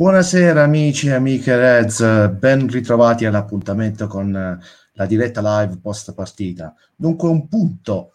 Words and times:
Buonasera 0.00 0.62
amici 0.62 1.08
e 1.08 1.12
amiche 1.12 1.54
Reds, 1.54 2.30
ben 2.30 2.66
ritrovati 2.68 3.26
all'appuntamento 3.26 4.06
con 4.06 4.32
la 4.32 5.06
diretta 5.06 5.60
live 5.60 5.78
post 5.78 6.14
partita. 6.14 6.74
Dunque 6.96 7.28
un 7.28 7.46
punto 7.48 8.14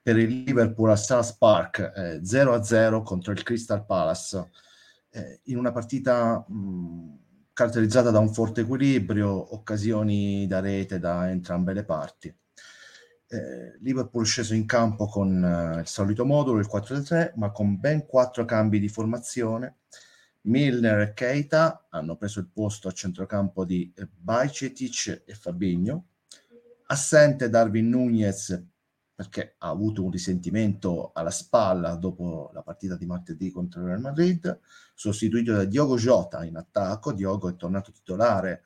per 0.00 0.16
il 0.16 0.44
Liverpool 0.44 0.90
a 0.90 0.94
South 0.94 1.34
Park, 1.36 1.92
eh, 1.96 2.20
0-0 2.22 3.02
contro 3.02 3.32
il 3.32 3.42
Crystal 3.42 3.84
Palace, 3.84 4.48
eh, 5.10 5.40
in 5.46 5.56
una 5.56 5.72
partita 5.72 6.38
mh, 6.46 7.18
caratterizzata 7.52 8.12
da 8.12 8.20
un 8.20 8.32
forte 8.32 8.60
equilibrio, 8.60 9.56
occasioni 9.56 10.46
da 10.46 10.60
rete 10.60 11.00
da 11.00 11.28
entrambe 11.28 11.72
le 11.72 11.82
parti. 11.82 12.32
Eh, 13.26 13.76
Liverpool 13.80 14.24
sceso 14.24 14.54
in 14.54 14.66
campo 14.66 15.06
con 15.08 15.44
eh, 15.44 15.80
il 15.80 15.88
solito 15.88 16.24
modulo, 16.24 16.60
il 16.60 16.70
4-3, 16.72 17.32
ma 17.34 17.50
con 17.50 17.80
ben 17.80 18.06
quattro 18.06 18.44
cambi 18.44 18.78
di 18.78 18.88
formazione 18.88 19.78
Milner 20.46 21.00
e 21.00 21.12
Keita 21.14 21.86
hanno 21.88 22.16
preso 22.16 22.40
il 22.40 22.48
posto 22.52 22.88
a 22.88 22.92
centrocampo 22.92 23.64
di 23.64 23.92
Bajcetic 24.10 25.22
e 25.24 25.34
Fabinho. 25.34 26.08
Assente 26.86 27.48
Darwin 27.48 27.88
Nunez 27.88 28.62
perché 29.14 29.54
ha 29.58 29.68
avuto 29.68 30.04
un 30.04 30.10
risentimento 30.10 31.12
alla 31.14 31.30
spalla 31.30 31.94
dopo 31.94 32.50
la 32.52 32.62
partita 32.62 32.96
di 32.96 33.06
martedì 33.06 33.50
contro 33.50 33.80
il 33.80 33.86
Real 33.86 34.00
Madrid, 34.00 34.58
sostituito 34.92 35.52
da 35.52 35.64
Diogo 35.64 35.96
Jota 35.96 36.44
in 36.44 36.56
attacco. 36.56 37.12
Diogo 37.12 37.48
è 37.48 37.56
tornato 37.56 37.92
titolare 37.92 38.64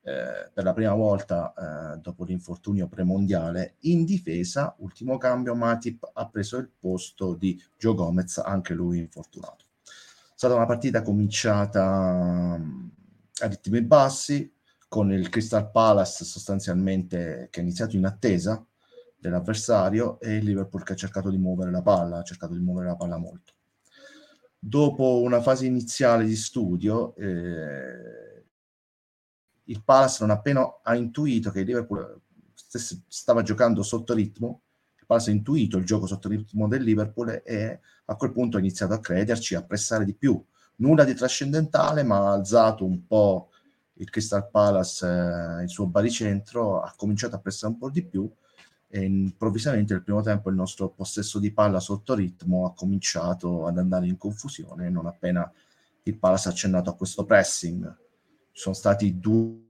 eh, 0.00 0.50
per 0.52 0.64
la 0.64 0.72
prima 0.72 0.94
volta 0.94 1.52
eh, 1.94 1.98
dopo 1.98 2.24
l'infortunio 2.24 2.88
premondiale. 2.88 3.76
In 3.80 4.04
difesa, 4.04 4.74
ultimo 4.78 5.18
cambio, 5.18 5.54
Matip 5.54 6.10
ha 6.14 6.28
preso 6.28 6.56
il 6.56 6.70
posto 6.76 7.34
di 7.34 7.62
Gio 7.78 7.94
Gomez, 7.94 8.38
anche 8.38 8.74
lui 8.74 8.98
infortunato 8.98 9.66
stata 10.42 10.56
una 10.56 10.66
partita 10.66 11.02
cominciata 11.02 12.56
mm, 12.58 12.88
a 13.42 13.46
ritmi 13.46 13.80
bassi, 13.82 14.52
con 14.88 15.12
il 15.12 15.28
Crystal 15.28 15.70
Palace 15.70 16.24
sostanzialmente 16.24 17.46
che 17.48 17.60
ha 17.60 17.62
iniziato 17.62 17.94
in 17.94 18.04
attesa 18.04 18.66
dell'avversario 19.16 20.18
e 20.18 20.34
il 20.34 20.44
Liverpool 20.44 20.82
che 20.82 20.94
ha 20.94 20.96
cercato 20.96 21.30
di 21.30 21.38
muovere 21.38 21.70
la 21.70 21.80
palla, 21.80 22.18
ha 22.18 22.22
cercato 22.24 22.54
di 22.54 22.58
muovere 22.58 22.88
la 22.88 22.96
palla 22.96 23.18
molto. 23.18 23.52
Dopo 24.58 25.22
una 25.22 25.40
fase 25.40 25.66
iniziale 25.66 26.24
di 26.24 26.34
studio, 26.34 27.14
eh, 27.14 28.44
il 29.62 29.84
Palace 29.84 30.24
non 30.26 30.30
appena 30.30 30.80
ha 30.82 30.96
intuito 30.96 31.52
che 31.52 31.60
il 31.60 31.66
Liverpool 31.66 32.20
stava 33.06 33.42
giocando 33.42 33.84
sotto 33.84 34.12
ritmo, 34.12 34.61
Ha 35.14 35.30
intuito 35.30 35.78
il 35.78 35.84
gioco 35.84 36.06
sotto 36.06 36.28
il 36.28 36.38
ritmo 36.38 36.68
del 36.68 36.82
Liverpool 36.82 37.42
e 37.44 37.80
a 38.04 38.16
quel 38.16 38.32
punto 38.32 38.56
ha 38.56 38.60
iniziato 38.60 38.94
a 38.94 39.00
crederci, 39.00 39.54
a 39.54 39.62
pressare 39.62 40.04
di 40.04 40.14
più. 40.14 40.42
Nulla 40.76 41.04
di 41.04 41.14
trascendentale, 41.14 42.02
ma 42.02 42.16
ha 42.18 42.32
alzato 42.32 42.84
un 42.84 43.06
po' 43.06 43.50
il 43.94 44.10
Crystal 44.10 44.48
Palace, 44.50 45.06
eh, 45.06 45.62
il 45.62 45.68
suo 45.68 45.86
baricentro, 45.86 46.80
ha 46.80 46.92
cominciato 46.96 47.36
a 47.36 47.38
pressare 47.38 47.72
un 47.72 47.78
po' 47.78 47.90
di 47.90 48.02
più 48.02 48.30
e 48.88 49.04
improvvisamente 49.04 49.94
nel 49.94 50.02
primo 50.02 50.20
tempo 50.20 50.50
il 50.50 50.56
nostro 50.56 50.90
possesso 50.90 51.38
di 51.38 51.50
palla 51.50 51.80
sotto 51.80 52.14
ritmo 52.14 52.66
ha 52.66 52.74
cominciato 52.74 53.66
ad 53.66 53.78
andare 53.78 54.06
in 54.06 54.18
confusione 54.18 54.90
non 54.90 55.06
appena 55.06 55.50
il 56.02 56.18
Palace 56.18 56.48
ha 56.48 56.50
accennato 56.50 56.90
a 56.90 56.94
questo 56.94 57.24
pressing. 57.24 57.84
Ci 58.50 58.60
sono 58.60 58.74
stati 58.74 59.18
due 59.18 59.60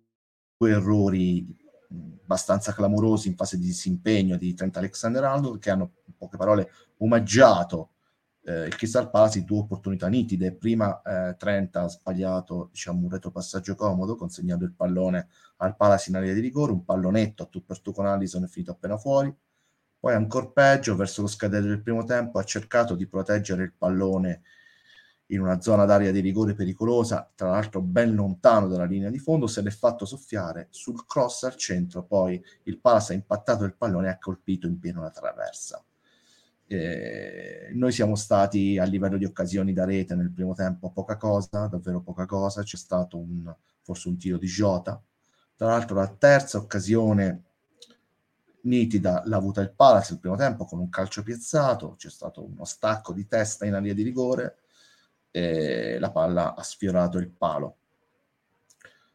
errori 0.59 1.57
abbastanza 2.23 2.73
clamorosi 2.73 3.29
in 3.29 3.37
fase 3.37 3.59
di 3.59 3.67
disimpegno 3.67 4.37
di 4.37 4.55
Trent 4.55 4.77
Alexander-Arnold 4.77 5.59
che 5.59 5.71
hanno 5.71 5.93
in 6.07 6.17
poche 6.17 6.37
parole 6.37 6.71
omaggiato 6.99 7.91
eh, 8.45 8.67
il 8.67 8.75
Crystal 8.75 9.11
Palace 9.11 9.45
due 9.45 9.59
opportunità 9.59 10.09
nitide. 10.09 10.53
Prima 10.53 11.01
eh, 11.03 11.37
Trent 11.37 11.77
ha 11.77 11.89
sbagliato 11.89 12.69
diciamo, 12.71 13.03
un 13.03 13.11
retropassaggio 13.11 13.75
comodo 13.75 14.17
consegnando 14.17 14.65
il 14.65 14.73
pallone 14.73 15.29
al 15.59 15.77
Palace 15.77 16.11
in 16.11 16.17
area 16.17 16.35
di 16.35 16.41
rigore 16.41 16.73
un 16.73 16.85
pallonetto 16.85 17.45
a 17.45 17.47
tu 17.47 17.65
per 17.65 17.81
tu 17.81 17.93
con 17.93 18.07
Allison 18.07 18.45
è 18.45 18.49
finito 18.49 18.73
appena 18.73 18.97
fuori. 18.99 19.35
Poi 19.99 20.15
ancora 20.15 20.49
peggio 20.49 20.97
verso 20.97 21.23
lo 21.23 21.29
scadere 21.29 21.67
del 21.67 21.83
primo 21.83 22.03
tempo 22.03 22.41
ha 22.41 22.45
cercato 22.45 22.97
di 22.97 23.07
proteggere 23.07 23.63
il 23.63 23.73
pallone 23.73 24.43
in 25.33 25.41
una 25.41 25.61
zona 25.61 25.85
d'area 25.85 26.11
di 26.11 26.21
rigore 26.21 26.55
pericolosa, 26.55 27.31
tra 27.35 27.51
l'altro 27.51 27.81
ben 27.81 28.15
lontano 28.15 28.69
dalla 28.69 28.85
linea 28.85 29.11
di 29.11 29.19
fondo, 29.19 29.47
se 29.47 29.63
l'è 29.63 29.71
fatto 29.71 30.05
soffiare 30.05 30.69
sul 30.71 31.07
cross 31.07 31.45
al 31.45 31.57
centro, 31.57 32.03
poi 32.05 32.43
il 32.65 32.79
Palace 32.79 33.13
ha 33.13 33.17
impattato 33.17 33.65
il 33.65 33.75
pallone 33.75 34.09
e 34.09 34.11
ha 34.11 34.19
colpito 34.19 34.67
in 34.67 34.79
pieno 34.79 35.03
la 35.03 35.11
traversa. 35.11 35.83
Eh, 36.67 37.71
noi 37.75 37.93
siamo 37.93 38.15
stati 38.15 38.79
a 38.79 38.85
livello 38.85 39.17
di 39.17 39.25
occasioni 39.25 39.73
da 39.73 39.85
rete 39.85 40.15
nel 40.15 40.31
primo 40.31 40.55
tempo 40.55 40.91
poca 40.91 41.17
cosa, 41.17 41.67
davvero 41.67 42.01
poca 42.01 42.27
cosa, 42.27 42.63
c'è 42.63 42.77
stato 42.77 43.19
un, 43.19 43.55
forse 43.81 44.09
un 44.09 44.17
tiro 44.17 44.39
di 44.39 44.47
Jota, 44.47 45.03
tra 45.57 45.69
l'altro 45.69 45.97
la 45.97 46.09
terza 46.09 46.59
occasione 46.59 47.45
nitida 48.63 49.23
l'ha 49.27 49.37
avuta 49.37 49.61
il 49.61 49.73
Palace 49.73 50.13
il 50.13 50.19
primo 50.21 50.37
tempo 50.37 50.65
con 50.65 50.79
un 50.79 50.89
calcio 50.89 51.23
piazzato, 51.23 51.95
c'è 51.97 52.11
stato 52.11 52.45
uno 52.45 52.65
stacco 52.65 53.13
di 53.13 53.27
testa 53.27 53.65
in 53.67 53.75
area 53.75 53.95
di 53.95 54.03
rigore, 54.03 54.57
eh, 55.33 55.99
la 55.99 56.11
palla 56.13 56.55
ha 56.55 56.63
sfiorato 56.63 57.19
il 57.19 57.29
palo. 57.29 57.77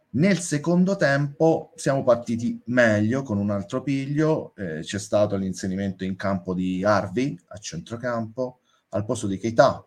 Nel 0.10 0.40
secondo 0.40 0.96
tempo 0.96 1.74
siamo 1.76 2.04
partiti 2.04 2.60
meglio 2.66 3.22
con 3.22 3.38
un 3.38 3.52
altro 3.52 3.84
piglio, 3.84 4.54
eh, 4.56 4.80
c'è 4.80 4.98
stato 4.98 5.36
l'inserimento 5.36 6.04
in 6.04 6.16
campo 6.16 6.54
di 6.54 6.84
Harvey 6.84 7.40
a 7.50 7.58
centrocampo 7.58 8.62
al 8.90 9.06
posto 9.06 9.28
di 9.28 9.38
Keita. 9.38 9.86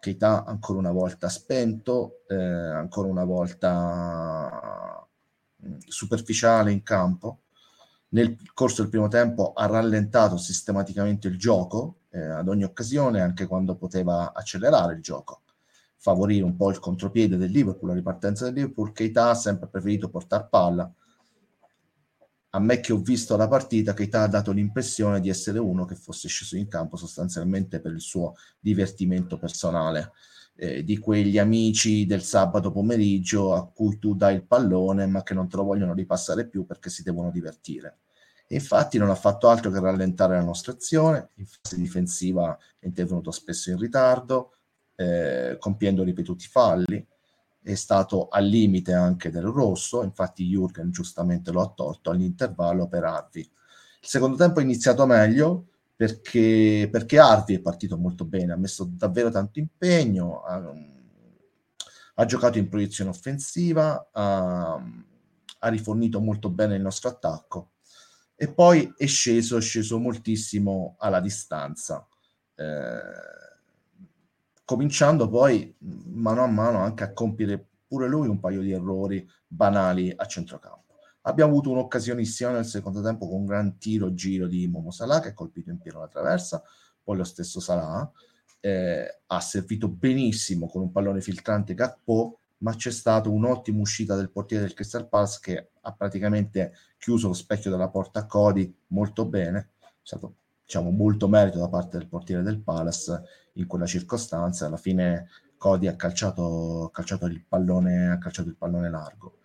Keita 0.00 0.44
ancora 0.44 0.78
una 0.78 0.92
volta 0.92 1.28
spento, 1.28 2.22
eh, 2.28 2.36
ancora 2.36 3.08
una 3.08 3.24
volta 3.24 5.06
mm, 5.66 5.78
superficiale 5.86 6.72
in 6.72 6.82
campo. 6.82 7.40
Nel 8.10 8.36
corso 8.54 8.82
del 8.82 8.90
primo 8.90 9.08
tempo 9.08 9.52
ha 9.52 9.66
rallentato 9.66 10.36
sistematicamente 10.36 11.28
il 11.28 11.36
gioco, 11.36 11.96
eh, 12.14 12.20
ad 12.20 12.48
ogni 12.48 12.62
occasione, 12.62 13.20
anche 13.20 13.46
quando 13.46 13.74
poteva 13.74 14.32
accelerare 14.32 14.94
il 14.94 15.02
gioco, 15.02 15.42
favorire 15.96 16.44
un 16.44 16.54
po' 16.54 16.70
il 16.70 16.78
contropiede 16.78 17.36
del 17.36 17.50
Liverpool, 17.50 17.90
la 17.90 17.96
ripartenza 17.96 18.44
del 18.44 18.54
Liverpool, 18.54 18.92
Keita 18.92 19.30
ha 19.30 19.34
sempre 19.34 19.68
preferito 19.68 20.08
portare 20.08 20.46
palla. 20.48 20.92
A 22.50 22.60
me 22.60 22.78
che 22.78 22.92
ho 22.92 22.98
visto 22.98 23.36
la 23.36 23.48
partita, 23.48 23.94
Keita 23.94 24.22
ha 24.22 24.28
dato 24.28 24.52
l'impressione 24.52 25.20
di 25.20 25.28
essere 25.28 25.58
uno 25.58 25.84
che 25.84 25.96
fosse 25.96 26.28
sceso 26.28 26.56
in 26.56 26.68
campo 26.68 26.96
sostanzialmente 26.96 27.80
per 27.80 27.92
il 27.92 28.00
suo 28.00 28.36
divertimento 28.60 29.36
personale. 29.36 30.12
Eh, 30.56 30.84
di 30.84 30.98
quegli 30.98 31.36
amici 31.36 32.06
del 32.06 32.22
sabato 32.22 32.70
pomeriggio 32.70 33.54
a 33.54 33.66
cui 33.66 33.98
tu 33.98 34.14
dai 34.14 34.36
il 34.36 34.46
pallone 34.46 35.04
ma 35.06 35.24
che 35.24 35.34
non 35.34 35.48
te 35.48 35.56
lo 35.56 35.64
vogliono 35.64 35.94
ripassare 35.94 36.46
più 36.46 36.64
perché 36.64 36.90
si 36.90 37.02
devono 37.02 37.32
divertire 37.32 38.03
infatti 38.54 38.98
non 38.98 39.10
ha 39.10 39.14
fatto 39.14 39.48
altro 39.48 39.70
che 39.70 39.80
rallentare 39.80 40.36
la 40.36 40.42
nostra 40.42 40.72
azione, 40.72 41.30
in 41.34 41.46
fase 41.46 41.76
difensiva 41.76 42.56
è 42.78 42.86
intervenuto 42.86 43.30
spesso 43.30 43.70
in 43.70 43.78
ritardo, 43.78 44.54
eh, 44.96 45.56
compiendo 45.58 46.02
ripetuti 46.02 46.46
falli, 46.46 47.06
è 47.62 47.74
stato 47.74 48.28
al 48.28 48.44
limite 48.44 48.92
anche 48.92 49.30
del 49.30 49.44
rosso, 49.44 50.02
infatti 50.02 50.48
Jürgen 50.48 50.90
giustamente 50.90 51.50
lo 51.50 51.62
ha 51.62 51.72
tolto 51.74 52.10
all'intervallo 52.10 52.86
per 52.88 53.04
Harvey. 53.04 53.42
Il 53.42 54.08
secondo 54.08 54.36
tempo 54.36 54.60
è 54.60 54.62
iniziato 54.62 55.06
meglio 55.06 55.68
perché, 55.96 56.88
perché 56.90 57.18
Harvey 57.18 57.56
è 57.56 57.60
partito 57.60 57.96
molto 57.96 58.24
bene, 58.24 58.52
ha 58.52 58.56
messo 58.56 58.84
davvero 58.84 59.30
tanto 59.30 59.58
impegno, 59.58 60.42
ha, 60.42 60.62
ha 62.16 62.24
giocato 62.26 62.58
in 62.58 62.68
proiezione 62.68 63.10
offensiva, 63.10 64.08
ha, 64.12 64.74
ha 65.58 65.68
rifornito 65.68 66.20
molto 66.20 66.50
bene 66.50 66.76
il 66.76 66.82
nostro 66.82 67.08
attacco 67.08 67.70
e 68.36 68.52
poi 68.52 68.92
è 68.96 69.06
sceso, 69.06 69.56
è 69.56 69.60
sceso 69.60 69.98
moltissimo 69.98 70.96
alla 70.98 71.20
distanza, 71.20 72.06
eh, 72.56 73.00
cominciando 74.64 75.28
poi 75.28 75.74
mano 75.78 76.42
a 76.42 76.46
mano 76.46 76.78
anche 76.78 77.04
a 77.04 77.12
compiere 77.12 77.66
pure 77.86 78.08
lui 78.08 78.28
un 78.28 78.40
paio 78.40 78.60
di 78.60 78.72
errori 78.72 79.28
banali 79.46 80.12
a 80.14 80.26
centrocampo. 80.26 80.82
Abbiamo 81.22 81.52
avuto 81.52 81.70
un'occasionissima 81.70 82.50
nel 82.50 82.64
secondo 82.64 83.00
tempo 83.00 83.28
con 83.28 83.40
un 83.40 83.46
gran 83.46 83.78
tiro 83.78 84.12
giro 84.12 84.46
di 84.46 84.66
Momo 84.66 84.90
Salah 84.90 85.20
che 85.20 85.28
ha 85.28 85.34
colpito 85.34 85.70
in 85.70 85.78
pieno 85.78 86.00
la 86.00 86.08
traversa, 86.08 86.62
poi 87.02 87.16
lo 87.16 87.24
stesso 87.24 87.60
Salah 87.60 88.10
eh, 88.60 89.20
ha 89.26 89.40
servito 89.40 89.88
benissimo 89.88 90.68
con 90.68 90.82
un 90.82 90.90
pallone 90.90 91.20
filtrante 91.20 91.74
Gakpo 91.74 92.40
ma 92.64 92.74
c'è 92.74 92.90
stata 92.90 93.28
un'ottima 93.28 93.80
uscita 93.80 94.16
del 94.16 94.30
portiere 94.30 94.64
del 94.64 94.72
Crystal 94.72 95.06
Palace 95.06 95.38
che 95.42 95.68
ha 95.82 95.92
praticamente 95.92 96.72
chiuso 96.96 97.28
lo 97.28 97.34
specchio 97.34 97.70
della 97.70 97.90
porta 97.90 98.20
a 98.20 98.26
Cody 98.26 98.74
molto 98.88 99.26
bene. 99.26 99.72
È 99.78 99.86
stato 100.00 100.36
diciamo, 100.64 100.88
molto 100.90 101.28
merito 101.28 101.58
da 101.58 101.68
parte 101.68 101.98
del 101.98 102.08
portiere 102.08 102.42
del 102.42 102.62
Palace 102.62 103.22
in 103.54 103.66
quella 103.66 103.84
circostanza. 103.84 104.64
Alla 104.64 104.78
fine 104.78 105.28
Cody 105.58 105.88
ha 105.88 105.94
calciato, 105.94 106.88
calciato, 106.90 107.26
il, 107.26 107.44
pallone, 107.46 108.10
ha 108.10 108.16
calciato 108.16 108.48
il 108.48 108.56
pallone 108.56 108.88
largo. 108.88 109.40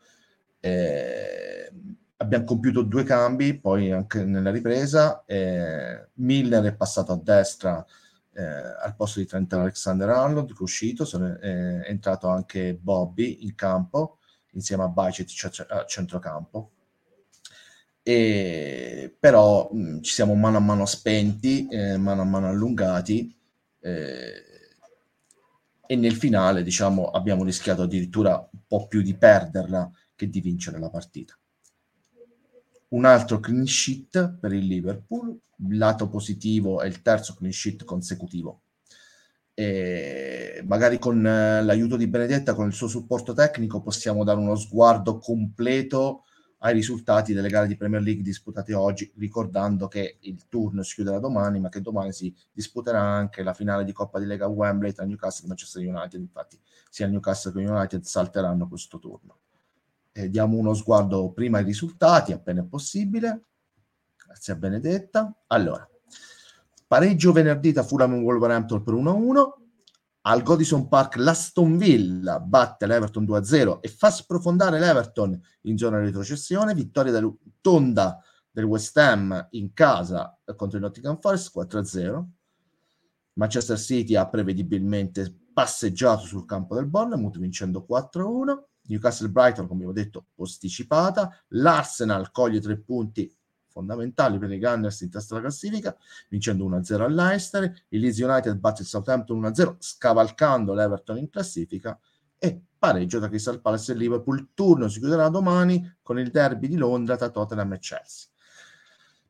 Eh, 0.61 1.73
abbiamo 2.15 2.45
compiuto 2.45 2.83
due 2.83 3.03
cambi, 3.03 3.59
poi 3.59 3.91
anche 3.91 4.23
nella 4.23 4.49
ripresa. 4.49 5.25
Eh, 5.25 6.07
Miller 6.13 6.63
è 6.63 6.73
passato 6.73 7.11
a 7.11 7.19
destra 7.21 7.85
eh, 8.39 8.85
al 8.85 8.95
posto 8.95 9.19
di 9.19 9.25
Trent 9.25 9.51
Alexander-Arnold 9.51 10.47
che 10.47 10.59
è 10.59 10.61
uscito, 10.61 11.03
sono, 11.03 11.37
eh, 11.39 11.81
è 11.81 11.89
entrato 11.89 12.29
anche 12.29 12.73
Bobby 12.73 13.39
in 13.41 13.53
campo 13.53 14.19
insieme 14.51 14.83
a 14.83 14.87
Bacet 14.87 15.29
a 15.67 15.85
centrocampo. 15.85 16.71
E, 18.01 19.15
però 19.19 19.69
mh, 19.71 19.99
ci 19.99 20.13
siamo 20.13 20.33
mano 20.35 20.57
a 20.57 20.61
mano 20.61 20.85
spenti, 20.85 21.67
eh, 21.67 21.97
mano 21.97 22.21
a 22.21 22.25
mano 22.25 22.47
allungati 22.47 23.37
eh, 23.81 24.43
e 25.85 25.95
nel 25.95 26.15
finale 26.15 26.63
diciamo 26.63 27.09
abbiamo 27.09 27.43
rischiato 27.43 27.81
addirittura 27.83 28.37
un 28.37 28.59
po' 28.67 28.87
più 28.87 29.01
di 29.01 29.15
perderla 29.15 29.91
che 30.15 30.29
di 30.29 30.39
vincere 30.39 30.79
la 30.79 30.89
partita. 30.89 31.37
Un 32.89 33.05
altro 33.05 33.39
clean 33.39 33.65
sheet 33.67 34.37
per 34.39 34.51
il 34.53 34.65
Liverpool, 34.65 35.37
lato 35.69 36.09
positivo 36.09 36.81
è 36.81 36.87
il 36.87 37.01
terzo 37.01 37.35
clean 37.35 37.53
sheet 37.53 37.83
consecutivo. 37.83 38.61
E 39.53 40.63
magari 40.65 40.97
con 40.97 41.25
eh, 41.25 41.61
l'aiuto 41.61 41.97
di 41.97 42.07
Benedetta, 42.07 42.53
con 42.53 42.67
il 42.67 42.73
suo 42.73 42.87
supporto 42.87 43.33
tecnico, 43.33 43.81
possiamo 43.81 44.23
dare 44.23 44.39
uno 44.39 44.55
sguardo 44.55 45.17
completo 45.17 46.23
ai 46.59 46.73
risultati 46.73 47.33
delle 47.33 47.49
gare 47.49 47.67
di 47.67 47.77
Premier 47.77 48.01
League 48.01 48.23
disputate 48.23 48.73
oggi, 48.73 49.11
ricordando 49.17 49.87
che 49.87 50.17
il 50.21 50.47
turno 50.47 50.81
si 50.81 50.95
chiuderà 50.95 51.19
domani, 51.19 51.59
ma 51.59 51.69
che 51.69 51.81
domani 51.81 52.11
si 52.11 52.33
disputerà 52.51 53.01
anche 53.01 53.43
la 53.43 53.53
finale 53.53 53.83
di 53.83 53.93
Coppa 53.93 54.19
di 54.19 54.25
Lega 54.25 54.47
Wembley 54.47 54.93
tra 54.93 55.05
Newcastle 55.05 55.45
e 55.45 55.47
Manchester 55.47 55.85
United. 55.85 56.19
Infatti, 56.19 56.59
sia 56.89 57.07
Newcastle 57.07 57.51
che 57.51 57.59
United 57.59 58.01
salteranno 58.03 58.67
questo 58.67 58.97
turno. 58.99 59.37
E 60.19 60.29
diamo 60.29 60.57
uno 60.57 60.73
sguardo 60.73 61.31
prima 61.31 61.59
ai 61.59 61.63
risultati, 61.63 62.33
appena 62.33 62.59
è 62.59 62.65
possibile. 62.65 63.45
Grazie 64.17 64.51
a 64.51 64.57
Benedetta. 64.57 65.33
Allora, 65.47 65.89
pareggio 66.85 67.31
venerdì 67.31 67.71
da 67.71 67.83
Fulham 67.83 68.15
Wolverhampton 68.15 68.83
per 68.83 68.95
1-1 68.95 69.51
al 70.23 70.43
Godison 70.43 70.89
Park 70.89 71.15
l'Aston 71.15 71.77
Villa 71.77 72.41
batte 72.41 72.85
l'Everton 72.85 73.23
2-0 73.23 73.79
e 73.79 73.87
fa 73.87 74.11
sprofondare 74.11 74.77
l'Everton 74.77 75.39
in 75.61 75.77
zona 75.77 75.99
retrocessione, 75.99 76.73
vittoria 76.73 77.13
del, 77.13 77.33
tonda 77.61 78.21
del 78.51 78.65
West 78.65 78.97
Ham 78.97 79.47
in 79.51 79.71
casa 79.71 80.37
contro 80.57 80.77
il 80.77 80.83
Nottingham 80.83 81.17
Forest 81.21 81.57
4-0. 81.57 82.25
Manchester 83.35 83.79
City 83.79 84.15
ha 84.15 84.27
prevedibilmente 84.27 85.33
passeggiato 85.53 86.25
sul 86.25 86.43
campo 86.43 86.75
del 86.75 86.87
Bournemouth 86.87 87.37
vincendo 87.37 87.85
4-1. 87.89 88.67
Newcastle 88.89 89.29
Brighton, 89.29 89.67
come 89.67 89.85
ho 89.85 89.91
detto, 89.91 90.25
posticipata. 90.35 91.33
L'Arsenal 91.49 92.31
coglie 92.31 92.59
tre 92.59 92.77
punti 92.77 93.33
fondamentali 93.67 94.37
per 94.37 94.51
i 94.51 94.59
Gunners 94.59 95.01
in 95.01 95.09
testa 95.09 95.35
alla 95.35 95.43
classifica, 95.43 95.95
vincendo 96.27 96.67
1-0 96.67 97.01
all'Leicester. 97.01 97.85
Il 97.89 98.01
Leeds 98.01 98.19
United 98.19 98.55
batte 98.55 98.81
il 98.81 98.87
Southampton 98.87 99.39
1-0, 99.41 99.75
scavalcando 99.79 100.73
l'Everton 100.73 101.17
in 101.17 101.29
classifica 101.29 101.97
e 102.37 102.61
pareggio 102.77 103.19
tra 103.19 103.27
Crystal 103.27 103.61
Palace 103.61 103.91
e 103.91 103.95
Liverpool. 103.95 104.39
Il 104.39 104.49
turno 104.53 104.87
si 104.87 104.99
chiuderà 104.99 105.29
domani 105.29 105.97
con 106.01 106.19
il 106.19 106.31
derby 106.31 106.67
di 106.67 106.77
Londra 106.77 107.15
tra 107.15 107.29
Tottenham 107.29 107.73
e 107.73 107.79
Chelsea. 107.79 108.29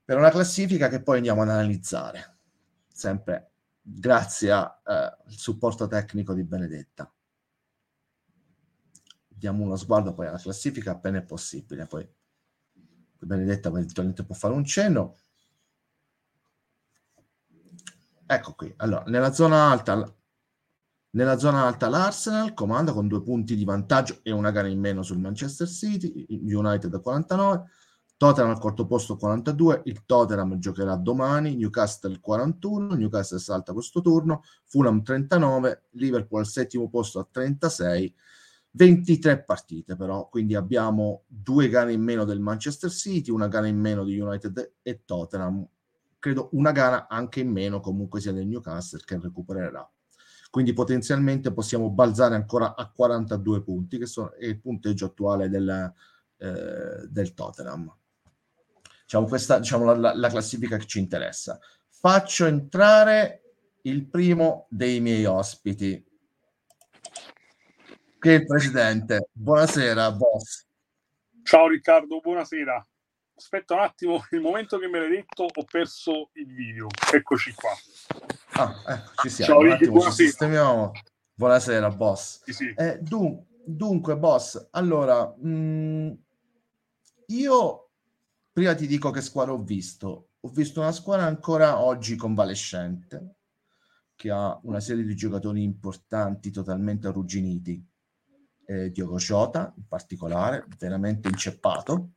Per 0.04 0.18
una 0.18 0.32
classifica 0.32 0.88
che 0.88 1.04
poi 1.04 1.18
andiamo 1.18 1.44
ad 1.44 1.50
analizzare, 1.50 2.38
sempre 2.92 3.52
grazie 3.82 4.52
al 4.52 4.76
eh, 4.86 5.18
supporto 5.28 5.88
tecnico 5.88 6.34
di 6.34 6.44
Benedetta. 6.44 7.12
Diamo 9.40 9.64
uno 9.64 9.78
sguardo 9.78 10.14
poi 10.14 10.28
alla 10.28 10.38
classifica 10.38 10.92
appena 10.92 11.20
è 11.20 11.24
possibile, 11.24 11.88
poi 11.88 12.06
Benedetta 13.20 13.70
eventualmente 13.70 14.26
può 14.26 14.36
fare 14.36 14.54
un 14.54 14.66
cenno. 14.66 15.16
Ecco 18.26 18.54
qui, 18.54 18.72
allora, 18.78 19.06
nella 19.08 19.32
zona 19.32 19.72
alta, 19.72 20.14
nella 21.12 21.38
zona 21.38 21.64
alta 21.64 21.88
l'Arsenal 21.88 22.54
comanda 22.54 22.92
con 22.92 23.08
due 23.08 23.24
punti 23.24 23.56
di 23.56 23.64
vantaggio 23.64 24.20
e 24.24 24.32
una 24.32 24.52
gara 24.52 24.68
in 24.68 24.80
meno 24.80 25.04
sul 25.04 25.20
Manchester 25.20 25.68
City, 25.68 26.28
United 26.30 27.00
49, 27.00 27.64
Tottenham 28.18 28.52
al 28.52 28.60
quarto 28.60 28.86
posto 28.86 29.16
42, 29.16 29.84
il 29.86 30.06
Tottenham 30.06 30.60
giocherà 30.60 30.98
domani, 30.98 31.56
Newcastle 31.56 32.20
41, 32.20 32.96
Newcastle 32.96 33.40
salta 33.40 33.72
questo 33.72 34.02
turno, 34.02 34.44
Fulham 34.66 35.02
39, 35.02 35.86
Liverpool 35.92 36.42
al 36.42 36.48
settimo 36.48 36.90
posto 36.90 37.20
a 37.20 37.28
36, 37.32 38.14
23 38.72 39.44
partite 39.44 39.96
però, 39.96 40.30
quindi 40.30 40.56
abbiamo 40.56 41.24
due 41.28 41.70
gare 41.70 41.94
in 41.94 42.02
meno 42.02 42.24
del 42.24 42.40
Manchester 42.40 42.90
City, 42.90 43.32
una 43.32 43.48
gara 43.48 43.68
in 43.68 43.80
meno 43.80 44.04
di 44.04 44.20
United 44.20 44.74
e 44.82 45.02
Tottenham, 45.06 45.68
credo 46.20 46.50
una 46.52 46.72
gara 46.72 47.08
anche 47.08 47.40
in 47.40 47.50
meno 47.50 47.80
comunque 47.80 48.20
sia 48.20 48.32
del 48.32 48.48
Newcastle 48.48 49.02
che 49.04 49.20
recupererà. 49.20 49.90
Quindi 50.52 50.74
potenzialmente 50.74 51.54
possiamo 51.54 51.92
balzare 51.92 52.36
ancora 52.36 52.76
a 52.76 52.90
42 52.90 53.62
punti, 53.62 54.00
che 54.00 54.08
sono, 54.08 54.34
è 54.34 54.46
il 54.46 54.60
punteggio 54.60 55.06
attuale 55.06 55.48
del, 55.48 55.94
eh, 56.38 57.08
del 57.08 57.34
Tottenham. 57.34 57.96
Diciamo 59.04 59.28
questa 59.28 59.60
diciamo, 59.60 59.94
la, 59.94 60.16
la 60.16 60.30
classifica 60.30 60.78
che 60.78 60.86
ci 60.86 61.00
interessa. 61.00 61.60
Faccio 61.88 62.46
entrare 62.46 63.44
il 63.84 64.08
primo 64.08 64.68
dei 64.70 65.00
miei 65.00 65.26
ospiti, 65.26 66.04
il 68.28 68.46
presidente. 68.46 69.30
Buonasera, 69.32 70.12
boss. 70.12 70.66
Ciao 71.44 71.68
Riccardo, 71.68 72.20
buonasera. 72.20 72.86
Aspetta 73.36 73.76
un 73.76 73.80
attimo, 73.80 74.26
il 74.32 74.42
momento 74.42 74.78
che 74.78 74.88
me 74.88 75.00
l'hai 75.00 75.10
detto 75.10 75.44
ho 75.44 75.64
perso 75.64 76.30
il 76.34 76.54
video. 76.54 76.88
Eccoci 77.14 77.54
qua. 77.54 77.72
Ah, 78.62 78.84
ecco, 78.88 79.12
ci 79.22 79.30
siamo. 79.30 79.54
Ciao, 79.54 79.62
Ricky, 79.62 79.88
buonasera. 79.88 80.28
Sistemiamo. 80.28 80.92
Buonasera, 81.34 81.90
boss. 81.92 82.44
Sì, 82.44 82.54
sì. 82.54 82.74
Eh, 82.76 83.00
dun- 83.02 83.42
dunque, 83.64 84.18
boss, 84.18 84.68
allora, 84.72 85.34
mh, 85.38 85.50
mm, 85.50 86.12
io 87.28 87.90
prima 88.52 88.76
ti 88.76 88.86
dico 88.86 89.12
che 89.12 89.22
squadra 89.22 89.54
ho 89.54 89.64
visto. 89.64 90.32
Ho 90.42 90.50
visto 90.50 90.82
una 90.82 90.92
squadra 90.92 91.26
ancora 91.26 91.80
oggi 91.80 92.18
convalescente, 92.18 93.36
che 94.16 94.30
ha 94.30 94.60
una 94.64 94.82
serie 94.82 95.06
di 95.06 95.16
giocatori 95.16 95.64
importanti 95.64 96.52
totalmente 96.52 97.08
arrugginiti 97.08 97.89
eh, 98.70 98.92
Diogo 98.92 99.18
Jota 99.18 99.74
in 99.76 99.88
particolare, 99.88 100.66
veramente 100.78 101.28
inceppato. 101.28 102.12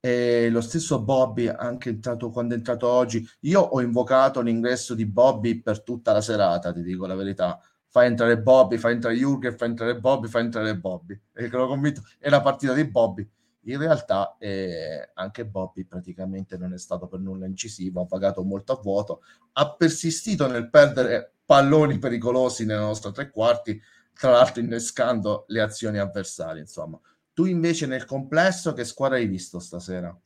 E 0.00 0.48
lo 0.50 0.60
stesso 0.60 1.02
Bobby, 1.02 1.46
anche 1.46 1.90
entrato, 1.90 2.30
quando 2.30 2.54
è 2.54 2.56
entrato 2.56 2.88
oggi, 2.88 3.26
io 3.40 3.60
ho 3.60 3.80
invocato 3.80 4.40
l'ingresso 4.40 4.94
di 4.94 5.06
Bobby 5.06 5.60
per 5.60 5.82
tutta 5.82 6.12
la 6.12 6.20
serata, 6.20 6.72
ti 6.72 6.82
dico 6.82 7.06
la 7.06 7.14
verità. 7.14 7.60
Fa 7.88 8.04
entrare 8.04 8.40
Bobby, 8.40 8.76
fa 8.76 8.90
entrare 8.90 9.14
Jurgen, 9.14 9.56
fa 9.56 9.66
entrare 9.66 9.98
Bobby, 9.98 10.28
fa 10.28 10.40
entrare 10.40 10.76
Bobby. 10.76 11.18
E 11.32 11.48
l'ho 11.48 11.68
convinto, 11.68 12.02
è 12.18 12.28
la 12.28 12.40
partita 12.40 12.72
di 12.72 12.84
Bobby. 12.84 13.28
In 13.66 13.78
realtà 13.78 14.36
eh, 14.38 15.10
anche 15.14 15.46
Bobby 15.46 15.84
praticamente 15.84 16.58
non 16.58 16.74
è 16.74 16.78
stato 16.78 17.06
per 17.06 17.20
nulla 17.20 17.46
incisivo, 17.46 18.02
ha 18.02 18.06
pagato 18.06 18.42
molto 18.42 18.72
a 18.72 18.80
vuoto, 18.82 19.22
ha 19.52 19.74
persistito 19.74 20.46
nel 20.46 20.68
perdere 20.68 21.34
palloni 21.46 21.98
pericolosi 21.98 22.66
nella 22.66 22.80
nostra 22.80 23.10
tre 23.10 23.30
quarti, 23.30 23.80
tra 24.14 24.30
l'altro 24.30 24.62
innescando 24.62 25.44
le 25.48 25.60
azioni 25.60 25.98
avversarie. 25.98 26.60
Insomma, 26.60 26.98
tu 27.32 27.46
invece 27.46 27.86
nel 27.86 28.04
complesso 28.04 28.72
che 28.72 28.84
squadra 28.84 29.16
hai 29.16 29.26
visto 29.26 29.58
stasera? 29.58 30.16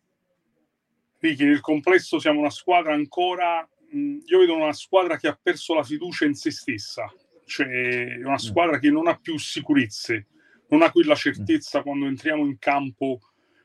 Ricky, 1.21 1.45
nel 1.45 1.61
complesso 1.61 2.19
siamo 2.19 2.41
una 2.41 2.51
squadra 2.51 2.93
ancora. 2.93 3.67
Io 3.91 4.39
vedo 4.39 4.55
una 4.55 4.73
squadra 4.73 5.17
che 5.17 5.29
ha 5.29 5.39
perso 5.41 5.75
la 5.75 5.83
fiducia 5.83 6.27
in 6.27 6.35
se 6.35 6.51
stessa, 6.51 7.13
cioè 7.47 8.17
una 8.19 8.35
mm. 8.35 8.37
squadra 8.37 8.77
mm. 8.77 8.81
che 8.81 8.91
non 8.91 9.09
ha 9.09 9.17
più 9.17 9.39
sicurezze, 9.39 10.27
non 10.69 10.83
ha 10.83 10.93
quella 10.93 11.15
certezza 11.15 11.81
mm. 11.81 11.83
quando 11.83 12.07
entriamo 12.07 12.45
in 12.45 12.59
campo, 12.59 13.21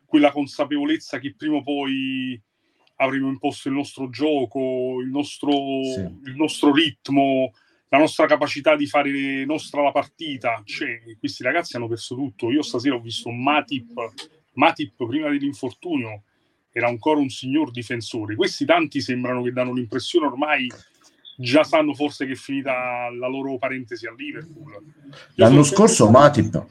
quella 0.06 0.32
consapevolezza 0.32 1.20
che 1.20 1.36
prima 1.36 1.58
o 1.58 1.64
poi 1.64 2.42
avremo 2.98 3.28
imposto 3.28 3.68
il 3.68 3.76
nostro 3.76 4.10
gioco, 4.10 5.00
il 5.02 5.10
nostro, 5.10 5.52
sì. 5.52 6.00
il 6.26 6.36
nostro 6.36 6.74
ritmo, 6.74 7.52
la 7.94 8.00
nostra 8.00 8.26
capacità 8.26 8.76
di 8.76 8.88
fare 8.88 9.46
nostra 9.46 9.84
la 9.84 9.92
partita. 9.92 10.64
Cioè, 10.66 11.00
questi 11.20 11.44
ragazzi 11.44 11.76
hanno 11.76 11.88
perso 11.88 12.16
tutto. 12.16 12.50
Io 12.50 12.64
stasera 12.64 12.96
ho 12.96 13.00
visto 13.00 13.30
Matip, 13.30 13.94
Matip 14.54 15.06
prima 15.06 15.30
dell'infortunio 15.30 16.24
era 16.72 16.88
ancora 16.88 17.20
un 17.20 17.30
signor 17.30 17.70
difensore. 17.70 18.36
Questi 18.36 18.66
tanti 18.66 19.00
sembrano 19.00 19.44
che 19.44 19.52
danno 19.52 19.74
l'impressione 19.74 20.26
ormai 20.26 20.68
già 21.38 21.64
sanno 21.64 21.94
forse 21.94 22.26
che 22.26 22.32
è 22.32 22.36
finita 22.36 23.10
la 23.12 23.28
loro 23.28 23.60
parentesi 23.60 24.08
a 24.08 24.14
Liverpool. 24.18 24.72
Io 24.72 25.22
L'anno 25.36 25.62
scorso 25.62 26.10
Matip. 26.10 26.66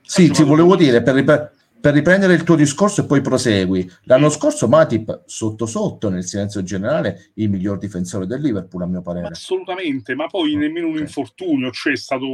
Sì, 0.00 0.30
ti 0.30 0.44
volevo 0.44 0.76
dire, 0.76 1.02
per, 1.02 1.55
per 1.80 1.94
riprendere 1.94 2.34
il 2.34 2.42
tuo 2.42 2.56
discorso 2.56 3.02
e 3.02 3.06
poi 3.06 3.20
prosegui, 3.20 3.88
l'anno 4.04 4.28
scorso 4.28 4.68
Matip 4.68 5.22
sotto 5.26 5.66
sotto 5.66 6.08
nel 6.08 6.24
silenzio 6.24 6.62
generale 6.62 7.30
il 7.34 7.48
miglior 7.48 7.78
difensore 7.78 8.26
del 8.26 8.40
Liverpool 8.40 8.82
a 8.82 8.86
mio 8.86 9.02
parere. 9.02 9.28
Assolutamente, 9.28 10.14
ma 10.14 10.26
poi 10.26 10.56
nemmeno 10.56 10.88
un 10.88 10.98
infortunio, 10.98 11.70
cioè 11.70 11.92
è 11.92 11.96
stato 11.96 12.26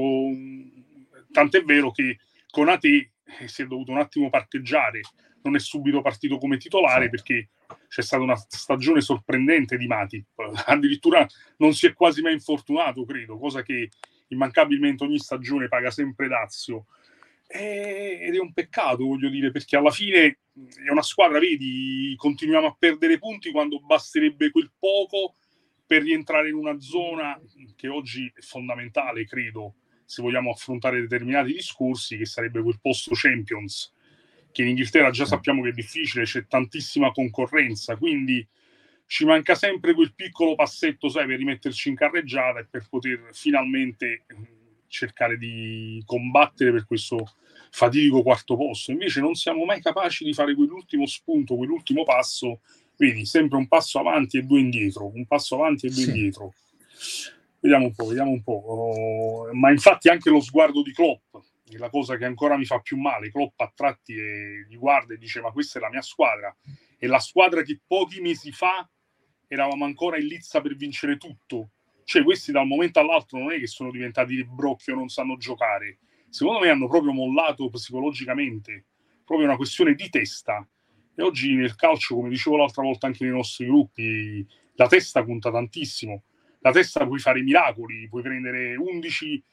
tant'è 1.30 1.62
vero 1.62 1.90
che 1.90 2.18
con 2.50 2.68
Ate 2.68 3.12
si 3.46 3.62
è 3.62 3.66
dovuto 3.66 3.90
un 3.90 3.98
attimo 3.98 4.30
parcheggiare, 4.30 5.00
non 5.42 5.56
è 5.56 5.58
subito 5.58 6.02
partito 6.02 6.38
come 6.38 6.56
titolare 6.56 7.04
sì. 7.04 7.10
perché 7.10 7.48
c'è 7.88 8.02
stata 8.02 8.22
una 8.22 8.36
stagione 8.36 9.00
sorprendente 9.00 9.76
di 9.76 9.86
Matip, 9.86 10.28
addirittura 10.66 11.26
non 11.58 11.74
si 11.74 11.86
è 11.86 11.92
quasi 11.94 12.22
mai 12.22 12.34
infortunato, 12.34 13.04
credo, 13.04 13.38
cosa 13.38 13.62
che 13.62 13.90
immancabilmente 14.28 15.04
ogni 15.04 15.18
stagione 15.18 15.68
paga 15.68 15.90
sempre 15.90 16.28
Dazio. 16.28 16.86
Ed 17.54 18.34
è 18.34 18.38
un 18.38 18.52
peccato, 18.52 19.04
voglio 19.04 19.28
dire, 19.28 19.50
perché 19.50 19.76
alla 19.76 19.90
fine 19.90 20.38
è 20.84 20.90
una 20.90 21.02
squadra, 21.02 21.38
vedi, 21.38 22.14
continuiamo 22.16 22.66
a 22.66 22.76
perdere 22.78 23.18
punti 23.18 23.50
quando 23.50 23.80
basterebbe 23.80 24.50
quel 24.50 24.72
poco 24.78 25.34
per 25.86 26.02
rientrare 26.02 26.48
in 26.48 26.54
una 26.54 26.80
zona 26.80 27.38
che 27.76 27.88
oggi 27.88 28.30
è 28.34 28.40
fondamentale, 28.40 29.26
credo, 29.26 29.74
se 30.06 30.22
vogliamo 30.22 30.50
affrontare 30.50 31.00
determinati 31.00 31.52
discorsi, 31.52 32.16
che 32.16 32.24
sarebbe 32.24 32.62
quel 32.62 32.80
posto 32.80 33.10
Champions, 33.14 33.92
che 34.50 34.62
in 34.62 34.68
Inghilterra 34.68 35.10
già 35.10 35.26
sappiamo 35.26 35.62
che 35.62 35.70
è 35.70 35.72
difficile, 35.72 36.24
c'è 36.24 36.46
tantissima 36.46 37.12
concorrenza, 37.12 37.96
quindi 37.96 38.46
ci 39.06 39.26
manca 39.26 39.54
sempre 39.54 39.92
quel 39.92 40.14
piccolo 40.14 40.54
passetto, 40.54 41.10
sai, 41.10 41.26
per 41.26 41.36
rimetterci 41.36 41.90
in 41.90 41.96
carreggiata 41.96 42.60
e 42.60 42.66
per 42.70 42.86
poter 42.88 43.28
finalmente 43.32 44.24
cercare 44.92 45.38
di 45.38 46.02
combattere 46.04 46.70
per 46.70 46.86
questo 46.86 47.34
fatidico 47.70 48.22
quarto 48.22 48.56
posto. 48.56 48.92
Invece 48.92 49.20
non 49.20 49.34
siamo 49.34 49.64
mai 49.64 49.80
capaci 49.80 50.24
di 50.24 50.34
fare 50.34 50.54
quell'ultimo 50.54 51.06
spunto, 51.06 51.56
quell'ultimo 51.56 52.04
passo 52.04 52.60
Vedi, 53.02 53.24
sempre 53.24 53.58
un 53.58 53.66
passo 53.66 53.98
avanti 53.98 54.38
e 54.38 54.42
due 54.42 54.60
indietro, 54.60 55.10
un 55.12 55.26
passo 55.26 55.56
avanti 55.56 55.86
e 55.86 55.88
due 55.88 56.02
sì. 56.02 56.08
indietro. 56.10 56.54
Vediamo 57.58 57.86
un 57.86 57.94
po', 57.94 58.06
vediamo 58.06 58.30
un 58.30 58.42
po'. 58.42 58.52
Oh, 58.52 59.54
ma 59.54 59.72
infatti 59.72 60.08
anche 60.08 60.30
lo 60.30 60.40
sguardo 60.40 60.82
di 60.82 60.92
Klopp 60.92 61.34
è 61.68 61.78
la 61.78 61.88
cosa 61.88 62.16
che 62.16 62.26
ancora 62.26 62.56
mi 62.56 62.64
fa 62.64 62.78
più 62.80 62.98
male. 62.98 63.30
Klopp 63.30 63.58
a 63.60 63.72
tratti 63.74 64.14
e 64.14 64.66
gli 64.68 64.76
guarda 64.76 65.14
e 65.14 65.18
dice 65.18 65.40
ma 65.40 65.50
questa 65.50 65.78
è 65.78 65.82
la 65.82 65.88
mia 65.88 66.02
squadra. 66.02 66.54
È 66.96 67.06
la 67.06 67.18
squadra 67.18 67.62
che 67.62 67.80
pochi 67.84 68.20
mesi 68.20 68.52
fa 68.52 68.88
eravamo 69.48 69.84
ancora 69.84 70.18
in 70.18 70.26
lizza 70.26 70.60
per 70.60 70.76
vincere 70.76 71.16
tutto. 71.16 71.70
Cioè 72.04 72.22
questi 72.22 72.52
da 72.52 72.60
un 72.60 72.68
momento 72.68 73.00
all'altro 73.00 73.38
non 73.38 73.52
è 73.52 73.58
che 73.58 73.66
sono 73.66 73.90
diventati 73.90 74.34
di 74.34 74.44
brocchio, 74.44 74.94
non 74.94 75.08
sanno 75.08 75.36
giocare. 75.36 75.98
Secondo 76.28 76.60
me 76.60 76.68
hanno 76.68 76.88
proprio 76.88 77.12
mollato 77.12 77.68
psicologicamente, 77.68 78.86
proprio 79.24 79.46
una 79.46 79.56
questione 79.56 79.94
di 79.94 80.08
testa 80.08 80.66
e 81.14 81.22
oggi 81.22 81.54
nel 81.54 81.74
calcio, 81.74 82.14
come 82.14 82.30
dicevo 82.30 82.56
l'altra 82.56 82.82
volta 82.82 83.06
anche 83.06 83.24
nei 83.24 83.34
nostri 83.34 83.66
gruppi, 83.66 84.46
la 84.74 84.86
testa 84.86 85.24
conta 85.24 85.50
tantissimo. 85.50 86.22
La 86.60 86.70
testa 86.70 87.06
puoi 87.06 87.18
fare 87.18 87.42
miracoli, 87.42 88.08
puoi 88.08 88.22
prendere 88.22 88.76
11 88.76 89.44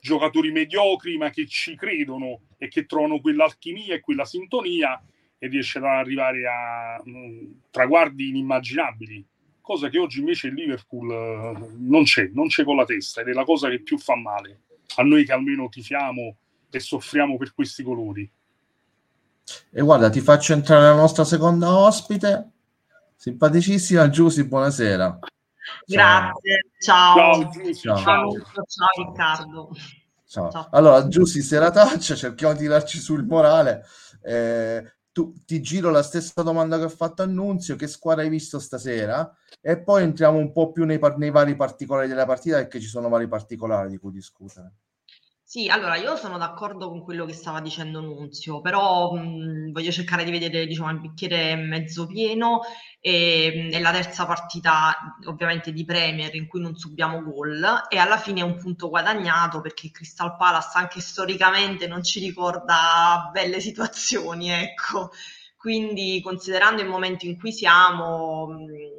giocatori 0.00 0.52
mediocri 0.52 1.16
ma 1.16 1.30
che 1.30 1.46
ci 1.46 1.74
credono 1.74 2.42
e 2.58 2.68
che 2.68 2.86
trovano 2.86 3.20
quell'alchimia 3.20 3.94
e 3.94 4.00
quella 4.00 4.24
sintonia 4.24 5.02
e 5.38 5.48
riesce 5.48 5.78
ad 5.78 5.84
arrivare 5.84 6.46
a 6.46 7.00
um, 7.04 7.60
traguardi 7.70 8.28
inimmaginabili, 8.28 9.24
cosa 9.66 9.88
che 9.88 9.98
oggi 9.98 10.20
invece 10.20 10.46
il 10.46 10.54
Liverpool 10.54 11.08
uh, 11.08 11.74
non 11.76 12.04
c'è, 12.04 12.30
non 12.32 12.46
c'è 12.46 12.62
con 12.62 12.76
la 12.76 12.84
testa 12.84 13.20
ed 13.20 13.28
è 13.28 13.32
la 13.32 13.42
cosa 13.42 13.68
che 13.68 13.82
più 13.82 13.98
fa 13.98 14.14
male 14.14 14.60
a 14.94 15.02
noi 15.02 15.24
che 15.24 15.32
almeno 15.32 15.68
tifiamo 15.68 16.36
e 16.70 16.78
soffriamo 16.78 17.36
per 17.36 17.52
questi 17.52 17.82
colori. 17.82 18.30
E 19.72 19.82
guarda, 19.82 20.08
ti 20.08 20.20
faccio 20.20 20.52
entrare 20.52 20.84
la 20.84 20.94
nostra 20.94 21.24
seconda 21.24 21.76
ospite, 21.76 22.50
simpaticissima 23.16 24.08
Giusy, 24.08 24.44
buonasera. 24.44 25.18
Grazie, 25.84 26.60
ciao. 26.78 27.50
Ciao, 27.50 27.74
ciao. 27.74 27.96
ciao. 27.98 28.30
ciao 28.30 29.04
Riccardo. 29.04 29.70
Ciao. 30.28 30.50
ciao. 30.50 30.68
Allora, 30.70 31.08
Giusy, 31.08 31.40
se 31.42 31.58
la 31.58 31.72
taccia, 31.72 32.14
cerchiamo 32.14 32.54
di 32.54 32.60
tirarci 32.60 32.98
sul 32.98 33.24
morale. 33.24 33.84
Eh, 34.22 34.95
tu, 35.16 35.32
ti 35.46 35.62
giro 35.62 35.88
la 35.88 36.02
stessa 36.02 36.42
domanda 36.42 36.76
che 36.76 36.84
ho 36.84 36.90
fatto 36.90 37.22
a 37.22 37.24
Nunzio, 37.24 37.74
che 37.74 37.86
squadra 37.86 38.22
hai 38.22 38.28
visto 38.28 38.58
stasera? 38.58 39.34
E 39.62 39.82
poi 39.82 40.02
entriamo 40.02 40.36
un 40.36 40.52
po' 40.52 40.72
più 40.72 40.84
nei, 40.84 41.00
nei 41.16 41.30
vari 41.30 41.56
particolari 41.56 42.06
della 42.06 42.26
partita, 42.26 42.58
perché 42.58 42.80
ci 42.80 42.86
sono 42.86 43.08
vari 43.08 43.26
particolari 43.26 43.88
di 43.88 43.96
cui 43.96 44.12
discutere. 44.12 44.74
Sì, 45.56 45.68
allora 45.68 45.96
io 45.96 46.16
sono 46.16 46.36
d'accordo 46.36 46.90
con 46.90 47.02
quello 47.02 47.24
che 47.24 47.32
stava 47.32 47.60
dicendo 47.62 48.02
Nunzio, 48.02 48.60
però 48.60 49.14
mh, 49.14 49.72
voglio 49.72 49.90
cercare 49.90 50.22
di 50.22 50.30
vedere 50.30 50.66
diciamo, 50.66 50.90
il 50.90 51.00
bicchiere 51.00 51.54
mezzo 51.56 52.06
pieno 52.06 52.60
e 53.00 53.70
è 53.72 53.80
la 53.80 53.90
terza 53.90 54.26
partita 54.26 55.16
ovviamente 55.24 55.72
di 55.72 55.86
Premier 55.86 56.34
in 56.34 56.46
cui 56.46 56.60
non 56.60 56.76
subiamo 56.76 57.22
gol 57.22 57.86
e 57.88 57.96
alla 57.96 58.18
fine 58.18 58.40
è 58.40 58.42
un 58.44 58.58
punto 58.58 58.90
guadagnato 58.90 59.62
perché 59.62 59.90
Crystal 59.90 60.36
Palace 60.36 60.76
anche 60.76 61.00
storicamente 61.00 61.86
non 61.86 62.02
ci 62.02 62.20
ricorda 62.20 63.30
belle 63.32 63.58
situazioni, 63.60 64.50
ecco. 64.50 65.10
Quindi 65.56 66.20
considerando 66.22 66.82
il 66.82 66.88
momento 66.88 67.24
in 67.24 67.38
cui 67.38 67.50
siamo... 67.52 68.46
Mh, 68.48 68.94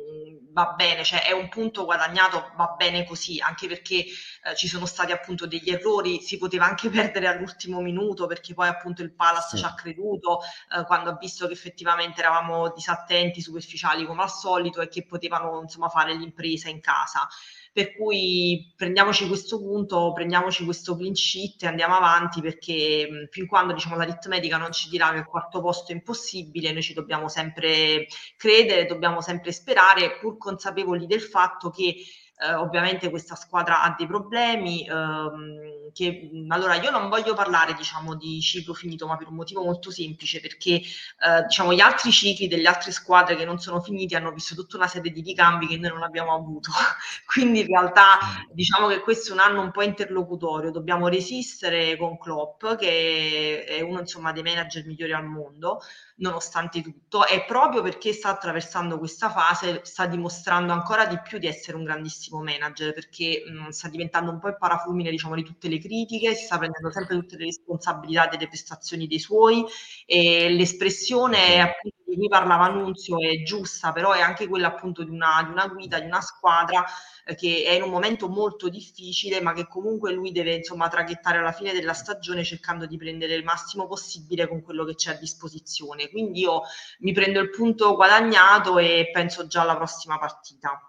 va 0.58 0.74
bene, 0.76 1.04
cioè 1.04 1.24
è 1.24 1.32
un 1.34 1.50
punto 1.50 1.86
guadagnato, 1.86 2.52
va 2.56 2.74
bene 2.76 3.06
così, 3.06 3.40
anche 3.40 3.68
perché 3.68 4.04
eh, 4.48 4.56
ci 4.56 4.68
sono 4.68 4.86
stati 4.86 5.12
appunto 5.12 5.46
degli 5.46 5.70
errori, 5.70 6.22
si 6.22 6.38
poteva 6.38 6.66
anche 6.66 6.90
perdere 6.90 7.28
all'ultimo 7.28 7.82
minuto 7.82 8.26
perché 8.28 8.54
poi 8.54 8.68
appunto 8.68 9.02
il 9.02 9.14
Palace 9.14 9.50
sì. 9.52 9.58
ci 9.58 9.66
ha 9.66 9.74
creduto 9.74 10.40
eh, 10.76 10.84
quando 10.86 11.10
ha 11.10 11.18
visto 11.20 11.48
che 11.48 11.54
effettivamente 11.54 12.20
eravamo 12.20 12.72
disattenti, 12.74 13.42
superficiali 13.42 14.06
come 14.06 14.24
al 14.24 14.32
solito 14.32 14.82
e 14.82 14.88
che 14.88 15.06
potevano 15.06 15.62
insomma 15.62 15.90
fare 15.90 16.14
l'impresa 16.14 16.70
in 16.70 16.80
casa. 16.80 17.28
Per 17.74 17.96
cui 17.96 18.74
prendiamoci 18.76 19.28
questo 19.28 19.60
punto, 19.60 20.12
prendiamoci 20.12 20.66
questo 20.66 20.96
clean 20.96 21.14
sheet 21.14 21.62
e 21.62 21.68
andiamo 21.68 21.96
avanti 21.96 22.42
perché 22.42 23.08
mh, 23.08 23.28
fin 23.30 23.46
quando 23.46 23.74
diciamo, 23.74 23.96
l'aritmetica 23.96 24.58
non 24.58 24.72
ci 24.72 24.90
dirà 24.90 25.12
che 25.12 25.20
il 25.20 25.26
quarto 25.26 25.62
posto 25.62 25.92
è 25.92 25.96
impossibile, 25.96 26.72
noi 26.72 26.82
ci 26.82 26.96
dobbiamo 26.96 27.28
sempre 27.28 28.08
credere, 28.36 28.88
dobbiamo 28.88 29.22
sempre 29.22 29.52
sperare, 29.52 30.18
pur 30.18 30.38
consapevoli 30.38 31.06
del 31.06 31.22
fatto 31.22 31.70
che 31.70 31.98
eh, 32.40 32.54
ovviamente 32.54 33.10
questa 33.10 33.36
squadra 33.36 33.82
ha 33.82 33.96
dei 33.98 34.08
problemi. 34.08 34.88
Ehm, 34.88 35.76
che, 35.94 36.30
allora, 36.50 36.76
io 36.76 36.92
non 36.92 37.10
voglio 37.10 37.34
parlare 37.34 37.74
diciamo, 37.74 38.16
di 38.16 38.40
ciclo 38.42 38.74
finito, 38.74 39.08
ma 39.08 39.18
per 39.18 39.28
un 39.28 39.36
motivo 39.36 39.64
molto 39.64 39.90
semplice, 39.90 40.40
perché 40.40 40.74
eh, 40.74 41.44
diciamo, 41.48 41.74
gli 41.74 41.80
altri 41.80 42.12
cicli 42.12 42.48
delle 42.48 42.68
altre 42.68 42.92
squadre 42.92 43.36
che 43.36 43.46
non 43.46 43.58
sono 43.60 43.82
finiti 43.82 44.16
hanno 44.16 44.32
visto 44.32 44.54
tutta 44.54 44.78
una 44.78 44.88
serie 44.88 45.12
di 45.12 45.22
ricambi 45.22 45.66
che 45.68 45.78
noi 45.78 45.90
non 45.92 46.04
abbiamo 46.04 46.34
avuto. 46.36 46.70
Quindi 47.26 47.62
in 47.62 47.68
realtà 47.68 48.20
diciamo 48.52 48.88
che 48.88 49.00
questo 49.00 49.32
è 49.32 49.34
un 49.34 49.40
anno 49.40 49.62
un 49.62 49.72
po' 49.72 49.82
interlocutorio, 49.82 50.72
dobbiamo 50.72 51.08
resistere 51.08 51.98
con 51.98 52.18
Klopp, 52.20 52.76
che 52.76 53.64
è 53.66 53.82
uno 53.82 54.00
insomma, 54.00 54.32
dei 54.32 54.44
manager 54.44 54.86
migliori 54.86 55.14
al 55.14 55.26
mondo 55.26 55.82
nonostante 56.20 56.82
tutto 56.82 57.26
e 57.28 57.44
proprio 57.46 57.82
perché 57.82 58.12
sta 58.14 58.30
attraversando 58.30 58.98
questa 58.98 59.30
fase 59.30 59.82
sta 59.84 60.08
dimostrando 60.08 60.74
ancora 60.74 61.06
di 61.06 61.20
più 61.22 61.38
di 61.38 61.48
essere 61.48 61.78
un 61.78 61.84
grandissimo 61.84 62.42
manager 62.42 62.94
perché 62.94 63.44
mh, 63.46 63.70
sta 63.70 63.88
diventando 63.88 64.32
un 64.32 64.40
po' 64.40 64.48
il 64.48 64.58
parafulmine 64.58 65.12
diciamo 65.12 65.36
di 65.36 65.44
tutte 65.44 65.68
le 65.70 65.80
critiche, 65.80 66.34
si 66.34 66.46
sta 66.46 66.58
prendendo 66.58 66.92
sempre 66.92 67.16
tutte 67.18 67.38
le 67.38 67.46
responsabilità 67.46 68.28
delle 68.28 68.48
prestazioni 68.48 69.08
dei 69.08 69.20
suoi 69.20 69.64
e 70.06 70.50
l'espressione 70.50 71.62
appunto 71.62 71.97
di 72.08 72.16
cui 72.16 72.30
parlava 72.30 72.70
Nunzio 72.70 73.20
è 73.20 73.44
giusta, 73.44 73.92
però 73.92 74.14
è 74.14 74.22
anche 74.22 74.48
quella 74.48 74.68
appunto 74.68 75.04
di 75.04 75.12
una, 75.12 75.44
di 75.44 75.52
una 75.52 75.68
guida, 75.68 76.00
di 76.00 76.06
una 76.06 76.22
squadra 76.22 76.86
eh, 77.26 77.36
che 77.36 77.66
è 77.66 77.74
in 77.74 77.82
un 77.82 77.90
momento 77.90 78.30
molto 78.30 78.70
difficile, 78.70 79.42
ma 79.42 79.52
che 79.52 79.68
comunque 79.68 80.14
lui 80.14 80.32
deve 80.32 80.56
insomma 80.56 80.88
traghettare 80.88 81.40
alla 81.40 81.52
fine 81.52 81.74
della 81.74 81.94
stagione 81.94 82.46
cercando 82.46 82.86
di 82.86 82.96
prendere 82.96 83.36
il 83.36 83.44
massimo 83.44 83.88
possibile 83.88 84.48
con 84.48 84.62
quello 84.62 84.86
che 84.86 84.96
c'è 84.96 85.16
a 85.16 85.18
disposizione. 85.18 86.10
Quindi 86.10 86.40
io 86.40 86.62
mi 87.00 87.12
prendo 87.12 87.42
il 87.42 87.50
punto 87.50 87.96
guadagnato 87.96 88.78
e 88.78 89.10
penso 89.12 89.46
già 89.48 89.64
alla 89.64 89.76
prossima 89.76 90.18
partita. 90.18 90.82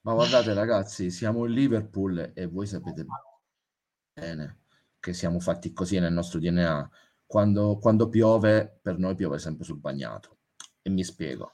Ma 0.00 0.12
guardate 0.14 0.54
ragazzi, 0.54 1.10
siamo 1.10 1.44
in 1.44 1.52
Liverpool 1.52 2.32
e 2.34 2.46
voi 2.46 2.66
sapete 2.66 3.04
bene 4.14 4.60
che 4.98 5.12
siamo 5.12 5.40
fatti 5.40 5.74
così 5.74 5.98
nel 5.98 6.12
nostro 6.12 6.38
DNA. 6.38 6.90
Quando, 7.26 7.78
quando 7.78 8.08
piove, 8.08 8.78
per 8.80 8.96
noi 8.98 9.14
piove 9.14 9.38
sempre 9.38 9.64
sul 9.64 9.78
bagnato 9.78 10.33
e 10.84 10.90
mi 10.90 11.02
spiego. 11.02 11.50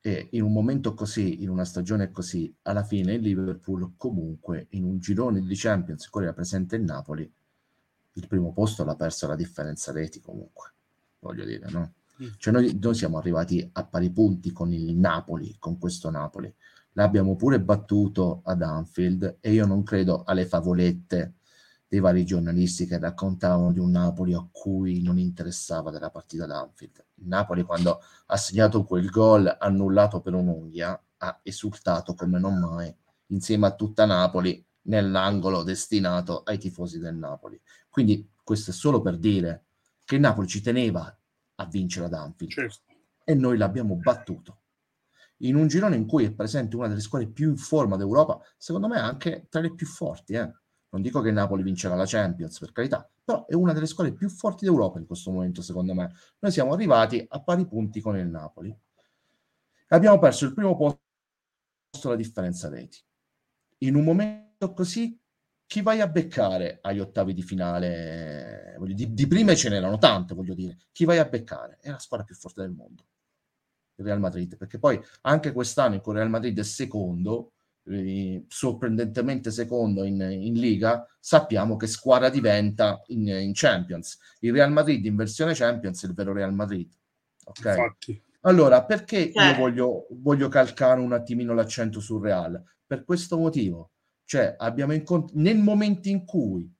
E 0.00 0.28
in 0.32 0.42
un 0.42 0.52
momento 0.52 0.94
così, 0.94 1.42
in 1.42 1.48
una 1.48 1.64
stagione 1.64 2.10
così, 2.10 2.54
alla 2.62 2.84
fine 2.84 3.14
il 3.14 3.22
Liverpool 3.22 3.94
comunque 3.96 4.66
in 4.70 4.84
un 4.84 4.98
girone 4.98 5.40
di 5.40 5.54
Champions, 5.56 6.04
in 6.04 6.10
cui 6.10 6.22
era 6.22 6.34
presente 6.34 6.76
il 6.76 6.82
Napoli, 6.82 7.28
il 8.12 8.26
primo 8.28 8.52
posto 8.52 8.84
l'ha 8.84 8.94
perso 8.94 9.26
la 9.26 9.34
differenza 9.34 9.90
reti 9.90 10.20
comunque, 10.20 10.74
voglio 11.18 11.44
dire, 11.44 11.68
no? 11.70 11.94
Cioè 12.38 12.52
noi, 12.52 12.78
noi 12.80 12.94
siamo 12.94 13.18
arrivati 13.18 13.68
a 13.72 13.84
pari 13.84 14.10
punti 14.10 14.52
con 14.52 14.72
il 14.72 14.96
Napoli, 14.96 15.56
con 15.58 15.78
questo 15.78 16.08
Napoli. 16.10 16.54
L'abbiamo 16.92 17.36
pure 17.36 17.60
battuto 17.60 18.42
ad 18.44 18.62
Anfield 18.62 19.38
e 19.40 19.52
io 19.52 19.66
non 19.66 19.82
credo 19.82 20.24
alle 20.24 20.46
favolette 20.46 21.34
dei 21.88 22.00
vari 22.00 22.24
giornalisti 22.24 22.86
che 22.86 22.98
raccontavano 22.98 23.72
di 23.72 23.78
un 23.78 23.90
Napoli 23.90 24.34
a 24.34 24.46
cui 24.50 25.02
non 25.02 25.18
interessava 25.18 25.90
della 25.90 26.10
partita 26.10 26.46
d'Anfield. 26.46 27.04
Il 27.14 27.28
Napoli 27.28 27.62
quando 27.62 28.00
ha 28.26 28.36
segnato 28.36 28.84
quel 28.84 29.08
gol 29.08 29.54
annullato 29.58 30.20
per 30.20 30.34
un'unghia 30.34 31.00
ha 31.18 31.40
esultato 31.42 32.14
come 32.14 32.38
non 32.38 32.58
mai 32.58 32.94
insieme 33.28 33.66
a 33.66 33.74
tutta 33.74 34.04
Napoli 34.04 34.64
nell'angolo 34.82 35.62
destinato 35.62 36.42
ai 36.42 36.58
tifosi 36.58 36.98
del 36.98 37.14
Napoli. 37.14 37.60
Quindi 37.88 38.28
questo 38.42 38.70
è 38.70 38.74
solo 38.74 39.00
per 39.00 39.18
dire 39.18 39.64
che 40.04 40.16
il 40.16 40.20
Napoli 40.20 40.46
ci 40.46 40.60
teneva 40.60 41.16
a 41.56 41.64
vincere 41.66 42.06
ad 42.06 42.12
Anfield 42.12 42.52
certo. 42.52 42.82
e 43.24 43.34
noi 43.34 43.56
l'abbiamo 43.56 43.96
battuto. 43.96 44.60
in 45.40 45.54
un 45.54 45.68
girone 45.68 45.96
in 45.96 46.06
cui 46.06 46.24
è 46.24 46.32
presente 46.32 46.76
una 46.76 46.88
delle 46.88 47.00
squadre 47.00 47.28
più 47.28 47.50
in 47.50 47.56
forma 47.56 47.96
d'Europa, 47.96 48.40
secondo 48.56 48.88
me 48.88 48.98
anche 48.98 49.46
tra 49.50 49.60
le 49.60 49.74
più 49.74 49.86
forti. 49.86 50.32
Eh. 50.34 50.50
Non 50.96 51.04
dico 51.04 51.20
che 51.20 51.30
Napoli 51.30 51.62
vincerà 51.62 51.94
la 51.94 52.06
Champions, 52.06 52.58
per 52.58 52.72
carità, 52.72 53.06
però 53.22 53.44
è 53.44 53.52
una 53.52 53.74
delle 53.74 53.84
squadre 53.84 54.14
più 54.14 54.30
forti 54.30 54.64
d'Europa 54.64 54.98
in 54.98 55.04
questo 55.04 55.30
momento, 55.30 55.60
secondo 55.60 55.92
me. 55.92 56.10
Noi 56.38 56.50
siamo 56.50 56.72
arrivati 56.72 57.22
a 57.28 57.42
pari 57.42 57.66
punti 57.66 58.00
con 58.00 58.16
il 58.16 58.26
Napoli. 58.26 58.74
Abbiamo 59.88 60.18
perso 60.18 60.46
il 60.46 60.54
primo 60.54 60.74
posto 60.74 62.08
la 62.08 62.16
differenza 62.16 62.70
reti. 62.70 62.98
In 63.80 63.94
un 63.94 64.04
momento 64.04 64.72
così, 64.72 65.20
chi 65.66 65.82
vai 65.82 66.00
a 66.00 66.08
beccare 66.08 66.78
agli 66.80 67.00
ottavi 67.00 67.34
di 67.34 67.42
finale? 67.42 68.78
Di, 68.80 69.12
di 69.12 69.26
prima 69.26 69.54
ce 69.54 69.68
n'erano 69.68 69.98
tante, 69.98 70.34
voglio 70.34 70.54
dire. 70.54 70.78
Chi 70.92 71.04
vai 71.04 71.18
a 71.18 71.26
beccare? 71.26 71.76
È 71.78 71.90
la 71.90 71.98
squadra 71.98 72.24
più 72.24 72.34
forte 72.34 72.62
del 72.62 72.70
mondo 72.72 73.04
il 73.98 74.04
Real 74.04 74.20
Madrid, 74.20 74.56
perché 74.56 74.78
poi 74.78 74.98
anche 75.22 75.52
quest'anno 75.52 75.94
in 75.94 76.00
cui 76.00 76.12
il 76.12 76.18
Real 76.18 76.30
Madrid 76.30 76.58
è 76.58 76.62
secondo, 76.62 77.52
eh, 77.88 78.44
sorprendentemente 78.48 79.50
secondo 79.50 80.04
in, 80.04 80.20
in, 80.20 80.54
Liga, 80.54 81.06
sappiamo 81.18 81.76
che 81.76 81.86
squadra 81.86 82.28
diventa 82.28 83.02
in, 83.08 83.26
in, 83.28 83.52
Champions. 83.54 84.18
Il 84.40 84.52
Real 84.52 84.72
Madrid 84.72 85.04
in 85.04 85.16
versione 85.16 85.54
Champions 85.54 86.02
è 86.02 86.06
il 86.06 86.14
vero 86.14 86.32
Real 86.32 86.52
Madrid. 86.52 86.90
Ok? 87.44 87.64
Infatti. 87.64 88.22
Allora, 88.40 88.84
perché 88.84 89.30
eh. 89.30 89.48
io 89.48 89.54
voglio, 89.56 90.06
voglio 90.10 90.48
calcare 90.48 91.00
un 91.00 91.12
attimino 91.12 91.54
l'accento 91.54 92.00
sul 92.00 92.22
Real? 92.22 92.62
Per 92.86 93.04
questo 93.04 93.38
motivo. 93.38 93.92
Cioè, 94.24 94.56
abbiamo 94.58 94.92
incont- 94.92 95.32
nel 95.34 95.58
momento 95.58 96.08
in 96.08 96.24
cui 96.24 96.72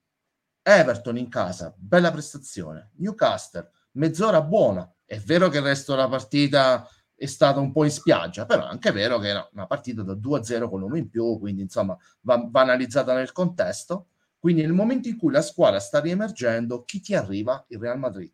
Everton 0.61 1.17
in 1.17 1.29
casa, 1.29 1.73
bella 1.77 2.11
prestazione, 2.11 2.91
Newcastle, 2.97 3.71
mezz'ora 3.91 4.41
buona, 4.41 4.89
è 5.05 5.17
vero 5.19 5.47
che 5.47 5.57
il 5.57 5.63
resto 5.63 5.95
della 5.95 6.09
partita 6.09 6.85
è 7.17 7.25
stata 7.25 7.59
un 7.59 7.71
po' 7.71 7.83
in 7.83 7.89
spiaggia, 7.89 8.45
però 8.45 8.65
è 8.65 8.69
anche 8.69 8.91
vero 8.91 9.17
che 9.17 9.29
era 9.29 9.49
una 9.53 9.65
partita 9.65 10.03
da 10.03 10.13
2-0 10.13 10.69
con 10.69 10.83
uno 10.83 10.95
in 10.95 11.09
più, 11.09 11.39
quindi 11.39 11.63
insomma 11.63 11.97
va, 12.21 12.47
va, 12.47 12.61
analizzata 12.61 13.15
nel 13.15 13.31
contesto. 13.31 14.09
Quindi 14.37 14.61
nel 14.61 14.73
momento 14.73 15.07
in 15.07 15.17
cui 15.17 15.31
la 15.31 15.41
squadra 15.41 15.79
sta 15.79 15.99
riemergendo, 15.99 16.83
chi 16.83 17.01
ti 17.01 17.15
arriva? 17.15 17.65
Il 17.69 17.79
Real 17.79 17.97
Madrid, 17.97 18.31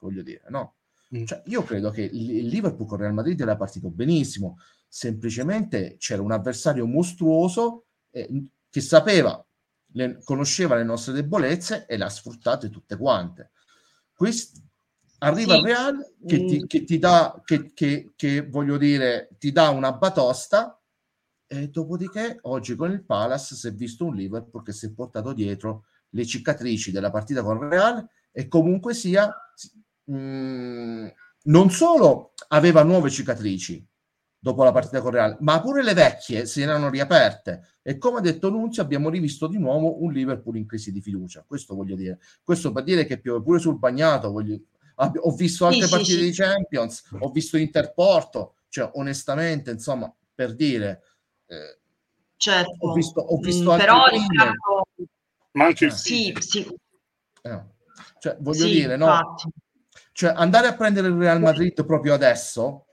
voglio 0.00 0.22
dire, 0.22 0.44
no? 0.50 0.74
Mm. 1.16 1.24
Cioè, 1.24 1.42
io 1.46 1.62
credo 1.64 1.90
che 1.90 2.02
il 2.02 2.46
Liverpool 2.46 2.86
con 2.86 2.98
il 2.98 3.04
Real 3.04 3.14
Madrid 3.14 3.40
era 3.40 3.56
partito 3.56 3.88
benissimo, 3.88 4.58
semplicemente 4.86 5.96
c'era 5.98 6.20
un 6.20 6.32
avversario 6.32 6.86
mostruoso 6.86 7.86
eh, 8.10 8.28
che 8.68 8.80
sapeva, 8.82 9.42
le, 9.92 10.22
conosceva 10.22 10.76
le 10.76 10.84
nostre 10.84 11.14
debolezze 11.14 11.86
e 11.86 11.96
le 11.96 12.04
ha 12.04 12.10
sfruttate 12.10 12.68
tutte 12.68 12.98
quante. 12.98 13.52
Questo, 14.12 14.60
arriva 15.20 15.54
sì. 15.54 15.58
il 15.58 15.64
Real 15.64 16.14
che 16.26 16.44
ti, 16.44 16.60
mm. 16.62 16.66
che 16.66 16.84
ti 16.84 16.98
dà, 16.98 17.40
che, 17.44 17.72
che, 17.72 18.12
che, 18.14 18.46
voglio 18.46 18.76
dire, 18.76 19.30
ti 19.38 19.52
dà 19.52 19.70
una 19.70 19.92
batosta 19.92 20.80
e 21.46 21.68
dopodiché 21.68 22.38
oggi 22.42 22.76
con 22.76 22.92
il 22.92 23.04
Palace 23.04 23.54
si 23.54 23.66
è 23.66 23.72
visto 23.72 24.04
un 24.04 24.14
Liverpool 24.14 24.62
che 24.62 24.72
si 24.72 24.86
è 24.86 24.90
portato 24.92 25.32
dietro 25.32 25.84
le 26.10 26.26
cicatrici 26.26 26.90
della 26.90 27.10
partita 27.10 27.42
con 27.42 27.56
il 27.56 27.68
Real 27.68 28.08
e 28.32 28.48
comunque 28.48 28.94
sia 28.94 29.32
mh, 30.04 30.16
mm, 30.16 31.06
non 31.44 31.70
solo 31.70 32.32
aveva 32.48 32.82
nuove 32.82 33.10
cicatrici 33.10 33.84
dopo 34.42 34.64
la 34.64 34.72
partita 34.72 35.02
con 35.02 35.10
Real, 35.10 35.36
ma 35.40 35.60
pure 35.60 35.82
le 35.82 35.92
vecchie 35.92 36.46
si 36.46 36.62
erano 36.62 36.88
riaperte 36.88 37.78
e 37.82 37.98
come 37.98 38.18
ha 38.18 38.22
detto 38.22 38.48
Nunzio 38.48 38.82
abbiamo 38.82 39.10
rivisto 39.10 39.46
di 39.46 39.58
nuovo 39.58 40.02
un 40.02 40.12
Liverpool 40.12 40.56
in 40.56 40.66
crisi 40.66 40.92
di 40.92 41.02
fiducia, 41.02 41.44
questo 41.46 41.74
voglio 41.74 41.94
dire, 41.94 42.20
questo 42.42 42.72
per 42.72 42.84
dire 42.84 43.04
che 43.04 43.18
piove 43.20 43.42
pure 43.42 43.58
sul 43.58 43.78
bagnato, 43.78 44.30
voglio, 44.30 44.58
ho 45.00 45.30
visto 45.32 45.66
altre 45.66 45.86
sì, 45.86 45.90
partite 45.90 46.18
sì, 46.18 46.24
di 46.24 46.32
Champions, 46.32 47.04
ho 47.18 47.30
visto 47.30 47.56
Interporto, 47.56 48.56
cioè 48.68 48.90
onestamente, 48.94 49.70
insomma, 49.70 50.12
per 50.34 50.54
dire, 50.54 51.02
eh, 51.46 51.78
certo. 52.36 52.76
ho 52.78 52.92
visto, 52.92 53.20
ho 53.20 53.38
visto 53.38 53.72
mm, 53.72 53.78
però 53.78 54.06
Riccardo... 54.06 54.86
ma 55.52 55.64
anche 55.64 55.86
il 55.86 55.92
sì, 55.92 56.36
sì. 56.38 56.66
Eh. 57.42 57.64
Cioè, 58.18 58.36
voglio 58.40 58.66
dire, 58.66 58.96
no? 58.96 59.34
Cioè, 60.12 60.32
andare 60.36 60.66
a 60.66 60.76
prendere 60.76 61.08
il 61.08 61.14
Real 61.14 61.40
Madrid 61.40 61.84
proprio 61.86 62.12
adesso, 62.12 62.86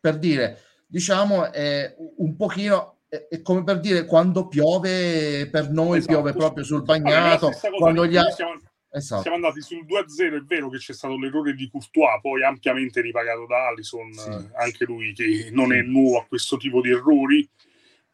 per 0.00 0.18
dire, 0.18 0.60
diciamo, 0.86 1.52
è 1.52 1.94
un 2.16 2.36
pochino 2.36 3.00
è, 3.10 3.42
come 3.42 3.64
per 3.64 3.80
dire 3.80 4.04
quando 4.06 4.46
piove 4.46 5.48
per 5.50 5.70
noi 5.70 5.98
esatto. 5.98 6.12
piove 6.12 6.32
proprio 6.32 6.64
sul 6.64 6.82
bagnato, 6.82 7.50
quando 7.76 8.06
gli 8.06 8.16
altri 8.16 8.44
Esatto. 8.92 9.22
Siamo 9.22 9.36
andati 9.36 9.60
sul 9.60 9.84
2-0, 9.86 10.36
è 10.36 10.40
vero 10.42 10.68
che 10.68 10.78
c'è 10.78 10.92
stato 10.92 11.16
l'errore 11.16 11.54
di 11.54 11.68
Courtois, 11.70 12.20
poi 12.20 12.42
ampiamente 12.42 13.00
ripagato 13.00 13.46
da 13.46 13.68
Allison, 13.68 14.12
sì. 14.12 14.48
anche 14.54 14.84
lui 14.84 15.12
che 15.12 15.48
non 15.52 15.72
è 15.72 15.80
nuovo 15.82 16.18
a 16.18 16.26
questo 16.26 16.56
tipo 16.56 16.80
di 16.80 16.90
errori. 16.90 17.48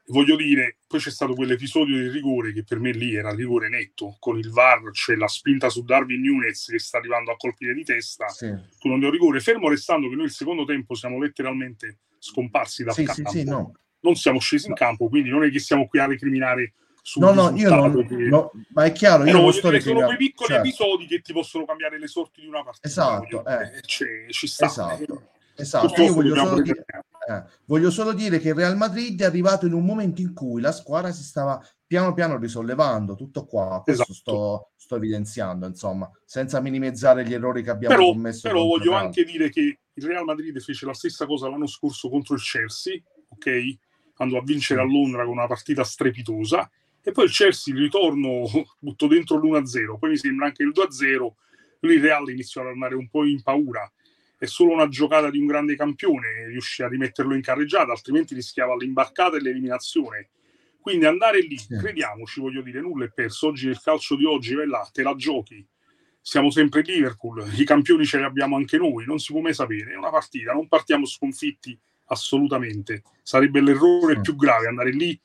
Voglio 0.08 0.36
dire, 0.36 0.76
poi 0.86 1.00
c'è 1.00 1.10
stato 1.10 1.34
quell'episodio 1.34 1.98
di 1.98 2.08
rigore 2.10 2.52
che 2.52 2.62
per 2.62 2.78
me 2.78 2.92
lì 2.92 3.14
era 3.16 3.34
rigore 3.34 3.68
netto, 3.68 4.16
con 4.20 4.38
il 4.38 4.50
VAR, 4.50 4.90
c'è 4.90 5.16
la 5.16 5.26
spinta 5.26 5.68
su 5.68 5.82
Darwin 5.82 6.20
Nunes 6.20 6.66
che 6.66 6.78
sta 6.78 6.98
arrivando 6.98 7.32
a 7.32 7.36
colpire 7.36 7.74
di 7.74 7.82
testa, 7.82 8.28
sì. 8.28 8.54
con 8.78 8.92
un 8.92 9.10
rigore, 9.10 9.40
fermo 9.40 9.68
restando 9.68 10.08
che 10.08 10.14
noi 10.14 10.26
il 10.26 10.30
secondo 10.30 10.64
tempo 10.64 10.94
siamo 10.94 11.18
letteralmente 11.18 12.00
scomparsi 12.18 12.84
dal 12.84 12.94
sì, 12.94 13.04
campo. 13.04 13.30
Sì, 13.30 13.44
no. 13.44 13.72
Non 14.00 14.14
siamo 14.14 14.38
scesi 14.38 14.68
in 14.68 14.74
campo, 14.74 15.08
quindi 15.08 15.30
non 15.30 15.42
è 15.42 15.50
che 15.50 15.58
siamo 15.58 15.88
qui 15.88 15.98
a 15.98 16.06
recriminare 16.06 16.74
no, 17.14 17.32
no, 17.32 17.52
io 17.56 17.74
non, 17.74 18.06
che... 18.06 18.14
no, 18.16 18.50
ma 18.70 18.84
è 18.84 18.92
chiaro, 18.92 19.24
io 19.24 19.38
eh, 19.38 19.40
non 19.40 19.52
sto 19.52 19.80
sono 19.80 20.04
quei 20.04 20.16
piccoli 20.16 20.48
certo. 20.48 20.66
episodi 20.66 21.06
che 21.06 21.20
ti 21.20 21.32
possono 21.32 21.64
cambiare 21.64 21.98
le 21.98 22.08
sorti 22.08 22.40
di 22.40 22.48
una 22.48 22.64
partita. 22.64 22.88
Esatto, 22.88 23.44
eh. 23.46 23.80
cioè, 23.82 24.26
ci 24.30 24.46
sta. 24.46 24.66
Esatto, 24.66 25.28
esatto. 25.54 26.02
Io 26.02 26.12
voglio 26.12 26.34
solo, 26.34 26.62
dire, 26.62 26.84
eh, 27.28 27.44
voglio 27.66 27.90
solo 27.90 28.12
dire 28.12 28.40
che 28.40 28.48
il 28.48 28.54
Real 28.54 28.76
Madrid 28.76 29.20
è 29.20 29.24
arrivato 29.24 29.66
in 29.66 29.72
un 29.72 29.84
momento 29.84 30.20
in 30.20 30.34
cui 30.34 30.60
la 30.60 30.72
squadra 30.72 31.12
si 31.12 31.22
stava 31.22 31.64
piano 31.86 32.12
piano 32.12 32.36
risollevando, 32.38 33.14
tutto 33.14 33.46
qua, 33.46 33.80
questo 33.84 34.02
esatto. 34.02 34.14
sto, 34.14 34.70
sto, 34.74 34.96
evidenziando, 34.96 35.66
insomma, 35.66 36.10
senza 36.24 36.60
minimizzare 36.60 37.24
gli 37.24 37.32
errori 37.32 37.62
che 37.62 37.70
abbiamo 37.70 37.94
però, 37.94 38.08
commesso. 38.08 38.48
Però 38.48 38.64
voglio 38.64 38.94
anche 38.94 39.24
dire 39.24 39.48
che 39.50 39.78
il 39.92 40.04
Real 40.04 40.24
Madrid 40.24 40.58
fece 40.60 40.84
la 40.84 40.94
stessa 40.94 41.24
cosa 41.24 41.48
l'anno 41.48 41.68
scorso 41.68 42.08
contro 42.08 42.34
il 42.34 42.40
Chelsea, 42.40 43.00
ok? 43.28 43.76
Andò 44.16 44.38
a 44.38 44.42
vincere 44.42 44.80
a 44.80 44.84
Londra 44.84 45.22
con 45.24 45.32
una 45.32 45.46
partita 45.46 45.84
strepitosa 45.84 46.68
e 47.08 47.12
poi 47.12 47.26
il 47.26 47.30
Chelsea, 47.30 47.72
il 47.72 47.82
ritorno, 47.82 48.48
butto 48.80 49.06
dentro 49.06 49.36
l'1-0, 49.36 49.96
poi 49.96 50.10
mi 50.10 50.16
sembra 50.16 50.46
anche 50.46 50.64
il 50.64 50.72
2-0, 50.74 51.28
lì 51.82 51.94
il 51.94 52.02
Real 52.02 52.28
iniziò 52.28 52.62
ad 52.62 52.66
andare 52.66 52.96
un 52.96 53.08
po' 53.08 53.24
in 53.24 53.40
paura. 53.42 53.88
È 54.36 54.44
solo 54.44 54.72
una 54.72 54.88
giocata 54.88 55.30
di 55.30 55.38
un 55.38 55.46
grande 55.46 55.76
campione, 55.76 56.48
riuscì 56.48 56.82
a 56.82 56.88
rimetterlo 56.88 57.36
in 57.36 57.42
carreggiata, 57.42 57.92
altrimenti 57.92 58.34
rischiava 58.34 58.74
l'imbarcata 58.74 59.36
e 59.36 59.40
l'eliminazione. 59.40 60.30
Quindi 60.80 61.04
andare 61.04 61.42
lì, 61.42 61.56
sì. 61.56 61.76
crediamoci, 61.76 62.40
voglio 62.40 62.60
dire, 62.60 62.80
nulla 62.80 63.04
è 63.04 63.12
perso. 63.14 63.46
Oggi 63.46 63.66
nel 63.66 63.80
calcio 63.80 64.16
di 64.16 64.24
oggi, 64.24 64.54
vai 64.54 64.66
là, 64.66 64.88
te 64.92 65.04
la 65.04 65.14
giochi. 65.14 65.64
Siamo 66.20 66.50
sempre 66.50 66.82
Liverpool, 66.82 67.48
i 67.56 67.64
campioni 67.64 68.04
ce 68.04 68.18
li 68.18 68.24
abbiamo 68.24 68.56
anche 68.56 68.78
noi, 68.78 69.06
non 69.06 69.20
si 69.20 69.30
può 69.30 69.40
mai 69.40 69.54
sapere. 69.54 69.92
È 69.92 69.96
una 69.96 70.10
partita, 70.10 70.52
non 70.52 70.66
partiamo 70.66 71.06
sconfitti 71.06 71.78
assolutamente. 72.06 73.04
Sarebbe 73.22 73.60
l'errore 73.60 74.14
sì. 74.16 74.20
più 74.22 74.34
grave 74.34 74.66
andare 74.66 74.90
lì 74.90 75.16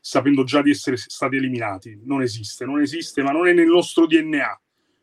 sapendo 0.00 0.44
già 0.44 0.62
di 0.62 0.70
essere 0.70 0.96
stati 0.96 1.36
eliminati. 1.36 2.00
Non 2.04 2.22
esiste, 2.22 2.64
non 2.64 2.80
esiste, 2.80 3.22
ma 3.22 3.30
non 3.30 3.48
è 3.48 3.52
nel 3.52 3.66
nostro 3.66 4.06
DNA, 4.06 4.60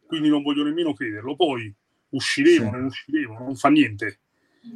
quindi 0.07 0.29
non 0.29 0.41
voglio 0.41 0.63
nemmeno 0.63 0.93
crederlo. 0.93 1.35
Poi 1.35 1.73
usciremo, 2.09 2.65
sì. 2.65 2.71
non 2.71 2.85
usciremo, 2.85 3.39
non 3.39 3.55
fa 3.55 3.69
niente, 3.69 4.19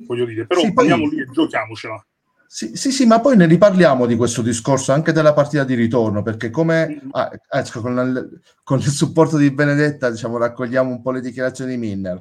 voglio 0.06 0.26
dire, 0.26 0.46
però 0.46 0.62
sì, 0.62 0.72
andiamo 0.76 1.08
poi... 1.08 1.16
lì 1.16 1.22
e 1.22 1.26
giochiamocela. 1.32 2.04
Sì, 2.52 2.76
sì, 2.76 2.92
sì, 2.92 3.06
ma 3.06 3.20
poi 3.20 3.38
ne 3.38 3.46
riparliamo 3.46 4.08
di 4.08 4.16
questo 4.16 4.42
discorso 4.42 4.92
anche 4.92 5.12
della 5.12 5.34
partita 5.34 5.64
di 5.64 5.76
ritorno, 5.76 6.24
perché 6.24 6.50
come 6.50 7.00
mm. 7.06 7.10
ah, 7.12 7.32
ecco, 7.48 7.80
con, 7.80 7.92
il, 7.94 8.42
con, 8.64 8.80
il, 8.80 8.88
supporto 8.88 9.38
di 9.38 9.52
Benedetta 9.52 10.10
diciamo, 10.10 10.38
raccogliamo 10.38 10.90
un 10.90 11.00
po' 11.04 11.12
le 11.12 11.22
dichiarazioni 11.22 11.72
di 11.72 11.78
Minner. 11.78 12.20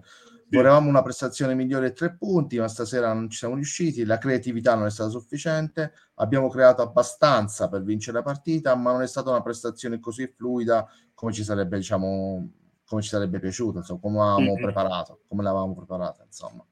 Volevamo 0.51 0.89
una 0.89 1.03
prestazione 1.03 1.55
migliore 1.55 1.89
a 1.89 1.91
tre 1.91 2.17
punti, 2.17 2.59
ma 2.59 2.69
stasera 2.69 3.13
non 3.13 3.29
ci 3.29 3.39
siamo 3.39 3.55
riusciti. 3.55 4.05
La 4.05 4.19
creatività 4.19 4.75
non 4.75 4.87
è 4.87 4.91
stata 4.91 5.11
sufficiente. 5.11 5.93
Abbiamo 6.15 6.49
creato 6.49 6.81
abbastanza 6.81 7.69
per 7.69 7.83
vincere 7.83 8.19
la 8.19 8.23
partita, 8.23 8.75
ma 8.75 8.93
non 8.93 9.03
è 9.03 9.07
stata 9.07 9.31
una 9.31 9.43
prestazione 9.43 10.01
così 10.01 10.27
fluida 10.27 10.89
come 11.13 11.33
ci 11.33 11.45
sarebbe, 11.45 11.77
diciamo, 11.77 12.51
come 12.87 13.03
ci 13.03 13.09
sarebbe 13.09 13.39
piaciuto, 13.39 13.79
insomma, 13.79 14.01
come 14.01 14.21
avevamo 14.21 14.53
mm-hmm. 14.53 14.63
preparato, 14.63 15.21
come 15.29 15.43
l'avevamo 15.43 15.75
preparata, 15.75 16.25
insomma. 16.25 16.65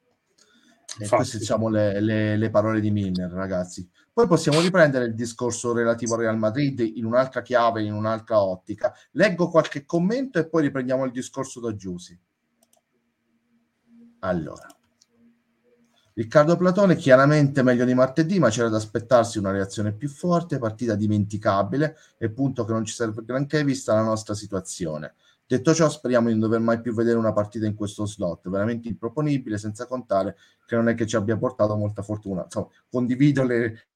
E 0.98 1.08
queste 1.08 1.36
diciamo 1.36 1.68
le, 1.68 2.00
le, 2.00 2.36
le, 2.38 2.50
parole 2.50 2.80
di 2.80 2.90
Milner, 2.90 3.30
ragazzi. 3.30 3.86
Poi 4.10 4.26
possiamo 4.26 4.60
riprendere 4.60 5.04
il 5.04 5.14
discorso 5.14 5.74
relativo 5.74 6.14
al 6.14 6.20
Real 6.20 6.38
Madrid 6.38 6.80
in 6.80 7.04
un'altra 7.04 7.42
chiave, 7.42 7.82
in 7.82 7.92
un'altra 7.92 8.40
ottica. 8.40 8.94
Leggo 9.10 9.50
qualche 9.50 9.84
commento 9.84 10.38
e 10.38 10.48
poi 10.48 10.62
riprendiamo 10.62 11.04
il 11.04 11.10
discorso 11.10 11.60
da 11.60 11.74
Giussi. 11.74 12.18
Allora, 14.20 14.66
Riccardo 16.16 16.56
Platone 16.56 16.96
chiaramente 16.96 17.62
meglio 17.62 17.84
di 17.84 17.92
martedì, 17.92 18.38
ma 18.38 18.48
c'era 18.48 18.70
da 18.70 18.78
aspettarsi 18.78 19.36
una 19.36 19.50
reazione 19.50 19.92
più 19.92 20.08
forte, 20.08 20.58
partita 20.58 20.94
dimenticabile 20.94 21.94
e 22.16 22.30
punto 22.30 22.64
che 22.64 22.72
non 22.72 22.86
ci 22.86 22.94
serve 22.94 23.22
granché 23.22 23.62
vista 23.64 23.92
la 23.92 24.02
nostra 24.02 24.32
situazione. 24.32 25.14
Detto 25.46 25.74
ciò, 25.74 25.90
speriamo 25.90 26.28
di 26.28 26.32
non 26.32 26.40
dover 26.40 26.60
mai 26.60 26.80
più 26.80 26.94
vedere 26.94 27.18
una 27.18 27.34
partita 27.34 27.66
in 27.66 27.74
questo 27.74 28.06
slot, 28.06 28.48
veramente 28.48 28.88
improponibile, 28.88 29.58
senza 29.58 29.86
contare 29.86 30.36
che 30.64 30.74
non 30.74 30.88
è 30.88 30.94
che 30.94 31.06
ci 31.06 31.16
abbia 31.16 31.36
portato 31.36 31.76
molta 31.76 32.00
fortuna. 32.00 32.44
Insomma, 32.44 32.68
condivido 32.88 33.44
le, 33.44 33.88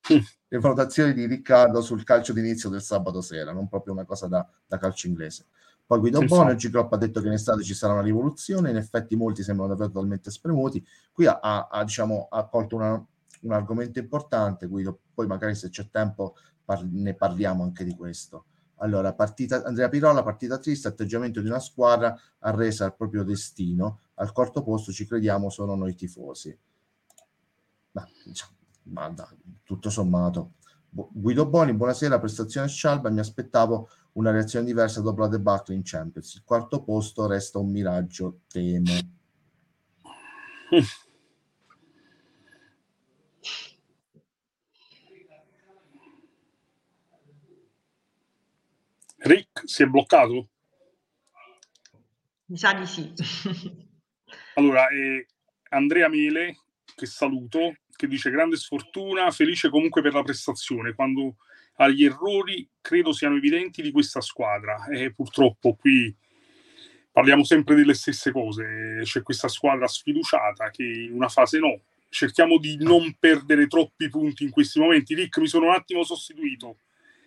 le 0.48 0.58
valutazioni 0.58 1.12
di 1.12 1.26
Riccardo 1.26 1.82
sul 1.82 2.04
calcio 2.04 2.32
d'inizio 2.32 2.70
del 2.70 2.80
sabato 2.80 3.20
sera, 3.20 3.52
non 3.52 3.68
proprio 3.68 3.92
una 3.92 4.06
cosa 4.06 4.28
da, 4.28 4.48
da 4.66 4.78
calcio 4.78 5.08
inglese. 5.08 5.44
Poi 5.86 6.00
Guido 6.00 6.18
sì, 6.20 6.26
Bono. 6.26 6.54
G-Club 6.54 6.92
ha 6.92 6.96
detto 6.96 7.20
che 7.20 7.28
in 7.28 7.34
estate 7.34 7.62
ci 7.62 7.74
sarà 7.74 7.92
una 7.92 8.02
rivoluzione, 8.02 8.70
in 8.70 8.76
effetti 8.76 9.14
molti 9.14 9.44
sembrano 9.44 9.70
davvero 9.70 9.92
totalmente 9.92 10.32
spremuti. 10.32 10.84
Qui 11.12 11.26
ha, 11.26 11.38
ha, 11.70 11.84
diciamo, 11.84 12.26
ha 12.28 12.44
colto 12.48 12.74
una, 12.74 13.06
un 13.42 13.52
argomento 13.52 14.00
importante, 14.00 14.66
Guido, 14.66 14.98
poi 15.14 15.28
magari 15.28 15.54
se 15.54 15.68
c'è 15.68 15.88
tempo 15.88 16.34
par- 16.64 16.84
ne 16.84 17.14
parliamo 17.14 17.62
anche 17.62 17.84
di 17.84 17.94
questo. 17.94 18.46
Allora, 18.78 19.14
partita, 19.14 19.62
Andrea 19.62 19.88
Pirola, 19.88 20.22
partita 20.22 20.58
triste, 20.58 20.88
atteggiamento 20.88 21.40
di 21.40 21.46
una 21.46 21.60
squadra 21.60 22.18
arresa 22.40 22.84
al 22.84 22.96
proprio 22.96 23.22
destino, 23.22 24.00
al 24.14 24.32
quarto 24.32 24.62
posto 24.62 24.92
ci 24.92 25.06
crediamo 25.06 25.48
sono 25.50 25.76
noi 25.76 25.94
tifosi. 25.94 26.56
Ma, 27.92 28.06
diciamo, 28.24 28.52
ma 28.82 29.14
tutto 29.62 29.88
sommato. 29.88 30.54
Guido 30.90 31.46
Boni, 31.46 31.74
buonasera, 31.74 32.18
prestazione 32.18 32.68
scialba, 32.68 33.08
mi 33.10 33.20
aspettavo 33.20 33.88
una 34.16 34.30
reazione 34.30 34.64
diversa 34.64 35.00
dopo 35.00 35.20
la 35.20 35.28
debacle 35.28 35.74
in 35.74 35.82
Champions. 35.84 36.34
Il 36.34 36.42
quarto 36.44 36.82
posto 36.82 37.26
resta 37.26 37.58
un 37.58 37.70
miraggio, 37.70 38.40
temo. 38.48 38.92
Rick 49.18 49.62
si 49.64 49.82
è 49.82 49.86
bloccato? 49.86 50.48
Mi 52.46 52.56
sa 52.56 52.72
di 52.74 52.86
sì. 52.86 53.12
allora, 54.54 54.88
eh, 54.88 55.26
Andrea 55.70 56.08
Mele, 56.08 56.60
che 56.94 57.06
saluto, 57.06 57.74
che 57.90 58.06
dice 58.06 58.30
grande 58.30 58.56
sfortuna, 58.56 59.30
felice 59.30 59.68
comunque 59.68 60.00
per 60.00 60.14
la 60.14 60.22
prestazione. 60.22 60.94
Quando 60.94 61.36
agli 61.76 62.04
errori 62.04 62.68
credo 62.80 63.12
siano 63.12 63.36
evidenti 63.36 63.82
di 63.82 63.90
questa 63.90 64.20
squadra 64.20 64.86
e 64.86 65.12
purtroppo 65.12 65.74
qui 65.74 66.14
parliamo 67.10 67.44
sempre 67.44 67.74
delle 67.74 67.94
stesse 67.94 68.30
cose. 68.30 69.00
C'è 69.02 69.22
questa 69.22 69.48
squadra 69.48 69.86
sfiduciata 69.86 70.70
che 70.70 70.84
in 70.84 71.14
una 71.14 71.28
fase 71.28 71.58
no. 71.58 71.80
Cerchiamo 72.08 72.58
di 72.58 72.76
non 72.78 73.16
perdere 73.18 73.66
troppi 73.66 74.08
punti 74.08 74.44
in 74.44 74.50
questi 74.50 74.78
momenti. 74.78 75.14
Rick, 75.14 75.38
mi 75.38 75.48
sono 75.48 75.66
un 75.66 75.72
attimo 75.72 76.04
sostituito. 76.04 76.76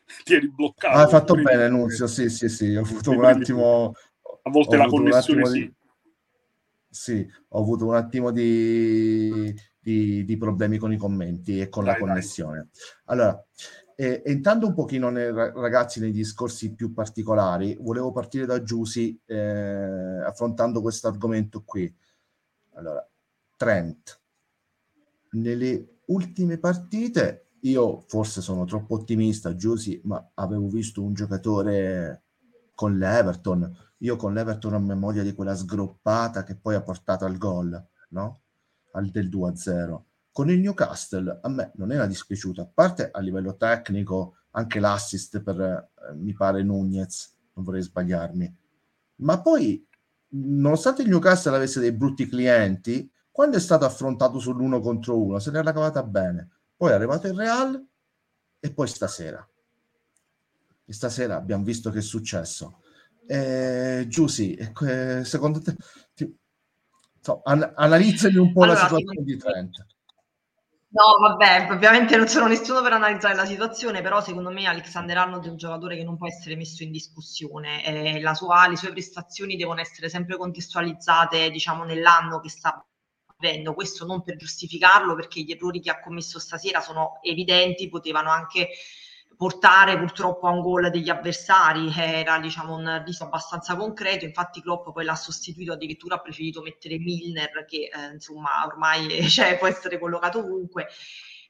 Ti 0.24 0.36
eri 0.36 0.50
bloccato. 0.50 0.96
Ah, 0.96 1.04
hai 1.04 1.10
fatto 1.10 1.36
bene, 1.36 1.70
Nunzio. 1.70 2.06
Sì, 2.06 2.30
sì, 2.30 2.50
sì. 2.50 2.76
Ho 2.76 2.82
avuto 2.82 3.12
un 3.12 3.26
attimo. 3.26 3.94
A 4.44 4.50
volte 4.50 4.78
la 4.78 4.86
connessione 4.86 5.46
sì. 5.46 5.60
Di... 5.60 5.74
Sì, 6.88 7.28
ho 7.50 7.60
avuto 7.60 7.88
un 7.88 7.96
attimo 7.96 8.32
di, 8.32 9.54
di, 9.80 10.24
di 10.24 10.38
problemi 10.38 10.78
con 10.78 10.92
i 10.92 10.98
commenti 10.98 11.60
e 11.60 11.70
con 11.70 11.84
dai, 11.84 11.94
la 11.94 12.00
connessione. 12.00 12.58
Dai. 12.58 12.94
Allora, 13.06 13.46
e, 14.02 14.22
entrando 14.24 14.66
un 14.66 14.74
pochino 14.74 15.10
nei, 15.10 15.30
ragazzi 15.30 16.00
nei 16.00 16.14
discorsi 16.14 16.74
più 16.74 16.94
particolari, 16.94 17.78
volevo 17.82 18.14
partire 18.14 18.46
da 18.46 18.64
Giusy 18.64 19.20
eh, 19.26 20.24
affrontando 20.26 20.80
questo 20.80 21.10
argomento 21.10 21.64
qui. 21.66 21.94
Allora, 22.76 23.06
Trent, 23.58 24.22
nelle 25.32 25.98
ultime 26.06 26.58
partite 26.60 27.48
io 27.64 28.06
forse 28.08 28.40
sono 28.40 28.64
troppo 28.64 28.96
ottimista, 28.96 29.54
Giusy, 29.54 30.00
ma 30.06 30.32
avevo 30.36 30.70
visto 30.70 31.04
un 31.04 31.14
giocatore 31.14 32.24
con 32.76 32.98
l'Everton. 32.98 33.70
Io 33.98 34.16
con 34.16 34.34
l'Everton 34.34 34.76
ho 34.76 34.80
memoria 34.80 35.24
di 35.24 35.34
quella 35.34 35.56
sgroppata 35.58 36.46
che 36.46 36.56
poi 36.56 36.76
ha 36.76 36.82
portato 36.82 37.26
al 37.26 37.38
gol, 37.38 37.86
no? 38.12 38.44
Al 38.94 39.10
del 39.10 39.28
2-0 39.28 40.04
con 40.40 40.50
il 40.50 40.62
Newcastle 40.62 41.40
a 41.42 41.50
me 41.50 41.74
non 41.76 41.92
era 41.92 42.06
dispiaciuto, 42.06 42.62
a 42.62 42.70
parte 42.74 43.10
a 43.12 43.20
livello 43.20 43.58
tecnico, 43.58 44.38
anche 44.52 44.80
l'assist 44.80 45.42
per, 45.42 45.60
eh, 45.60 46.14
mi 46.14 46.32
pare, 46.34 46.64
Nunez, 46.64 47.36
non 47.56 47.66
vorrei 47.66 47.82
sbagliarmi. 47.82 48.56
Ma 49.16 49.42
poi, 49.42 49.86
nonostante 50.30 51.02
il 51.02 51.10
Newcastle 51.10 51.58
avesse 51.58 51.82
dei 51.82 51.92
brutti 51.92 52.26
clienti, 52.26 53.12
quando 53.30 53.58
è 53.58 53.60
stato 53.60 53.84
affrontato 53.84 54.40
sull'uno 54.40 54.80
contro 54.80 55.22
uno, 55.22 55.40
se 55.40 55.52
l'era 55.52 55.74
cavata 55.74 56.04
bene. 56.04 56.50
Poi 56.78 56.92
è 56.92 56.94
arrivato 56.94 57.28
il 57.28 57.34
Real 57.34 57.86
e 58.62 58.72
poi 58.72 58.88
stasera. 58.88 59.46
E 60.86 60.94
stasera 60.94 61.36
abbiamo 61.36 61.66
visto 61.66 61.92
che 61.92 62.00
è 62.00 62.02
successo. 62.02 62.80
Eh, 63.28 64.06
Giussi, 64.08 64.54
eh, 64.54 65.22
secondo 65.26 65.60
te... 65.60 65.76
Ti, 66.14 66.34
so, 67.20 67.42
an- 67.44 67.74
analizzami 67.76 68.38
un 68.38 68.54
po' 68.54 68.64
allora, 68.64 68.80
la 68.80 68.86
situazione 68.86 69.24
di 69.26 69.36
Trent. 69.36 69.98
No, 70.92 71.04
vabbè, 71.20 71.68
ovviamente 71.72 72.16
non 72.18 72.28
sono 72.28 72.48
nessuno 72.48 72.82
per 72.82 72.94
analizzare 72.94 73.36
la 73.36 73.46
situazione, 73.46 74.02
però 74.02 74.22
secondo 74.22 74.50
me 74.50 74.66
Alexander 74.66 75.18
Arnold 75.20 75.46
è 75.46 75.50
un 75.50 75.56
giocatore 75.58 75.96
che 75.96 76.04
non 76.04 76.18
può 76.18 76.26
essere 76.28 76.56
messo 76.56 76.82
in 76.82 76.92
discussione. 76.92 77.86
Eh, 77.86 78.34
sua, 78.34 78.68
le 78.68 78.76
sue 78.76 78.90
prestazioni 78.92 79.56
devono 79.56 79.82
essere 79.82 80.10
sempre 80.10 80.36
contestualizzate, 80.36 81.52
diciamo, 81.52 81.84
nell'anno 81.84 82.40
che 82.40 82.50
sta 82.50 82.84
vivendo. 83.38 83.76
Questo 83.76 84.04
non 84.08 84.24
per 84.24 84.36
giustificarlo, 84.36 85.14
perché 85.14 85.42
gli 85.42 85.52
errori 85.52 85.80
che 85.80 85.92
ha 85.92 86.00
commesso 86.00 86.40
stasera 86.40 86.82
sono 86.82 87.20
evidenti, 87.22 87.88
potevano 87.88 88.32
anche 88.32 88.70
portare 89.40 89.98
purtroppo 89.98 90.48
a 90.48 90.52
un 90.52 90.60
gol 90.60 90.90
degli 90.90 91.10
avversari 91.10 91.94
era 91.96 92.40
diciamo 92.40 92.76
un 92.76 93.02
rischio 93.06 93.28
abbastanza 93.28 93.78
concreto. 93.78 94.26
Infatti 94.26 94.62
Klopp 94.62 94.90
poi 94.92 95.06
l'ha 95.06 95.16
sostituito 95.16 95.72
addirittura 95.72 96.16
ha 96.16 96.20
preferito 96.20 96.62
mettere 96.62 97.00
Milner 97.00 97.64
che 97.66 97.90
eh, 97.90 98.12
insomma 98.16 98.66
ormai 98.66 99.08
cioè, 99.32 99.58
può 99.58 99.68
essere 99.68 99.98
collocato 99.98 100.40
ovunque. 100.40 100.88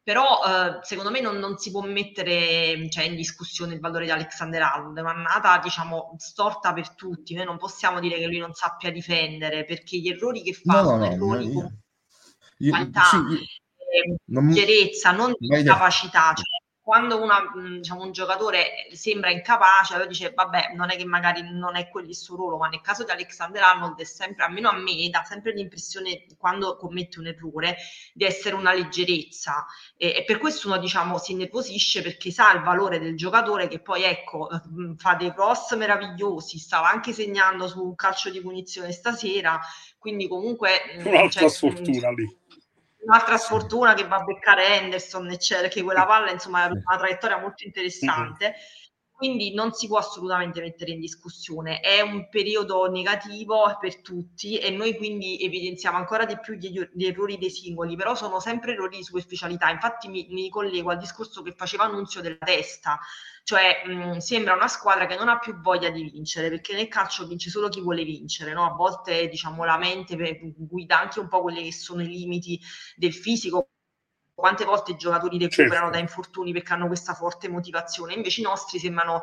Però 0.03 0.23
eh, 0.23 0.79
secondo 0.83 1.09
me 1.09 1.19
non, 1.19 1.37
non, 1.37 1.57
si 1.57 1.71
può 1.71 1.81
mettere 1.81 2.87
cioè, 2.91 3.05
in 3.05 3.15
discussione 3.15 3.73
il 3.73 3.79
valore 3.79 4.05
di 4.05 4.11
Alexander 4.11 4.61
Arnold, 4.61 4.95
è 4.95 5.01
un'annata 5.01 5.57
diciamo 5.57 6.13
storta 6.19 6.73
per 6.73 6.93
tutti, 6.93 7.33
noi 7.33 7.45
non 7.45 7.57
possiamo 7.57 7.99
dire 7.99 8.19
che 8.19 8.27
lui 8.27 8.37
non 8.37 8.53
sappia 8.53 8.91
difendere 8.91 9.65
perché 9.65 9.97
gli 9.97 10.09
errori 10.09 10.43
che 10.43 10.53
fa 10.53 10.81
no, 10.81 10.83
sono 10.83 10.97
no, 10.97 11.11
errori 11.11 11.45
io, 11.47 11.53
con 11.53 11.79
io, 12.57 12.69
qualità, 12.69 13.03
sì, 13.05 13.15
io, 13.15 13.39
eh, 13.39 14.15
non, 14.25 14.51
chiarezza, 14.51 15.11
non 15.11 15.33
di 15.35 15.63
capacità, 15.63 16.33
cioè, 16.35 16.59
quando 16.89 17.21
una, 17.21 17.43
diciamo, 17.77 18.01
un 18.01 18.11
giocatore 18.11 18.87
sembra 18.93 19.29
incapace, 19.29 19.93
allora 19.93 20.09
dice 20.09 20.31
vabbè, 20.33 20.73
non 20.73 20.89
è 20.89 20.97
che 20.97 21.05
magari 21.05 21.43
non 21.47 21.75
è 21.75 21.87
quello 21.87 22.07
il 22.07 22.15
suo 22.15 22.35
ruolo, 22.35 22.57
ma 22.57 22.67
nel 22.67 22.81
caso 22.81 23.03
di 23.03 23.11
Alexander 23.11 23.61
Arnold 23.61 23.99
è 23.99 24.03
sempre, 24.05 24.43
almeno 24.43 24.69
a 24.69 24.75
me, 24.75 25.07
dà 25.11 25.23
sempre 25.23 25.53
l'impressione 25.53 26.25
quando 26.39 26.77
commette 26.77 27.19
un 27.19 27.27
errore 27.27 27.77
di 28.11 28.25
essere 28.25 28.55
una 28.55 28.73
leggerezza. 28.73 29.67
E, 29.95 30.15
e 30.17 30.23
per 30.25 30.39
questo 30.39 30.67
uno 30.67 30.79
diciamo 30.79 31.19
si 31.19 31.33
innervosisce 31.33 32.01
perché 32.01 32.31
sa 32.31 32.53
il 32.53 32.63
valore 32.63 32.97
del 32.97 33.15
giocatore 33.15 33.67
che 33.67 33.81
poi 33.81 34.01
ecco 34.01 34.49
fa 34.97 35.13
dei 35.13 35.31
cross 35.31 35.75
meravigliosi, 35.75 36.57
stava 36.57 36.89
anche 36.89 37.13
segnando 37.13 37.67
su 37.67 37.83
un 37.83 37.93
calcio 37.93 38.31
di 38.31 38.41
punizione 38.41 38.91
stasera, 38.91 39.59
quindi 39.99 40.27
comunque... 40.27 40.71
Un'altra 41.05 41.41
cioè, 41.41 41.49
sfortuna 41.49 42.09
lì 42.13 42.38
un'altra 43.09 43.37
sfortuna 43.37 43.95
che 43.95 44.07
va 44.07 44.17
a 44.17 44.23
beccare 44.23 44.77
Henderson, 44.77 45.29
eccetera, 45.31 45.67
perché 45.67 45.81
quella 45.81 46.05
palla 46.05 46.31
insomma 46.31 46.67
è 46.67 46.69
una 46.69 46.97
traiettoria 46.97 47.39
molto 47.39 47.65
interessante. 47.65 48.45
Mm-hmm. 48.45 48.57
Quindi 49.19 49.53
non 49.53 49.73
si 49.73 49.87
può 49.87 49.97
assolutamente 49.97 50.61
mettere 50.61 50.91
in 50.91 51.01
discussione, 51.01 51.81
è 51.81 51.99
un 51.99 52.29
periodo 52.29 52.89
negativo 52.89 53.75
per 53.77 54.01
tutti 54.01 54.57
e 54.57 54.69
noi 54.69 54.95
quindi 54.95 55.37
evidenziamo 55.43 55.97
ancora 55.97 56.23
di 56.25 56.39
più 56.39 56.53
gli, 56.53 56.81
errori 57.03 57.37
dei 57.37 57.49
singoli, 57.49 57.97
però 57.97 58.15
sono 58.15 58.39
sempre 58.39 58.71
errori 58.71 58.95
di 58.95 59.03
superficialità. 59.03 59.69
Infatti 59.71 60.07
mi, 60.07 60.25
mi 60.29 60.49
collego 60.49 60.91
al 60.91 60.99
discorso 60.99 61.41
che 61.41 61.51
faceva 61.51 61.83
Annunzio 61.83 62.21
della 62.21 62.37
testa, 62.37 62.97
cioè 63.43 63.83
mh, 63.85 64.17
sembra 64.19 64.53
una 64.53 64.69
squadra 64.69 65.05
che 65.05 65.17
non 65.17 65.27
ha 65.27 65.37
più 65.37 65.59
voglia 65.59 65.89
di 65.89 66.03
vincere, 66.03 66.47
perché 66.49 66.73
nel 66.73 66.87
calcio 66.87 67.27
vince 67.27 67.49
solo 67.49 67.67
chi 67.67 67.81
vuole 67.81 68.05
vincere, 68.05 68.53
no? 68.53 68.65
a 68.65 68.73
volte 68.73 69.27
diciamo 69.27 69.65
la 69.65 69.77
mente 69.77 70.15
guida 70.55 70.97
anche 71.01 71.19
un 71.19 71.27
po' 71.27 71.41
quelli 71.41 71.63
che 71.63 71.73
sono 71.73 72.01
i 72.01 72.07
limiti 72.07 72.57
del 72.95 73.13
fisico, 73.13 73.67
quante 74.39 74.65
volte 74.65 74.91
i 74.91 74.95
giocatori 74.97 75.37
recuperano 75.37 75.73
certo. 75.73 75.89
da 75.91 75.99
infortuni 75.99 76.51
perché 76.51 76.73
hanno 76.73 76.87
questa 76.87 77.13
forte 77.13 77.49
motivazione, 77.49 78.13
invece 78.13 78.41
i 78.41 78.45
nostri 78.45 78.79
sembrano 78.79 79.21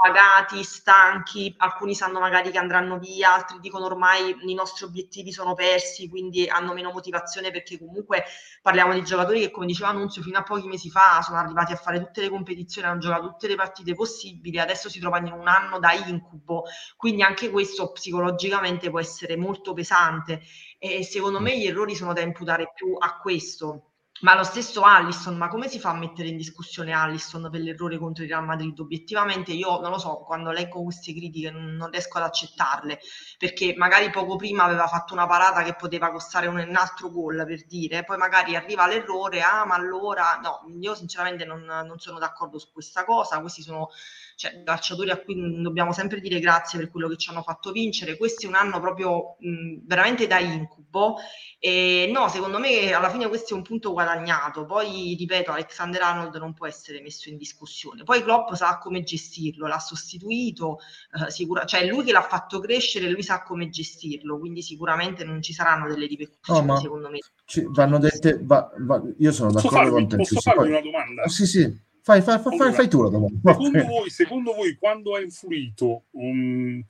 pagati, 0.00 0.62
stanchi, 0.62 1.52
alcuni 1.58 1.92
sanno 1.92 2.20
magari 2.20 2.52
che 2.52 2.58
andranno 2.58 3.00
via, 3.00 3.34
altri 3.34 3.58
dicono 3.58 3.86
ormai 3.86 4.32
i 4.42 4.54
nostri 4.54 4.84
obiettivi 4.84 5.32
sono 5.32 5.54
persi, 5.54 6.08
quindi 6.08 6.46
hanno 6.46 6.72
meno 6.72 6.92
motivazione 6.92 7.50
perché 7.50 7.78
comunque 7.78 8.22
parliamo 8.62 8.92
di 8.92 9.02
giocatori 9.02 9.40
che 9.40 9.50
come 9.50 9.66
diceva 9.66 9.88
Annunzio 9.88 10.22
fino 10.22 10.38
a 10.38 10.44
pochi 10.44 10.68
mesi 10.68 10.88
fa 10.88 11.20
sono 11.20 11.38
arrivati 11.38 11.72
a 11.72 11.76
fare 11.76 11.98
tutte 11.98 12.20
le 12.20 12.28
competizioni, 12.28 12.86
hanno 12.86 13.00
giocato 13.00 13.26
tutte 13.26 13.48
le 13.48 13.56
partite 13.56 13.94
possibili, 13.94 14.60
adesso 14.60 14.88
si 14.88 15.00
trovano 15.00 15.26
in 15.26 15.32
un 15.32 15.48
anno 15.48 15.80
da 15.80 15.92
incubo, 15.92 16.62
quindi 16.96 17.22
anche 17.22 17.50
questo 17.50 17.90
psicologicamente 17.90 18.90
può 18.90 19.00
essere 19.00 19.36
molto 19.36 19.72
pesante. 19.72 20.42
E 20.78 21.02
secondo 21.02 21.40
me 21.40 21.58
gli 21.58 21.66
errori 21.66 21.96
sono 21.96 22.12
da 22.12 22.20
imputare 22.20 22.70
più 22.72 22.94
a 22.96 23.18
questo 23.18 23.87
ma 24.20 24.34
lo 24.34 24.42
stesso 24.42 24.82
Allison, 24.82 25.36
ma 25.36 25.48
come 25.48 25.68
si 25.68 25.78
fa 25.78 25.90
a 25.90 25.94
mettere 25.94 26.28
in 26.28 26.36
discussione 26.36 26.92
Allison 26.92 27.48
per 27.50 27.60
l'errore 27.60 27.98
contro 27.98 28.24
il 28.24 28.30
Real 28.30 28.44
Madrid? 28.44 28.78
Obiettivamente 28.80 29.52
io 29.52 29.80
non 29.80 29.90
lo 29.90 29.98
so, 29.98 30.16
quando 30.26 30.50
leggo 30.50 30.82
queste 30.82 31.12
critiche 31.14 31.50
non 31.50 31.90
riesco 31.90 32.18
ad 32.18 32.24
accettarle, 32.24 32.98
perché 33.38 33.74
magari 33.76 34.10
poco 34.10 34.36
prima 34.36 34.64
aveva 34.64 34.86
fatto 34.88 35.12
una 35.12 35.26
parata 35.26 35.62
che 35.62 35.74
poteva 35.74 36.10
costare 36.10 36.46
un, 36.48 36.58
altro 36.74 37.10
gol 37.10 37.44
per 37.46 37.66
dire, 37.66 38.04
poi 38.04 38.16
magari 38.16 38.56
arriva 38.56 38.86
l'errore, 38.86 39.40
ah 39.42 39.64
ma 39.64 39.74
allora 39.76 40.38
no, 40.42 40.64
io 40.80 40.94
sinceramente 40.94 41.44
non, 41.44 41.62
non 41.62 41.98
sono 41.98 42.18
d'accordo 42.18 42.58
su 42.58 42.72
questa 42.72 43.04
cosa, 43.04 43.40
questi 43.40 43.62
sono 43.62 43.90
cioè, 44.38 44.62
calciatori 44.62 45.10
a 45.10 45.18
cui 45.18 45.34
dobbiamo 45.60 45.92
sempre 45.92 46.20
dire 46.20 46.38
grazie 46.38 46.78
per 46.78 46.92
quello 46.92 47.08
che 47.08 47.16
ci 47.16 47.28
hanno 47.28 47.42
fatto 47.42 47.72
vincere. 47.72 48.16
Questo 48.16 48.46
è 48.46 48.48
un 48.48 48.54
anno 48.54 48.78
proprio 48.78 49.34
mh, 49.40 49.80
veramente 49.84 50.28
da 50.28 50.38
incubo. 50.38 51.16
E 51.58 52.08
no, 52.14 52.28
secondo 52.28 52.60
me 52.60 52.92
alla 52.92 53.10
fine 53.10 53.26
questo 53.26 53.54
è 53.54 53.56
un 53.56 53.64
punto 53.64 53.90
guadagnato. 53.90 54.64
Poi, 54.64 55.16
ripeto, 55.18 55.50
Alexander 55.50 56.02
Arnold 56.02 56.36
non 56.36 56.54
può 56.54 56.68
essere 56.68 57.00
messo 57.00 57.28
in 57.28 57.36
discussione. 57.36 58.04
Poi 58.04 58.22
Klopp 58.22 58.52
sa 58.52 58.78
come 58.78 59.02
gestirlo, 59.02 59.66
l'ha 59.66 59.80
sostituito, 59.80 60.78
eh, 61.20 61.32
sicura, 61.32 61.64
cioè 61.64 61.84
lui 61.88 62.04
che 62.04 62.12
l'ha 62.12 62.22
fatto 62.22 62.60
crescere, 62.60 63.10
lui 63.10 63.24
sa 63.24 63.42
come 63.42 63.70
gestirlo, 63.70 64.38
quindi 64.38 64.62
sicuramente 64.62 65.24
non 65.24 65.42
ci 65.42 65.52
saranno 65.52 65.88
delle 65.88 66.06
ripercussioni, 66.06 66.64
no, 66.64 66.78
secondo 66.78 67.10
me. 67.10 67.18
Ci, 67.44 67.66
vanno 67.70 67.98
dette, 67.98 68.38
va, 68.40 68.70
va, 68.78 69.02
io 69.18 69.32
sono 69.32 69.50
d'accordo 69.50 69.76
farmi, 69.76 69.90
con 69.90 70.06
te. 70.06 70.16
Posso 70.16 70.40
farmi 70.40 70.68
una 70.68 70.80
domanda? 70.80 71.22
Oh, 71.24 71.28
sì, 71.28 71.44
sì. 71.44 71.86
Fai, 72.08 72.22
fai, 72.22 72.38
fai, 72.38 72.54
allora, 72.54 72.72
fai 72.72 72.88
tu 72.88 73.02
la 73.02 73.10
domanda. 73.10 73.52
Secondo 73.52 73.84
voi, 73.84 74.08
secondo 74.08 74.54
voi, 74.54 74.76
quando 74.76 75.14
ha 75.14 75.20
influito 75.20 76.04
um, 76.12 76.82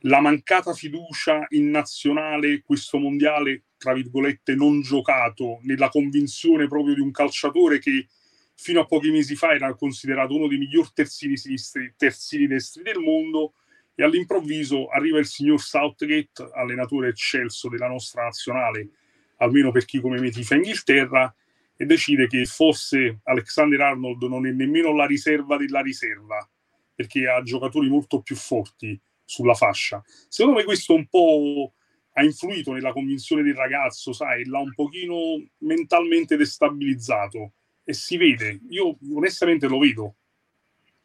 la 0.00 0.20
mancata 0.20 0.74
fiducia 0.74 1.46
in 1.50 1.70
nazionale, 1.70 2.60
questo 2.62 2.98
mondiale, 2.98 3.62
tra 3.78 3.94
virgolette, 3.94 4.54
non 4.54 4.82
giocato, 4.82 5.60
nella 5.62 5.88
convinzione 5.88 6.66
proprio 6.66 6.94
di 6.94 7.00
un 7.00 7.10
calciatore 7.12 7.78
che 7.78 8.08
fino 8.54 8.80
a 8.80 8.84
pochi 8.84 9.10
mesi 9.10 9.36
fa 9.36 9.54
era 9.54 9.74
considerato 9.74 10.34
uno 10.34 10.48
dei 10.48 10.58
migliori 10.58 10.90
terzini 10.92 11.38
sinistri, 11.38 11.94
terzini 11.96 12.46
destri 12.46 12.82
del 12.82 12.98
mondo, 12.98 13.54
e 13.94 14.04
all'improvviso 14.04 14.88
arriva 14.88 15.18
il 15.18 15.24
signor 15.24 15.62
Southgate, 15.62 16.50
allenatore 16.52 17.08
eccelso 17.08 17.70
della 17.70 17.88
nostra 17.88 18.24
nazionale, 18.24 18.90
almeno 19.36 19.70
per 19.70 19.86
chi 19.86 19.98
come 19.98 20.20
me 20.20 20.28
tifa 20.28 20.56
Inghilterra, 20.56 21.34
e 21.82 21.84
decide 21.84 22.28
che 22.28 22.44
forse 22.44 23.18
Alexander 23.24 23.80
Arnold 23.80 24.22
non 24.22 24.46
è 24.46 24.52
nemmeno 24.52 24.94
la 24.94 25.04
riserva 25.04 25.56
della 25.56 25.80
riserva, 25.80 26.48
perché 26.94 27.28
ha 27.28 27.42
giocatori 27.42 27.88
molto 27.88 28.20
più 28.20 28.36
forti 28.36 28.98
sulla 29.24 29.54
fascia. 29.54 30.00
Secondo 30.28 30.58
me 30.60 30.64
questo 30.64 30.94
un 30.94 31.08
po' 31.08 31.72
ha 32.12 32.22
influito 32.22 32.72
nella 32.72 32.92
convinzione 32.92 33.42
del 33.42 33.56
ragazzo, 33.56 34.12
sai, 34.12 34.44
l'ha 34.44 34.60
un 34.60 34.72
pochino 34.74 35.44
mentalmente 35.58 36.36
destabilizzato 36.36 37.54
e 37.82 37.92
si 37.94 38.16
vede, 38.16 38.60
io 38.68 38.96
onestamente 39.12 39.66
lo 39.66 39.80
vedo. 39.80 40.14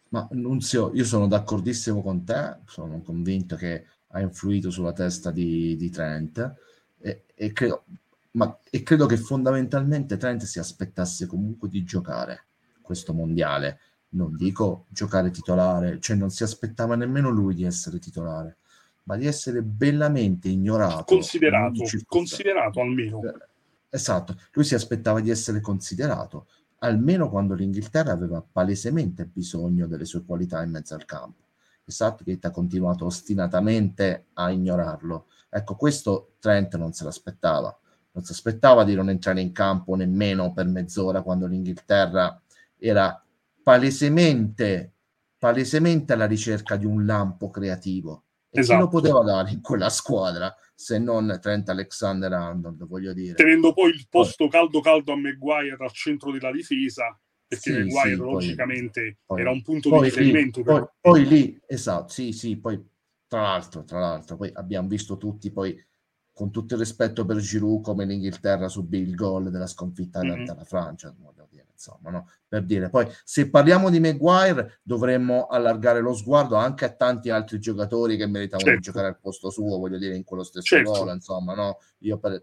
Ma 0.10 0.28
Nunzio, 0.34 0.92
io 0.94 1.06
sono 1.06 1.26
d'accordissimo 1.26 2.04
con 2.04 2.24
te, 2.24 2.58
sono 2.68 3.02
convinto 3.02 3.56
che 3.56 3.84
ha 4.10 4.22
influito 4.22 4.70
sulla 4.70 4.94
testa 4.94 5.32
di, 5.32 5.76
di 5.76 5.90
Trent 5.90 6.56
e, 7.00 7.24
e 7.34 7.52
credo, 7.52 7.84
ma, 8.38 8.60
e 8.70 8.84
credo 8.84 9.08
che 9.08 9.18
fondamentalmente 9.18 10.16
Trent 10.16 10.44
si 10.44 10.60
aspettasse 10.60 11.26
comunque 11.26 11.68
di 11.68 11.84
giocare 11.84 12.46
questo 12.82 13.12
mondiale. 13.14 13.80
Non 14.10 14.36
dico 14.36 14.86
giocare 14.90 15.32
titolare, 15.32 16.00
cioè 16.00 16.16
non 16.16 16.30
si 16.30 16.44
aspettava 16.44 16.96
nemmeno 16.96 17.30
lui 17.30 17.56
di 17.56 17.66
essere 17.66 17.98
titolare, 18.00 18.58
ma 19.04 19.18
di 19.18 19.26
essere 19.26 19.64
bellamente 19.64 20.50
ignorato. 20.50 21.16
Considerato, 21.16 21.84
considerato 22.06 22.80
almeno. 22.80 23.24
Eh, 23.24 23.34
esatto, 23.90 24.40
lui 24.54 24.64
si 24.64 24.76
aspettava 24.76 25.20
di 25.20 25.32
essere 25.32 25.60
considerato, 25.60 26.48
almeno 26.80 27.30
quando 27.30 27.56
l'Inghilterra 27.56 28.12
aveva 28.12 28.46
palesemente 28.50 29.26
bisogno 29.26 29.88
delle 29.88 30.06
sue 30.06 30.24
qualità 30.24 30.62
in 30.62 30.70
mezzo 30.70 30.94
al 30.94 31.06
campo. 31.06 31.46
E 31.84 31.92
Southgate 31.92 32.48
ha 32.48 32.52
continuato 32.52 33.06
ostinatamente 33.06 34.28
a 34.34 34.52
ignorarlo. 34.52 35.26
Ecco, 35.50 35.76
questo 35.76 36.34
Trent 36.40 36.76
non 36.76 36.94
se 36.94 37.04
l'aspettava 37.04 37.76
non 38.18 38.26
si 38.26 38.32
aspettava 38.32 38.84
di 38.84 38.96
non 38.96 39.10
entrare 39.10 39.42
in 39.42 39.52
campo 39.52 39.94
nemmeno 39.94 40.52
per 40.52 40.66
mezz'ora 40.66 41.22
quando 41.22 41.46
l'Inghilterra 41.46 42.42
era 42.80 43.24
palesemente, 43.62 44.94
palesemente 45.38 46.14
alla 46.14 46.26
ricerca 46.26 46.78
di 46.78 46.86
un 46.86 47.06
lampo 47.06 47.52
creativo. 47.52 48.24
E 48.50 48.62
esatto. 48.62 48.80
chi 48.80 48.84
lo 48.86 48.90
poteva 48.90 49.24
dare 49.24 49.52
in 49.52 49.62
quella 49.62 49.90
squadra 49.90 50.54
se 50.74 50.98
non 50.98 51.38
Trent 51.40 51.70
Alexander 51.70 52.34
Arnold, 52.34 52.88
voglio 52.88 53.14
dire. 53.14 53.36
Tenendo 53.36 53.72
poi 53.74 53.92
il 53.92 54.08
posto 54.10 54.48
caldo 54.48 54.80
caldo 54.80 55.14
a 55.14 55.18
Maguire 55.18 55.78
al 55.80 55.92
centro 55.92 56.32
della 56.32 56.52
difesa, 56.52 57.16
perché 57.48 57.72
sì, 57.72 57.78
Maguire 57.78 58.10
sì, 58.10 58.16
logicamente 58.16 59.18
poi, 59.28 59.42
era 59.42 59.52
un 59.52 59.62
punto 59.62 59.92
di 59.92 60.06
riferimento. 60.06 60.62
Lì, 60.62 60.66
poi, 60.66 60.86
poi, 61.00 61.28
lì, 61.28 61.62
esatto, 61.68 62.08
sì, 62.08 62.32
sì, 62.32 62.58
poi 62.58 62.84
tra 63.28 63.42
l'altro, 63.42 63.84
tra 63.84 64.00
l'altro, 64.00 64.38
poi 64.38 64.50
abbiamo 64.54 64.88
visto 64.88 65.18
tutti 65.18 65.52
poi 65.52 65.80
con 66.38 66.52
tutto 66.52 66.76
il 66.76 66.82
rispetto 66.82 67.26
per 67.26 67.38
Giroud, 67.38 67.82
come 67.82 68.06
l'Inghilterra 68.06 68.70
subì 68.70 69.00
il 69.00 69.16
gol 69.16 69.50
della 69.50 69.66
sconfitta 69.66 70.22
mm-hmm. 70.22 70.48
alla 70.48 70.66
Francia, 70.66 71.12
dire, 71.50 71.66
insomma, 71.72 72.12
no? 72.12 72.30
per 72.48 72.64
dire. 72.64 72.92
Poi, 72.92 73.08
se 73.24 73.50
parliamo 73.50 73.90
di 73.90 74.00
Maguire, 74.00 74.82
dovremmo 74.84 75.48
allargare 75.48 76.00
lo 76.00 76.14
sguardo 76.14 76.54
anche 76.54 76.86
a 76.86 76.90
tanti 76.90 77.32
altri 77.32 77.58
giocatori 77.58 78.18
che 78.18 78.28
meritavano 78.28 78.70
certo. 78.70 78.80
di 78.80 78.86
giocare 78.86 79.08
al 79.08 79.20
posto 79.20 79.50
suo, 79.50 79.80
voglio 79.80 79.98
dire, 79.98 80.16
in 80.16 80.24
quello 80.24 80.44
stesso 80.44 80.76
certo. 80.76 80.92
gol, 80.92 81.12
insomma, 81.12 81.56
no? 81.56 81.80
Io 82.02 82.20
per... 82.20 82.40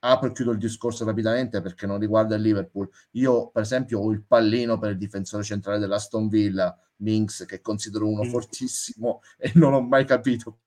apro 0.00 0.28
e 0.28 0.32
chiudo 0.32 0.50
il 0.50 0.58
discorso 0.58 1.04
rapidamente 1.04 1.60
perché 1.60 1.86
non 1.86 2.00
riguarda 2.00 2.34
il 2.34 2.42
Liverpool. 2.42 2.90
Io, 3.12 3.50
per 3.50 3.62
esempio, 3.62 4.00
ho 4.00 4.10
il 4.10 4.24
pallino 4.24 4.76
per 4.76 4.90
il 4.90 4.98
difensore 4.98 5.44
centrale 5.44 5.78
dell'Aston 5.78 6.26
Villa, 6.26 6.76
Minx, 6.96 7.46
che 7.46 7.60
considero 7.60 8.08
uno 8.08 8.24
mm. 8.24 8.28
fortissimo 8.28 9.20
e 9.38 9.52
non 9.54 9.72
ho 9.72 9.80
mai 9.82 10.04
capito 10.04 10.58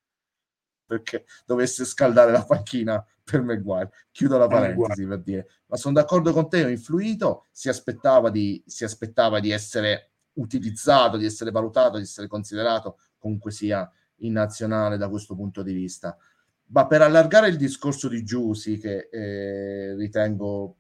perché 0.86 1.26
dovesse 1.46 1.86
scaldare 1.86 2.32
la 2.32 2.44
panchina 2.44 3.06
per 3.24 3.42
Maguire. 3.42 3.92
Chiudo 4.12 4.38
la 4.38 4.48
parentesi 4.48 5.06
per 5.06 5.22
dire, 5.22 5.48
ma 5.68 5.78
sono 5.78 5.96
d'accordo 5.96 6.34
con 6.34 6.50
te, 6.50 6.64
ho 6.64 6.70
influito, 6.70 7.46
si 7.52 7.70
aspettava 7.70 8.30
di, 8.30 8.62
si 8.66 8.84
aspettava 8.84 9.40
di 9.40 9.52
essere 9.52 10.12
utilizzato, 10.34 11.18
di 11.18 11.26
essere 11.26 11.52
valutato, 11.52 11.98
di 11.98 12.04
essere 12.04 12.28
considerato 12.28 12.98
comunque 13.18 13.52
sia 13.52 13.90
in 14.18 14.34
nazionale 14.34 14.98
da 14.98 15.10
questo 15.10 15.36
punto 15.36 15.64
di 15.64 15.74
vista. 15.74 16.18
Ma 16.68 16.88
per 16.88 17.02
allargare 17.02 17.50
il 17.50 17.58
discorso 17.58 18.08
di 18.08 18.24
Giussi, 18.24 18.78
che 18.78 19.10
eh, 19.12 19.96
ritengo, 19.96 20.76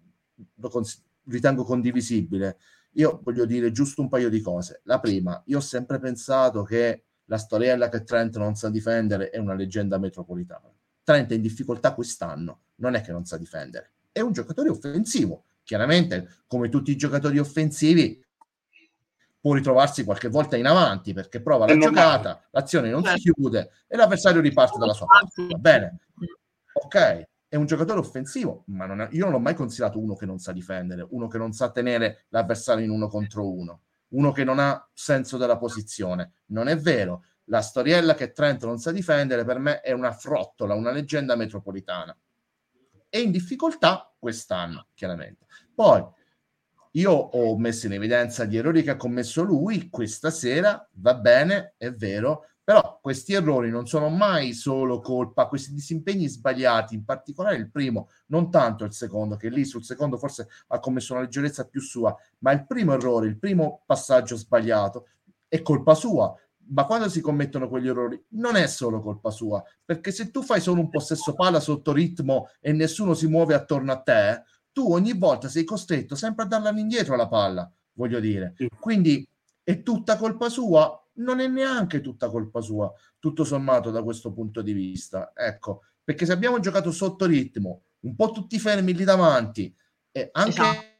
cons- 0.60 1.04
ritengo 1.26 1.63
condivisibile, 1.63 2.58
io 2.94 3.20
voglio 3.24 3.46
dire 3.46 3.72
giusto 3.72 4.02
un 4.02 4.10
paio 4.10 4.30
di 4.30 4.42
cose. 4.42 4.82
La 4.84 5.00
prima, 5.00 5.42
io 5.48 5.58
ho 5.58 5.62
sempre 5.62 6.00
pensato 6.00 6.63
che 6.63 7.04
la 7.25 7.38
storiella 7.38 7.89
che 7.89 8.03
Trent 8.03 8.38
non 8.38 8.55
sa 8.55 8.69
difendere 8.69 9.29
è 9.29 9.38
una 9.38 9.53
leggenda 9.53 9.97
metropolitana. 9.97 10.71
Trent 11.03 11.31
è 11.31 11.36
in 11.36 11.41
difficoltà 11.41 11.93
quest'anno, 11.93 12.62
non 12.75 12.95
è 12.95 13.01
che 13.01 13.12
non 13.12 13.25
sa 13.25 13.38
difendere, 13.38 13.93
è 14.12 14.21
un 14.21 14.31
giocatore 14.31 14.69
offensivo. 14.69 15.45
Chiaramente, 15.63 16.29
come 16.47 16.67
tutti 16.67 16.91
i 16.91 16.97
giocatori 16.97 17.39
offensivi, 17.39 18.21
può 19.39 19.53
ritrovarsi 19.53 20.03
qualche 20.03 20.29
volta 20.29 20.55
in 20.55 20.65
avanti 20.65 21.13
perché 21.13 21.41
prova 21.41 21.65
la 21.65 21.77
giocata, 21.77 22.41
l'azione 22.51 22.89
non 22.89 23.03
si 23.03 23.09
certo. 23.09 23.33
chiude 23.33 23.71
e 23.88 23.95
l'avversario 23.97 24.41
riparte 24.41 24.77
dalla 24.77 24.93
sua 24.93 25.05
parte. 25.05 25.47
Va 25.47 25.57
bene, 25.57 25.99
ok, 26.73 27.27
è 27.47 27.55
un 27.55 27.65
giocatore 27.65 27.99
offensivo, 27.99 28.63
ma 28.67 28.86
non 28.86 29.01
è, 29.01 29.09
io 29.12 29.23
non 29.23 29.33
l'ho 29.33 29.39
mai 29.39 29.53
considerato 29.53 29.99
uno 29.99 30.15
che 30.15 30.25
non 30.25 30.39
sa 30.39 30.51
difendere, 30.51 31.05
uno 31.09 31.27
che 31.27 31.38
non 31.38 31.53
sa 31.53 31.71
tenere 31.71 32.25
l'avversario 32.29 32.83
in 32.83 32.89
uno 32.89 33.07
contro 33.07 33.49
uno 33.49 33.81
uno 34.13 34.32
che 34.32 34.43
non 34.43 34.60
ha 34.60 34.89
senso 34.93 35.38
della 35.38 35.58
posizione. 35.58 36.34
Non 36.47 36.67
è 36.67 36.78
vero. 36.78 37.26
La 37.45 37.62
storiella 37.62 38.15
che 38.15 38.32
Trent 38.32 38.63
non 38.65 38.80
sa 38.80 38.91
difendere 38.91 39.43
per 39.43 39.60
me 39.60 39.82
è 39.82 39.91
una 39.91 40.13
frottola, 40.13 40.73
una 40.73 40.91
leggenda 40.91 41.36
metropolitana. 41.36 42.17
È 43.10 43.17
in 43.17 43.32
difficoltà 43.32 44.13
quest'anno, 44.17 44.88
chiaramente. 44.93 45.45
Poi 45.73 46.04
io 46.91 47.12
ho 47.12 47.58
messo 47.58 47.88
in 47.88 47.93
evidenza 47.93 48.45
gli 48.45 48.58
errori 48.58 48.84
che 48.84 48.91
ha 48.91 48.95
commesso 48.95 49.41
lui 49.41 49.89
questa 49.89 50.30
sera, 50.30 50.88
va 50.93 51.15
bene, 51.15 51.73
è 51.78 51.91
vero, 51.91 52.49
però 52.63 52.99
questi 53.02 53.34
errori 53.34 53.69
non 53.69 53.86
sono 53.88 54.10
mai 54.10 54.54
solo 54.54 54.99
colpa, 55.02 55.47
questi 55.47 55.73
disimpegni 55.73 56.28
sbagliati, 56.28 56.95
in 56.95 57.04
particolare 57.04 57.58
il 57.58 57.69
primo, 57.69 58.10
non 58.28 58.49
tanto 58.49 58.86
il 58.86 58.93
secondo, 58.93 59.36
che 59.36 59.49
lì 59.49 59.65
sul 59.65 59.84
secondo 59.84 60.17
forse 60.17 60.47
ha 60.67 60.80
commesso 60.80 61.13
una 61.13 61.23
leggerezza 61.23 61.67
più 61.67 61.82
sua, 61.82 62.15
ma 62.39 62.52
il 62.52 62.65
primo 62.65 62.93
errore, 62.93 63.28
il 63.28 63.38
primo 63.38 63.82
passaggio 63.86 64.36
sbagliato 64.38 65.08
è 65.47 65.62
colpa 65.62 65.93
sua. 65.95 66.36
ma 66.65 66.86
quando 66.86 67.10
si 67.10 67.21
commettono 67.21 67.67
quegli 67.67 67.88
errori 67.88 68.21
non 68.30 68.56
è 68.56 68.67
solo 68.67 69.02
colpa 69.02 69.32
sua, 69.32 69.62
perché 69.84 70.12
se 70.12 70.32
tu 70.32 70.41
fai 70.41 70.62
solo 70.62 70.80
un 70.80 70.89
possesso 70.89 71.34
palla 71.34 71.60
sotto 71.60 71.91
ritmo 71.91 72.49
e 72.62 72.71
nessuno 72.71 73.13
si 73.13 73.28
muove 73.28 73.54
attorno 73.54 73.91
a 73.91 73.99
te, 74.02 74.43
tu 74.71 74.91
ogni 74.91 75.13
volta 75.13 75.49
sei 75.49 75.65
costretto 75.65 76.15
sempre 76.15 76.45
a 76.45 76.47
darla 76.47 76.71
indietro 76.71 77.15
la 77.15 77.28
palla, 77.28 77.69
voglio 77.93 78.19
dire. 78.19 78.56
Quindi 78.80 79.28
è 79.63 79.82
tutta 79.84 80.17
colpa 80.17 80.49
sua? 80.49 81.03
Non 81.15 81.39
è 81.39 81.47
neanche 81.47 82.02
tutta 82.02 82.30
colpa 82.30 82.62
sua, 82.62 82.91
tutto 83.19 83.43
sommato 83.43 83.91
da 83.91 84.04
questo 84.04 84.32
punto 84.32 84.62
di 84.62 84.73
vista. 84.73 85.32
Ecco, 85.36 85.84
perché 86.04 86.26
se 86.26 86.32
abbiamo 86.32 86.60
giocato 86.60 86.91
sotto 86.91 87.26
ritmo, 87.26 87.84
un 88.02 88.15
po' 88.15 88.32
tutti 88.32 88.60
fermi 88.60 88.93
lì 88.93 89.04
davanti, 89.04 89.73
e 90.12 90.30
anche 90.32 90.49
esatto 90.49 90.91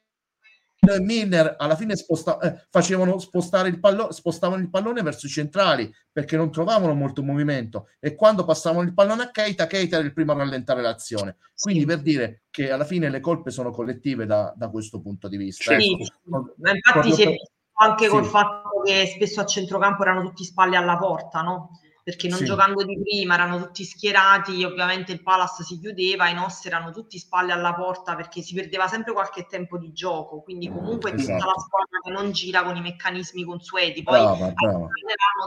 Milner 1.00 1.56
alla 1.58 1.76
fine 1.76 1.96
sposta- 1.96 2.40
eh, 2.40 2.66
facevano 2.70 3.18
spostare 3.18 3.70
il 3.70 3.80
pallone, 3.80 4.12
spostavano 4.12 4.62
il 4.62 4.70
pallone 4.70 5.02
verso 5.02 5.28
i 5.28 5.30
centrali 5.30 5.92
perché 6.12 6.36
non 6.36 6.52
trovavano 6.52 6.94
molto 6.94 7.24
movimento 7.24 7.90
e 8.00 8.16
quando 8.16 8.44
passavano 8.44 8.82
il 8.82 8.94
pallone 8.94 9.24
a 9.24 9.32
Keita, 9.32 9.68
Keita 9.68 9.98
era 9.98 10.06
il 10.06 10.14
primo 10.14 10.34
a 10.34 10.36
rallentare 10.36 10.82
l'azione. 10.82 11.38
Quindi 11.60 11.82
sì. 11.82 11.88
per 11.88 12.02
dire 12.02 12.44
che 12.50 12.72
alla 12.72 12.86
fine 12.86 13.10
le 13.10 13.20
colpe 13.22 13.52
sono 13.52 13.72
collettive 13.72 14.26
da, 14.26 14.54
da 14.56 14.70
questo 14.70 15.00
punto 15.02 15.28
di 15.28 15.38
vista. 15.38 15.78
Sì, 15.80 15.94
ecco. 15.94 16.54
ma 16.58 16.72
infatti 16.72 17.14
si 17.14 17.24
è 17.24 17.30
visto 17.30 17.52
anche 17.84 18.08
col 18.08 18.26
fatto 18.26 18.82
che 18.84 19.06
spesso 19.08 19.42
a 19.42 19.46
centrocampo 19.46 20.02
erano 20.04 20.22
tutti 20.24 20.44
spalle 20.44 20.78
alla 20.78 20.98
porta, 20.98 21.42
no? 21.42 21.80
Perché 22.04 22.28
non 22.28 22.40
sì. 22.40 22.46
giocando 22.46 22.84
di 22.84 23.00
prima 23.02 23.36
erano 23.36 23.58
tutti 23.60 23.86
schierati, 23.86 24.66
ovviamente 24.66 25.14
il 25.14 25.24
Palace 25.24 25.64
si 25.64 25.80
chiudeva, 25.80 26.28
i 26.28 26.34
nostri 26.34 26.70
erano 26.70 26.92
tutti 26.92 27.18
spalle 27.18 27.54
alla 27.54 27.74
porta 27.74 28.14
perché 28.16 28.42
si 28.42 28.54
perdeva 28.54 28.90
sempre 28.90 29.14
qualche 29.14 29.46
tempo 29.46 29.78
di 29.78 29.94
gioco, 29.94 30.42
quindi 30.42 30.68
comunque 30.68 31.14
esatto. 31.14 31.40
tutta 31.40 31.46
la 31.46 31.60
squadra 31.60 32.00
che 32.04 32.12
non 32.12 32.32
gira 32.32 32.64
con 32.64 32.76
i 32.76 32.82
meccanismi 32.82 33.46
consueti. 33.46 34.04
Poi 34.04 34.20
brava. 34.20 34.54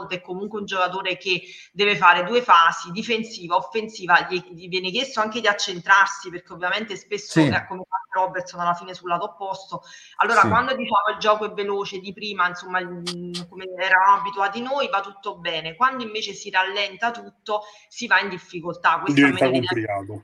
è 0.09 0.21
comunque 0.21 0.59
un 0.59 0.65
giocatore 0.65 1.17
che 1.17 1.43
deve 1.71 1.95
fare 1.95 2.23
due 2.23 2.41
fasi, 2.41 2.89
difensiva, 2.89 3.55
offensiva, 3.55 4.27
gli, 4.27 4.41
gli 4.53 4.67
viene 4.67 4.89
chiesto 4.89 5.21
anche 5.21 5.39
di 5.39 5.47
accentrarsi 5.47 6.31
perché 6.31 6.53
ovviamente 6.53 6.95
spesso 6.95 7.39
sì. 7.39 7.51
come 7.67 7.83
Robertson 8.17 8.59
alla 8.59 8.73
fine 8.73 8.93
sul 8.93 9.09
lato 9.09 9.25
opposto. 9.25 9.83
Allora 10.17 10.41
sì. 10.41 10.47
quando 10.47 10.75
diciamo 10.75 11.13
il 11.13 11.19
gioco 11.19 11.45
è 11.45 11.51
veloce 11.51 11.99
di 11.99 12.13
prima, 12.13 12.47
insomma 12.47 12.79
come 12.79 13.65
eravamo 13.77 14.17
abituati 14.17 14.61
noi, 14.61 14.89
va 14.89 15.01
tutto 15.01 15.37
bene. 15.37 15.75
Quando 15.75 16.03
invece 16.03 16.33
si 16.33 16.46
si 16.47 16.49
rallenta 16.49 17.11
tutto, 17.11 17.61
si 17.89 18.07
va 18.07 18.21
in 18.21 18.29
difficoltà. 18.29 18.99
Questo 18.99 19.13
Diventa 19.13 19.49
complicato. 19.49 20.21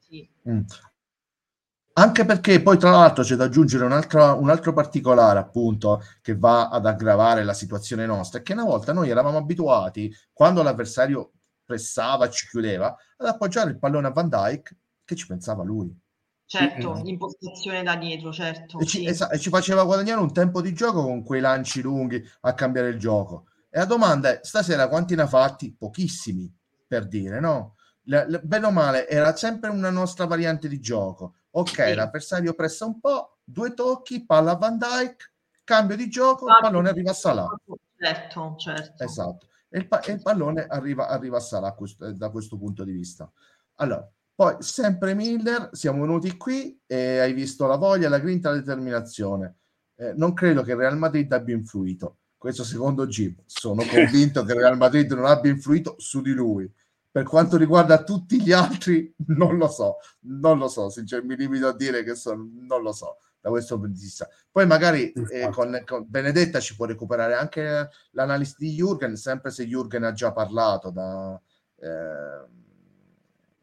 Sì. 0.00 0.28
Mm. 0.48 0.60
Anche 1.92 2.24
perché 2.24 2.62
poi 2.62 2.78
tra 2.78 2.90
l'altro 2.90 3.22
c'è 3.22 3.36
da 3.36 3.44
aggiungere 3.44 3.84
un 3.84 3.92
altro, 3.92 4.40
un 4.40 4.48
altro 4.48 4.72
particolare 4.72 5.38
appunto 5.38 6.02
che 6.22 6.36
va 6.36 6.68
ad 6.68 6.86
aggravare 6.86 7.44
la 7.44 7.52
situazione 7.52 8.06
nostra, 8.06 8.38
è 8.38 8.42
che 8.42 8.52
una 8.52 8.64
volta 8.64 8.92
noi 8.92 9.10
eravamo 9.10 9.38
abituati, 9.38 10.12
quando 10.32 10.62
l'avversario 10.62 11.32
pressava, 11.64 12.28
ci 12.30 12.48
chiudeva, 12.48 12.96
ad 13.16 13.26
appoggiare 13.26 13.70
il 13.70 13.78
pallone 13.78 14.08
a 14.08 14.10
Van 14.10 14.28
Dyke 14.28 14.76
che 15.04 15.14
ci 15.14 15.26
pensava 15.26 15.62
lui. 15.62 15.94
Certo, 16.46 16.94
mm. 16.94 17.02
l'impostazione 17.02 17.82
da 17.82 17.96
dietro, 17.96 18.32
certo. 18.32 18.80
E 18.80 18.86
ci, 18.86 18.98
sì. 18.98 19.06
esa- 19.06 19.28
e 19.28 19.38
ci 19.38 19.50
faceva 19.50 19.84
guadagnare 19.84 20.20
un 20.20 20.32
tempo 20.32 20.60
di 20.60 20.72
gioco 20.72 21.02
con 21.02 21.22
quei 21.22 21.40
lanci 21.40 21.80
lunghi 21.80 22.20
a 22.40 22.54
cambiare 22.54 22.88
il 22.88 22.98
gioco. 22.98 23.49
E 23.72 23.78
la 23.78 23.84
domanda 23.84 24.30
è, 24.30 24.40
stasera 24.42 24.88
quanti 24.88 25.14
ne 25.14 25.22
ha 25.22 25.26
fatti? 25.28 25.72
Pochissimi, 25.72 26.52
per 26.86 27.06
dire, 27.06 27.38
no? 27.38 27.76
Le, 28.02 28.28
le, 28.28 28.40
bene 28.40 28.66
o 28.66 28.72
male, 28.72 29.06
era 29.06 29.34
sempre 29.36 29.70
una 29.70 29.90
nostra 29.90 30.26
variante 30.26 30.66
di 30.66 30.80
gioco. 30.80 31.36
Ok, 31.50 31.68
sì. 31.68 31.94
l'avversario 31.94 32.54
pressa 32.54 32.84
un 32.84 32.98
po', 32.98 33.38
due 33.44 33.72
tocchi, 33.72 34.26
palla 34.26 34.52
a 34.52 34.56
Van 34.56 34.76
Dyke, 34.76 35.32
cambio 35.62 35.94
di 35.94 36.08
gioco, 36.10 36.48
il 36.48 36.58
pallone 36.60 36.88
arriva 36.88 37.10
a 37.10 37.14
Salah. 37.14 37.48
Certo, 37.96 38.54
certo. 38.56 39.04
Esatto. 39.04 39.46
E 39.68 39.78
il, 39.78 39.86
pa- 39.86 40.00
e 40.00 40.12
il 40.12 40.22
pallone 40.22 40.66
arriva, 40.66 41.06
arriva 41.06 41.36
a 41.36 41.40
Salah 41.40 41.72
questo, 41.74 42.10
da 42.12 42.30
questo 42.30 42.58
punto 42.58 42.82
di 42.82 42.90
vista. 42.90 43.30
Allora, 43.76 44.10
poi 44.34 44.56
sempre 44.58 45.14
Miller, 45.14 45.68
siamo 45.72 46.00
venuti 46.00 46.36
qui 46.36 46.80
e 46.86 47.20
hai 47.20 47.32
visto 47.32 47.68
la 47.68 47.76
voglia, 47.76 48.08
la 48.08 48.18
grinta, 48.18 48.50
la 48.50 48.56
determinazione. 48.56 49.58
Eh, 49.94 50.12
non 50.16 50.32
credo 50.32 50.62
che 50.62 50.72
il 50.72 50.78
Real 50.78 50.98
Madrid 50.98 51.30
abbia 51.32 51.54
influito 51.54 52.19
questo 52.40 52.64
secondo 52.64 53.06
G. 53.06 53.34
Sono 53.44 53.84
convinto 53.84 54.42
che 54.44 54.52
il 54.52 54.60
Real 54.60 54.78
Madrid 54.78 55.12
non 55.12 55.26
abbia 55.26 55.50
influito 55.50 55.96
su 55.98 56.22
di 56.22 56.32
lui. 56.32 56.72
Per 57.10 57.22
quanto 57.24 57.58
riguarda 57.58 58.02
tutti 58.02 58.40
gli 58.40 58.50
altri, 58.50 59.12
non 59.36 59.58
lo 59.58 59.68
so, 59.68 59.96
non 60.20 60.56
lo 60.56 60.66
so, 60.66 60.88
sinceramente 60.88 61.36
mi 61.36 61.48
limito 61.48 61.68
a 61.68 61.76
dire 61.76 62.02
che 62.02 62.14
sono, 62.14 62.48
non 62.66 62.80
lo 62.80 62.92
so 62.92 63.18
da 63.42 63.50
questo 63.50 63.78
punto 63.78 63.92
di 63.92 64.00
vista. 64.00 64.26
Poi 64.50 64.66
magari 64.66 65.12
eh, 65.12 65.50
con, 65.50 65.82
con, 65.84 66.06
Benedetta 66.08 66.60
ci 66.60 66.74
può 66.76 66.86
recuperare 66.86 67.34
anche 67.34 67.90
l'analisi 68.12 68.54
di 68.56 68.74
Jürgen, 68.74 69.12
sempre 69.12 69.50
se 69.50 69.66
Jürgen 69.66 70.04
ha 70.04 70.12
già 70.12 70.32
parlato 70.32 70.88
da 70.88 71.38
eh, 71.76 72.48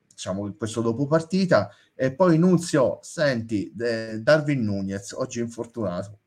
diciamo 0.07 0.53
questo 0.53 0.81
dopo 0.81 1.07
partita. 1.07 1.71
E 1.95 2.13
poi 2.13 2.37
Nunzio, 2.37 2.99
senti, 3.01 3.73
eh, 3.75 4.19
Darwin 4.21 4.63
Nunez, 4.63 5.13
oggi 5.13 5.39
infortunato. 5.39 6.19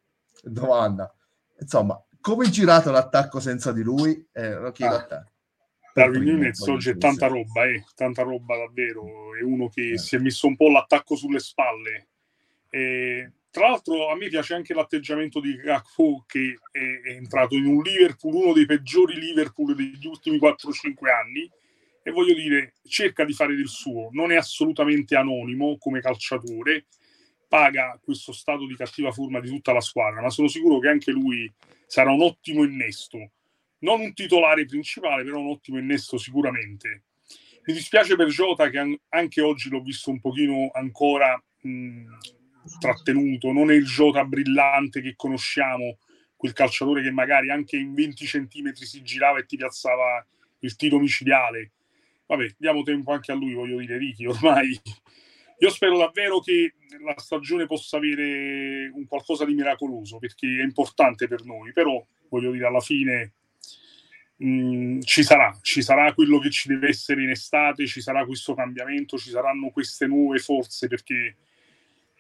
Domanda. 0.42 1.14
Insomma, 1.60 2.02
come 2.20 2.46
è 2.46 2.48
girato 2.48 2.90
l'attacco 2.90 3.40
senza 3.40 3.72
di 3.72 3.83
lui? 3.83 4.26
Eh, 4.33 4.54
lo 4.54 4.72
chiedo 4.72 4.94
ah. 4.94 4.98
a 4.98 5.04
te. 5.04 5.24
Darwin 5.92 6.22
Nunes 6.22 6.61
oggi 6.68 6.90
è 6.90 6.96
tanta 6.96 7.26
roba, 7.26 7.64
eh, 7.64 7.85
tanta 7.94 8.22
roba 8.22 8.56
davvero. 8.56 9.35
È 9.35 9.42
uno 9.42 9.68
che 9.68 9.92
eh. 9.92 9.98
si 9.98 10.16
è 10.16 10.18
messo 10.18 10.46
un 10.46 10.56
po' 10.56 10.70
l'attacco 10.70 11.16
sulle 11.16 11.40
spalle. 11.40 12.09
E, 12.68 13.33
tra 13.50 13.68
l'altro, 13.68 14.09
a 14.09 14.16
me 14.16 14.28
piace 14.28 14.54
anche 14.54 14.72
l'atteggiamento 14.72 15.40
di 15.40 15.56
Gakpo 15.56 16.24
che 16.26 16.59
è, 16.70 16.78
è, 16.78 17.11
entrato 17.14 17.56
in 17.56 17.66
un 17.66 17.83
Liverpool, 17.83 18.35
uno 18.35 18.52
dei 18.52 18.66
peggiori 18.66 19.18
Liverpool 19.18 19.74
degli 19.74 20.06
ultimi 20.06 20.38
4-5 20.38 21.11
anni. 21.11 21.50
E 22.02 22.11
voglio 22.12 22.35
dire, 22.35 22.74
cerca 22.88 23.24
di 23.24 23.35
fare 23.35 23.54
del 23.54 23.68
suo, 23.68 24.09
non 24.12 24.33
è 24.33 24.37
assolutamente 24.37 25.16
anonimo 25.16 25.76
come 25.76 26.00
calciatore, 26.00 26.87
paga 27.46 28.00
questo 28.02 28.33
stato 28.33 28.66
di 28.66 28.74
cattiva 28.74 29.12
forma 29.12 29.38
di 29.38 29.48
tutta 29.48 29.72
la 29.72 29.83
squadra, 29.83 30.22
ma 30.22 30.30
sono 30.30 30.48
sicuro 30.48 30.78
che 30.78 30.88
anche 30.88 31.11
lui 31.11 31.52
sarà 31.90 32.12
un 32.12 32.22
ottimo 32.22 32.62
innesto. 32.62 33.33
Non 33.79 34.00
un 34.00 34.14
titolare 34.14 34.64
principale, 34.64 35.24
però 35.24 35.40
un 35.40 35.48
ottimo 35.48 35.76
innesto 35.76 36.18
sicuramente. 36.18 37.03
Mi 37.64 37.74
dispiace 37.74 38.14
per 38.14 38.29
Jota 38.29 38.70
che 38.70 39.00
anche 39.09 39.40
oggi 39.40 39.68
l'ho 39.68 39.81
visto 39.81 40.11
un 40.11 40.20
pochino 40.20 40.70
ancora 40.72 41.42
mh, 41.62 42.05
trattenuto, 42.79 43.50
non 43.50 43.72
è 43.72 43.74
il 43.74 43.87
Jota 43.87 44.24
brillante 44.24 45.00
che 45.00 45.14
conosciamo, 45.16 45.98
quel 46.37 46.53
calciatore 46.53 47.03
che 47.03 47.11
magari 47.11 47.50
anche 47.50 47.76
in 47.76 47.92
20 47.92 48.24
centimetri 48.24 48.87
si 48.87 49.03
girava 49.03 49.40
e 49.40 49.46
ti 49.46 49.57
piazzava 49.57 50.24
il 50.61 50.76
tiro 50.76 51.00
micidiale. 51.00 51.72
Vabbè, 52.26 52.55
diamo 52.57 52.85
tempo 52.85 53.11
anche 53.12 53.33
a 53.33 53.35
lui, 53.35 53.53
voglio 53.53 53.79
dire, 53.79 53.98
Ricky, 53.98 54.26
ormai 54.26 54.81
io 55.62 55.70
spero 55.70 55.98
davvero 55.98 56.40
che 56.40 56.74
la 57.04 57.14
stagione 57.18 57.66
possa 57.66 57.98
avere 57.98 58.90
un 58.94 59.06
qualcosa 59.06 59.44
di 59.44 59.54
miracoloso 59.54 60.18
perché 60.18 60.46
è 60.46 60.62
importante 60.62 61.28
per 61.28 61.44
noi, 61.44 61.72
però 61.72 62.02
voglio 62.30 62.50
dire 62.50 62.66
alla 62.66 62.80
fine 62.80 63.32
mh, 64.36 64.46
mm, 64.46 65.00
ci 65.02 65.22
sarà, 65.22 65.56
ci 65.60 65.82
sarà 65.82 66.14
quello 66.14 66.38
che 66.38 66.50
ci 66.50 66.68
deve 66.68 66.88
essere 66.88 67.22
in 67.22 67.30
estate, 67.30 67.86
ci 67.86 68.00
sarà 68.00 68.24
questo 68.24 68.54
cambiamento, 68.54 69.18
ci 69.18 69.28
saranno 69.28 69.68
queste 69.68 70.06
nuove 70.06 70.38
forze 70.38 70.88
perché 70.88 71.36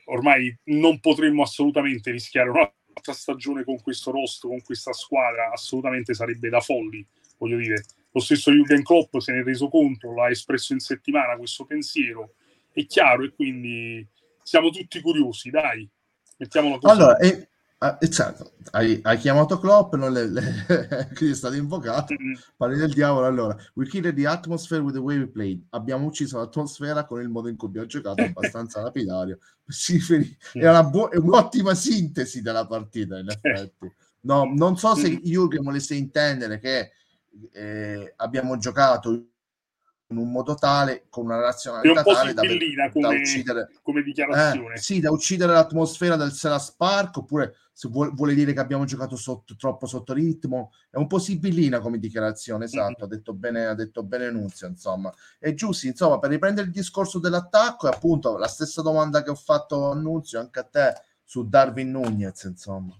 ormai 0.06 0.54
non 0.64 1.00
potremmo 1.00 1.42
assolutamente 1.42 2.10
rischiare 2.10 2.50
un'altra 2.50 3.14
stagione 3.14 3.64
con 3.64 3.80
questo 3.80 4.10
rosto, 4.10 4.48
con 4.48 4.60
questa 4.62 4.92
squadra, 4.92 5.50
assolutamente 5.50 6.12
sarebbe 6.12 6.50
da 6.50 6.60
folli, 6.60 7.06
voglio 7.38 7.56
dire. 7.56 7.84
Lo 8.12 8.20
stesso 8.20 8.52
Jürgen 8.52 8.82
Klopp 8.82 9.16
se 9.16 9.32
ne 9.32 9.40
è 9.40 9.44
reso 9.44 9.68
conto, 9.68 10.12
l'ha 10.12 10.28
espresso 10.28 10.74
in 10.74 10.80
settimana 10.80 11.36
questo 11.36 11.64
pensiero 11.64 12.34
è 12.72 12.86
chiaro 12.86 13.24
e 13.24 13.34
quindi 13.34 14.06
siamo 14.42 14.70
tutti 14.70 15.00
curiosi, 15.00 15.50
dai, 15.50 15.88
mettiamola 16.38 16.78
così. 16.78 16.94
Allora, 16.94 17.18
e, 17.18 17.48
certo, 18.10 18.52
hai, 18.72 19.00
hai, 19.02 19.16
chiamato 19.16 19.58
Klopp, 19.58 19.94
non 19.94 20.12
le, 20.12 20.26
le, 20.28 20.66
quindi 21.14 21.30
è 21.30 21.36
stato 21.36 21.54
invocato, 21.54 22.14
mm-hmm. 22.14 22.34
parli 22.56 22.76
del 22.76 22.92
diavolo, 22.92 23.26
allora, 23.26 23.56
we 23.74 23.86
killed 23.86 24.14
the 24.14 24.26
atmosphere 24.26 24.82
with 24.82 24.94
the 24.94 25.00
way 25.00 25.18
we 25.18 25.28
played, 25.28 25.64
abbiamo 25.70 26.06
ucciso 26.06 26.38
l'atmosfera 26.38 27.04
con 27.06 27.20
il 27.20 27.28
modo 27.28 27.48
in 27.48 27.56
cui 27.56 27.68
abbiamo 27.68 27.86
giocato, 27.86 28.22
abbastanza 28.22 28.82
lapidario, 28.82 29.38
è, 30.52 30.68
una 30.68 30.84
bu- 30.84 31.08
è 31.08 31.16
un'ottima 31.16 31.74
sintesi 31.74 32.42
della 32.42 32.66
partita, 32.66 33.18
in 33.18 33.28
effetti. 33.40 33.90
No, 34.22 34.44
non 34.44 34.76
so 34.76 34.94
se 34.94 35.08
Jürgen 35.08 35.62
volesse 35.62 35.94
intendere 35.94 36.58
che 36.58 36.92
eh, 37.52 38.12
abbiamo 38.16 38.58
giocato 38.58 39.29
in 40.10 40.16
un 40.16 40.30
modo 40.30 40.54
tale, 40.54 41.06
con 41.08 41.24
una 41.24 41.40
razionalità 41.40 42.02
tale 42.02 42.34
da, 42.34 42.42
come, 42.42 43.00
da, 43.00 43.08
uccidere 43.08 43.70
come 43.82 44.02
dichiarazione. 44.02 44.74
Eh, 44.74 44.78
sì, 44.78 45.00
da 45.00 45.10
uccidere 45.10 45.52
l'atmosfera 45.52 46.16
del 46.16 46.32
Sela 46.32 46.58
Spark, 46.58 47.18
oppure 47.18 47.54
se 47.72 47.88
vuole, 47.88 48.10
vuole, 48.12 48.34
dire 48.34 48.52
che 48.52 48.60
abbiamo 48.60 48.84
giocato 48.84 49.16
sotto, 49.16 49.54
troppo 49.56 49.86
sotto 49.86 50.12
ritmo, 50.12 50.72
è 50.90 50.96
un 50.96 51.06
po' 51.06 51.18
sibillina 51.18 51.78
come 51.80 51.98
dichiarazione, 51.98 52.64
esatto, 52.64 52.84
mm-hmm. 52.84 53.02
ha, 53.02 53.06
detto 53.06 53.34
bene, 53.34 53.66
ha 53.66 53.74
detto 53.74 54.02
bene 54.02 54.30
Nunzio, 54.30 54.66
insomma. 54.66 55.12
E 55.38 55.54
giusto, 55.54 55.86
insomma, 55.86 56.18
per 56.18 56.30
riprendere 56.30 56.66
il 56.66 56.72
discorso 56.72 57.20
dell'attacco, 57.20 57.88
è 57.88 57.94
appunto 57.94 58.36
la 58.36 58.48
stessa 58.48 58.82
domanda 58.82 59.22
che 59.22 59.30
ho 59.30 59.36
fatto 59.36 59.90
a 59.90 59.94
Nunzio 59.94 60.40
anche 60.40 60.58
a 60.58 60.64
te 60.64 60.92
su 61.24 61.48
Darwin 61.48 61.92
Nunez, 61.92 62.42
insomma. 62.42 62.99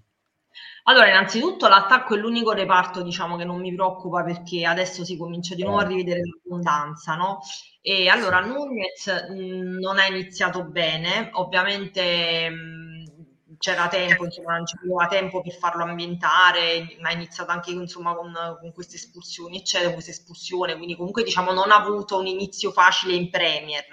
Allora, 0.83 1.07
innanzitutto 1.09 1.67
l'attacco 1.67 2.15
è 2.15 2.17
l'unico 2.17 2.51
reparto, 2.51 3.03
diciamo, 3.03 3.37
che 3.37 3.45
non 3.45 3.59
mi 3.59 3.73
preoccupa 3.73 4.23
perché 4.23 4.65
adesso 4.65 5.05
si 5.05 5.17
comincia 5.17 5.53
di 5.53 5.63
nuovo 5.63 5.79
a 5.79 5.87
rivedere 5.87 6.21
l'abbondanza, 6.21 7.15
no? 7.15 7.39
E 7.81 8.09
allora 8.09 8.39
Nunez 8.39 9.07
mh, 9.29 9.79
non 9.79 9.99
ha 9.99 10.05
iniziato 10.05 10.63
bene, 10.63 11.29
ovviamente 11.33 12.49
mh, 12.49 12.91
c'era 13.61 13.87
tempo, 13.87 14.25
insomma, 14.25 14.55
non 14.55 14.65
c'era 14.65 15.07
tempo 15.07 15.41
per 15.41 15.53
farlo 15.53 15.83
ambientare, 15.83 16.97
ma 16.99 17.09
è 17.09 17.13
iniziato 17.13 17.51
anche 17.51 17.69
insomma, 17.71 18.15
con, 18.15 18.33
con, 18.59 18.73
queste 18.73 18.95
espulsioni, 18.95 19.57
eccetera, 19.57 19.93
questa 19.93 20.09
espulsione, 20.09 20.75
quindi 20.75 20.95
comunque 20.95 21.23
diciamo 21.23 21.51
non 21.53 21.69
ha 21.69 21.75
avuto 21.75 22.17
un 22.17 22.25
inizio 22.25 22.71
facile 22.71 23.13
in 23.13 23.29
Premier, 23.29 23.85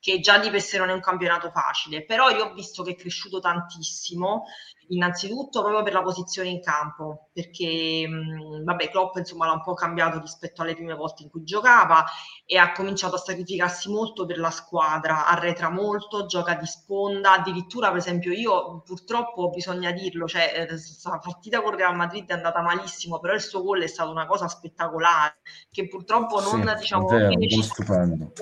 che 0.00 0.18
già 0.18 0.38
di 0.38 0.50
per 0.50 0.60
sé 0.60 0.78
non 0.78 0.90
è 0.90 0.92
un 0.92 1.00
campionato 1.00 1.50
facile, 1.50 2.04
però 2.04 2.30
io 2.30 2.46
ho 2.46 2.52
visto 2.52 2.82
che 2.82 2.92
è 2.92 2.96
cresciuto 2.96 3.38
tantissimo 3.38 4.44
innanzitutto 4.88 5.60
proprio 5.60 5.82
per 5.82 5.92
la 5.92 6.02
posizione 6.02 6.48
in 6.48 6.60
campo, 6.60 7.28
perché 7.32 8.06
mh, 8.06 8.64
vabbè, 8.64 8.90
Klopp 8.90 9.16
insomma 9.16 9.46
l'ha 9.46 9.52
un 9.52 9.62
po' 9.62 9.74
cambiato 9.74 10.20
rispetto 10.20 10.62
alle 10.62 10.74
prime 10.74 10.94
volte 10.94 11.22
in 11.22 11.30
cui 11.30 11.44
giocava 11.44 12.04
e 12.44 12.58
ha 12.58 12.72
cominciato 12.72 13.16
a 13.16 13.18
sacrificarsi 13.18 13.90
molto 13.90 14.26
per 14.26 14.38
la 14.38 14.50
squadra, 14.50 15.26
arretra 15.26 15.70
molto, 15.70 16.26
gioca 16.26 16.54
di 16.54 16.66
sponda, 16.66 17.32
addirittura 17.32 17.88
per 17.88 17.98
esempio 17.98 18.32
io 18.32 18.80
purtroppo 18.84 19.50
bisogna 19.50 19.92
dirlo, 19.92 20.26
cioè 20.26 20.66
la 20.68 21.18
partita 21.18 21.62
con 21.62 21.76
Real 21.76 21.96
Madrid 21.96 22.28
è 22.28 22.34
andata 22.34 22.60
malissimo, 22.60 23.18
però 23.20 23.34
il 23.34 23.40
suo 23.40 23.62
gol 23.62 23.82
è 23.82 23.86
stata 23.86 24.10
una 24.10 24.26
cosa 24.26 24.48
spettacolare, 24.48 25.36
che 25.70 25.88
purtroppo 25.88 26.40
non 26.40 26.66
sì, 26.68 26.74
diciamo 26.78 27.06
vero, 27.06 27.28
fine 27.28 27.62
stupendo. 27.62 28.32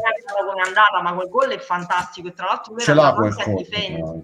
come 0.46 0.62
è 0.62 0.66
andata, 0.66 1.02
ma 1.02 1.14
quel 1.14 1.28
gol 1.28 1.50
è 1.50 1.58
fantastico 1.58 2.28
e 2.28 2.32
tra 2.32 2.46
l'altro 2.46 2.74
lui 2.74 2.82
era 2.82 3.14
anche 3.14 3.42
a 3.42 3.54
difendere. 3.54 4.22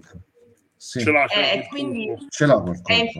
Sì. 0.77 1.01
Ce 1.01 1.11
l'ha, 1.11 1.27
ce 1.27 1.39
l'ha 1.39 1.51
Eh, 1.51 1.57
e 1.57 1.67
quindi. 1.67 2.27
Ce 2.29 2.45
l'ha 2.45 2.63
eh, 2.85 3.11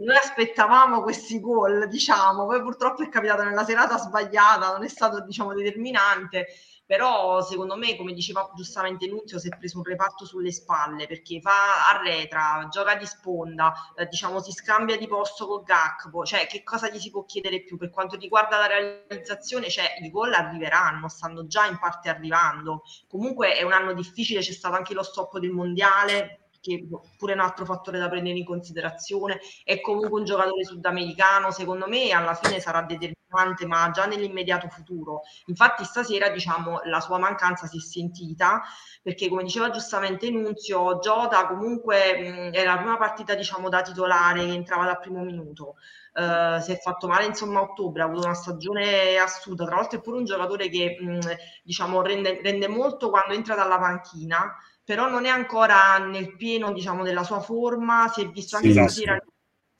noi 0.00 0.16
aspettavamo 0.16 1.02
questi 1.02 1.40
gol, 1.40 1.86
diciamo, 1.88 2.46
poi 2.46 2.62
purtroppo 2.62 3.02
è 3.02 3.08
capitato 3.10 3.42
nella 3.42 3.64
serata 3.64 3.98
sbagliata, 3.98 4.72
non 4.72 4.82
è 4.82 4.88
stato, 4.88 5.20
diciamo, 5.20 5.52
determinante, 5.52 6.46
però 6.86 7.40
secondo 7.42 7.76
me, 7.76 7.96
come 7.96 8.14
diceva 8.14 8.50
giustamente 8.56 9.06
Nunzio, 9.06 9.38
si 9.38 9.48
è 9.48 9.56
preso 9.56 9.76
un 9.76 9.84
reparto 9.84 10.24
sulle 10.24 10.50
spalle 10.50 11.06
perché 11.06 11.40
fa 11.40 11.88
arretra, 11.90 12.66
gioca 12.70 12.94
di 12.96 13.06
sponda, 13.06 13.72
eh, 13.94 14.06
diciamo, 14.06 14.40
si 14.40 14.52
scambia 14.52 14.96
di 14.96 15.06
posto 15.06 15.46
con 15.46 15.62
Gakpo, 15.62 16.24
cioè 16.24 16.46
che 16.46 16.62
cosa 16.64 16.88
gli 16.88 16.98
si 16.98 17.10
può 17.10 17.24
chiedere 17.24 17.62
più? 17.62 17.76
Per 17.76 17.90
quanto 17.90 18.16
riguarda 18.16 18.58
la 18.58 18.66
realizzazione, 18.66 19.68
cioè 19.68 19.98
i 20.00 20.10
gol 20.10 20.32
arriveranno, 20.32 21.08
stanno 21.08 21.46
già 21.46 21.66
in 21.66 21.78
parte 21.78 22.08
arrivando. 22.08 22.82
Comunque 23.06 23.52
è 23.54 23.62
un 23.62 23.72
anno 23.72 23.92
difficile, 23.92 24.40
c'è 24.40 24.52
stato 24.52 24.74
anche 24.74 24.94
lo 24.94 25.02
stop 25.02 25.38
del 25.38 25.50
mondiale, 25.50 26.39
che 26.60 26.86
pure 27.16 27.32
un 27.32 27.40
altro 27.40 27.64
fattore 27.64 27.98
da 27.98 28.08
prendere 28.08 28.38
in 28.38 28.44
considerazione. 28.44 29.40
È 29.64 29.80
comunque 29.80 30.18
un 30.18 30.24
giocatore 30.24 30.64
sudamericano, 30.64 31.50
secondo 31.50 31.86
me 31.88 32.10
alla 32.10 32.34
fine 32.34 32.60
sarà 32.60 32.82
determinante, 32.82 33.66
ma 33.66 33.90
già 33.90 34.06
nell'immediato 34.06 34.68
futuro. 34.68 35.22
Infatti 35.46 35.84
stasera, 35.84 36.28
diciamo, 36.30 36.80
la 36.84 37.00
sua 37.00 37.18
mancanza 37.18 37.66
si 37.66 37.78
è 37.78 37.80
sentita, 37.80 38.62
perché 39.02 39.28
come 39.28 39.42
diceva 39.42 39.70
giustamente 39.70 40.30
Nunzio, 40.30 40.98
Giota 40.98 41.46
comunque 41.46 42.50
mh, 42.50 42.54
era 42.54 42.74
la 42.74 42.78
prima 42.78 42.96
partita, 42.96 43.34
diciamo, 43.34 43.68
da 43.68 43.82
titolare 43.82 44.44
che 44.44 44.52
entrava 44.52 44.84
dal 44.84 45.00
primo 45.00 45.22
minuto. 45.22 45.76
Uh, 46.12 46.60
si 46.60 46.72
è 46.72 46.76
fatto 46.76 47.06
male 47.06 47.24
insomma 47.24 47.60
a 47.60 47.62
ottobre, 47.62 48.02
ha 48.02 48.06
avuto 48.06 48.26
una 48.26 48.34
stagione 48.34 49.16
assurda, 49.16 49.64
tra 49.64 49.76
l'altro 49.76 49.98
è 49.98 50.02
pure 50.02 50.16
un 50.16 50.24
giocatore 50.24 50.68
che 50.68 50.96
mh, 51.00 51.18
diciamo 51.62 52.02
rende, 52.02 52.40
rende 52.42 52.66
molto 52.66 53.10
quando 53.10 53.32
entra 53.32 53.54
dalla 53.54 53.78
panchina, 53.78 54.56
però 54.90 55.08
non 55.08 55.24
è 55.24 55.28
ancora 55.28 55.98
nel 55.98 56.34
pieno 56.34 56.72
diciamo, 56.72 57.04
della 57.04 57.22
sua 57.22 57.38
forma, 57.38 58.10
si 58.12 58.22
è 58.22 58.28
visto 58.28 58.56
anche 58.56 58.72
Sì, 58.72 58.74
stasera. 58.74 59.24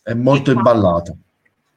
È 0.00 0.14
molto 0.14 0.52
imballato. 0.52 1.16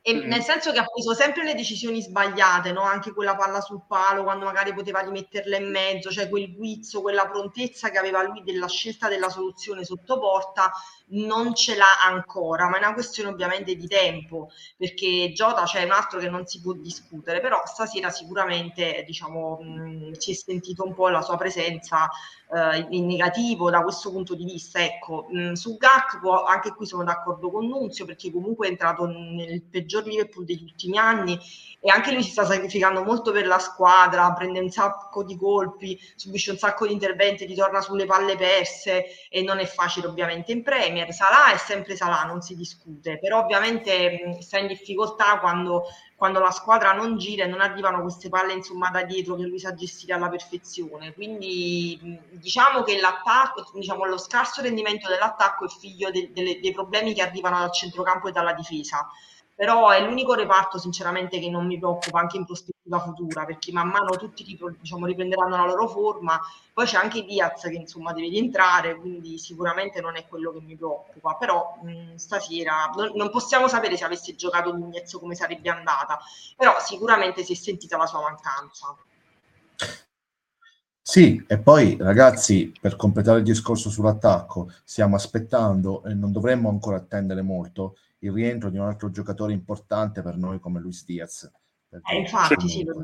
E 0.05 0.13
Mm. 0.15 0.27
nel 0.27 0.41
senso 0.43 0.71
che 0.73 0.79
ha 0.79 0.85
preso 0.85 1.13
sempre 1.13 1.43
le 1.45 1.55
decisioni 1.55 2.01
sbagliate, 2.01 2.73
no? 2.73 2.81
anche 2.81 3.13
quella 3.13 3.35
palla 3.37 3.61
sul 3.61 3.83
palo, 3.87 4.23
quando 4.23 4.43
magari 4.43 4.73
poteva 4.73 4.99
rimetterla 4.99 5.55
in 5.57 5.69
mezzo, 5.71 6.11
cioè 6.11 6.27
quel 6.27 6.53
guizzo, 6.53 7.01
quella 7.01 7.25
prontezza 7.29 7.89
che 7.89 7.97
aveva 7.99 8.21
lui 8.21 8.43
della 8.43 8.67
scelta 8.67 9.07
della 9.07 9.29
soluzione 9.29 9.85
sotto 9.85 10.19
porta, 10.19 10.71
non 11.15 11.53
ce 11.55 11.75
l'ha 11.75 12.01
ancora, 12.05 12.67
ma 12.67 12.75
è 12.77 12.79
una 12.79 12.93
questione 12.93 13.29
ovviamente 13.29 13.75
di 13.75 13.87
tempo, 13.87 14.49
perché 14.77 15.31
Jota 15.31 15.63
c'è 15.63 15.83
un 15.83 15.91
altro 15.91 16.19
che 16.19 16.29
non 16.29 16.45
si 16.47 16.59
può 16.61 16.73
discutere, 16.73 17.39
però 17.39 17.61
stasera 17.65 18.09
sicuramente 18.09 19.03
diciamo, 19.05 19.59
mh, 19.61 20.11
si 20.13 20.31
è 20.31 20.33
sentito 20.33 20.83
un 20.85 20.93
po' 20.93 21.09
la 21.09 21.21
sua 21.21 21.37
presenza 21.37 22.09
eh, 22.53 22.87
in 22.89 23.05
negativo 23.05 23.69
da 23.69 23.81
questo 23.83 24.11
punto 24.11 24.35
di 24.35 24.43
vista. 24.45 24.79
Ecco, 24.83 25.27
mh, 25.29 25.53
su 25.53 25.77
Gakpo 25.77 26.43
anche 26.43 26.73
qui 26.73 26.85
sono 26.85 27.03
d'accordo 27.03 27.51
con 27.51 27.67
Nunzio 27.67 28.05
perché 28.05 28.31
comunque 28.31 28.67
è 28.67 28.69
entrato 28.71 29.05
nel 29.05 29.61
peggior 29.63 29.92
Liverpool 30.01 30.45
degli 30.45 30.63
ultimi 30.63 30.97
anni 30.97 31.37
e 31.79 31.89
anche 31.89 32.13
lui 32.13 32.23
si 32.23 32.31
sta 32.31 32.45
sacrificando 32.45 33.03
molto 33.03 33.31
per 33.31 33.45
la 33.45 33.59
squadra, 33.59 34.31
prende 34.33 34.59
un 34.59 34.69
sacco 34.69 35.23
di 35.23 35.35
colpi, 35.37 35.99
subisce 36.15 36.51
un 36.51 36.57
sacco 36.57 36.87
di 36.87 36.93
interventi, 36.93 37.45
ritorna 37.45 37.81
sulle 37.81 38.05
palle 38.05 38.37
perse 38.37 39.27
e 39.29 39.41
non 39.41 39.59
è 39.59 39.65
facile 39.65 40.07
ovviamente 40.07 40.53
in 40.53 40.63
Premier. 40.63 41.11
Salah 41.13 41.51
è 41.53 41.57
sempre 41.57 41.95
Salah, 41.97 42.23
non 42.23 42.41
si 42.41 42.55
discute, 42.55 43.19
però 43.19 43.39
ovviamente 43.39 44.35
mh, 44.37 44.39
sta 44.39 44.59
in 44.59 44.67
difficoltà 44.67 45.39
quando 45.39 45.83
quando 46.15 46.39
la 46.39 46.51
squadra 46.51 46.93
non 46.93 47.17
gira 47.17 47.43
e 47.43 47.47
non 47.47 47.59
arrivano 47.59 48.01
queste 48.01 48.29
palle 48.29 48.53
insomma 48.53 48.89
da 48.89 49.03
dietro 49.03 49.35
che 49.35 49.43
lui 49.43 49.59
sa 49.59 49.73
gestire 49.73 50.13
alla 50.13 50.29
perfezione. 50.29 51.13
Quindi 51.13 51.99
mh, 52.01 52.37
diciamo 52.37 52.83
che 52.83 52.97
l'attacco, 52.99 53.65
diciamo 53.73 54.05
lo 54.05 54.17
scarso 54.17 54.61
rendimento 54.61 55.09
dell'attacco 55.09 55.65
è 55.65 55.67
figlio 55.69 56.11
de- 56.11 56.29
delle- 56.31 56.59
dei 56.61 56.71
problemi 56.71 57.13
che 57.13 57.21
arrivano 57.21 57.59
dal 57.59 57.73
centrocampo 57.73 58.27
e 58.29 58.31
dalla 58.31 58.53
difesa. 58.53 59.09
Però 59.55 59.89
è 59.91 60.03
l'unico 60.03 60.33
reparto 60.33 60.79
sinceramente 60.79 61.39
che 61.39 61.49
non 61.49 61.67
mi 61.67 61.77
preoccupa 61.77 62.19
anche 62.19 62.37
in 62.37 62.45
prospettiva 62.45 62.99
futura, 62.99 63.45
perché 63.45 63.71
man 63.71 63.87
mano 63.87 64.15
tutti 64.17 64.43
diciamo, 64.43 65.05
riprenderanno 65.05 65.55
la 65.55 65.65
loro 65.65 65.87
forma. 65.87 66.39
Poi 66.73 66.85
c'è 66.85 66.97
anche 66.97 67.23
Diaz 67.23 67.61
che 67.61 67.73
insomma 67.73 68.13
deve 68.13 68.29
rientrare, 68.29 68.95
quindi 68.95 69.37
sicuramente 69.37 70.01
non 70.01 70.15
è 70.17 70.27
quello 70.27 70.51
che 70.51 70.61
mi 70.61 70.75
preoccupa. 70.75 71.35
Però 71.35 71.77
mh, 71.83 72.15
stasera 72.15 72.91
non, 72.95 73.11
non 73.13 73.29
possiamo 73.29 73.67
sapere 73.67 73.95
se 73.95 74.05
avesse 74.05 74.35
giocato 74.35 74.75
Nunez 74.75 75.13
come 75.19 75.35
sarebbe 75.35 75.69
andata, 75.69 76.19
però 76.57 76.79
sicuramente 76.79 77.43
si 77.43 77.53
è 77.53 77.55
sentita 77.55 77.95
la 77.95 78.07
sua 78.07 78.21
mancanza. 78.21 78.95
Sì, 81.05 81.43
e 81.47 81.59
poi 81.59 81.97
ragazzi, 81.99 82.71
per 82.79 82.95
completare 82.95 83.39
il 83.39 83.43
discorso 83.43 83.89
sull'attacco, 83.89 84.71
stiamo 84.85 85.15
aspettando 85.15 86.01
e 86.05 86.13
non 86.13 86.31
dovremmo 86.31 86.69
ancora 86.69 86.95
attendere 86.95 87.41
molto 87.41 87.97
il 88.23 88.31
rientro 88.31 88.69
di 88.69 88.77
un 88.77 88.85
altro 88.85 89.09
giocatore 89.11 89.53
importante 89.53 90.21
per 90.21 90.37
noi 90.37 90.59
come 90.59 90.79
Luis 90.79 91.03
Diaz. 91.05 91.49
Perché 91.87 92.13
Eh, 92.13 92.19
infatti 92.19 92.69
sì, 92.69 92.83
dico. 92.83 93.01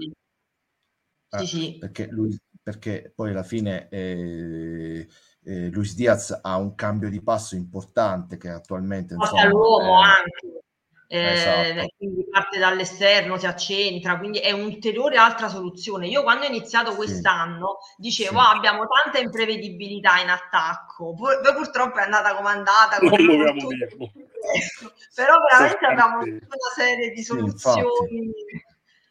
eh, 1.31 1.37
Sì, 1.39 1.45
sì. 1.45 1.77
perché, 1.77 2.07
lui, 2.07 2.35
perché 2.63 3.11
poi 3.13 3.31
alla 3.31 3.43
fine 3.43 3.87
eh, 3.89 5.07
eh, 5.43 5.69
Luis 5.69 5.93
Diaz 5.95 6.39
ha 6.41 6.57
un 6.57 6.73
cambio 6.75 7.09
di 7.09 7.21
passo 7.21 7.55
importante 7.55 8.37
che 8.37 8.49
attualmente 8.49 9.15
Porta 9.15 9.45
l'uomo 9.47 9.99
eh, 10.01 10.05
anche, 10.05 10.63
eh, 11.07 11.31
esatto. 11.33 11.93
quindi 11.97 12.25
parte 12.29 12.57
dall'esterno, 12.57 13.37
si 13.37 13.45
accentra, 13.45 14.17
quindi 14.17 14.39
è 14.39 14.51
un'ulteriore 14.51 15.17
altra 15.17 15.49
soluzione. 15.49 16.07
Io 16.07 16.23
quando 16.23 16.45
ho 16.45 16.47
iniziato 16.47 16.91
Sì. 16.91 16.97
quest'anno 16.97 17.77
dicevo 17.97 18.39
Sì. 18.39 18.45
"Ah, 18.45 18.51
abbiamo 18.51 18.85
tanta 18.87 19.19
imprevedibilità 19.19 20.19
in 20.21 20.29
attacco, 20.29 21.13
poi, 21.13 21.35
purtroppo 21.55 21.97
è 21.99 22.03
andata 22.03 22.35
come 22.35 22.49
è 22.49 22.55
andata. 22.55 22.97
Non 22.99 23.19
il 23.19 24.28
infortunio. 24.53 24.89
dirlo. 24.89 24.93
Però 25.15 25.33
veramente 25.49 25.85
abbiamo 25.85 26.23
tutta 26.23 26.55
una 26.55 26.73
serie 26.75 27.11
di 27.11 27.23
soluzioni. 27.23 28.31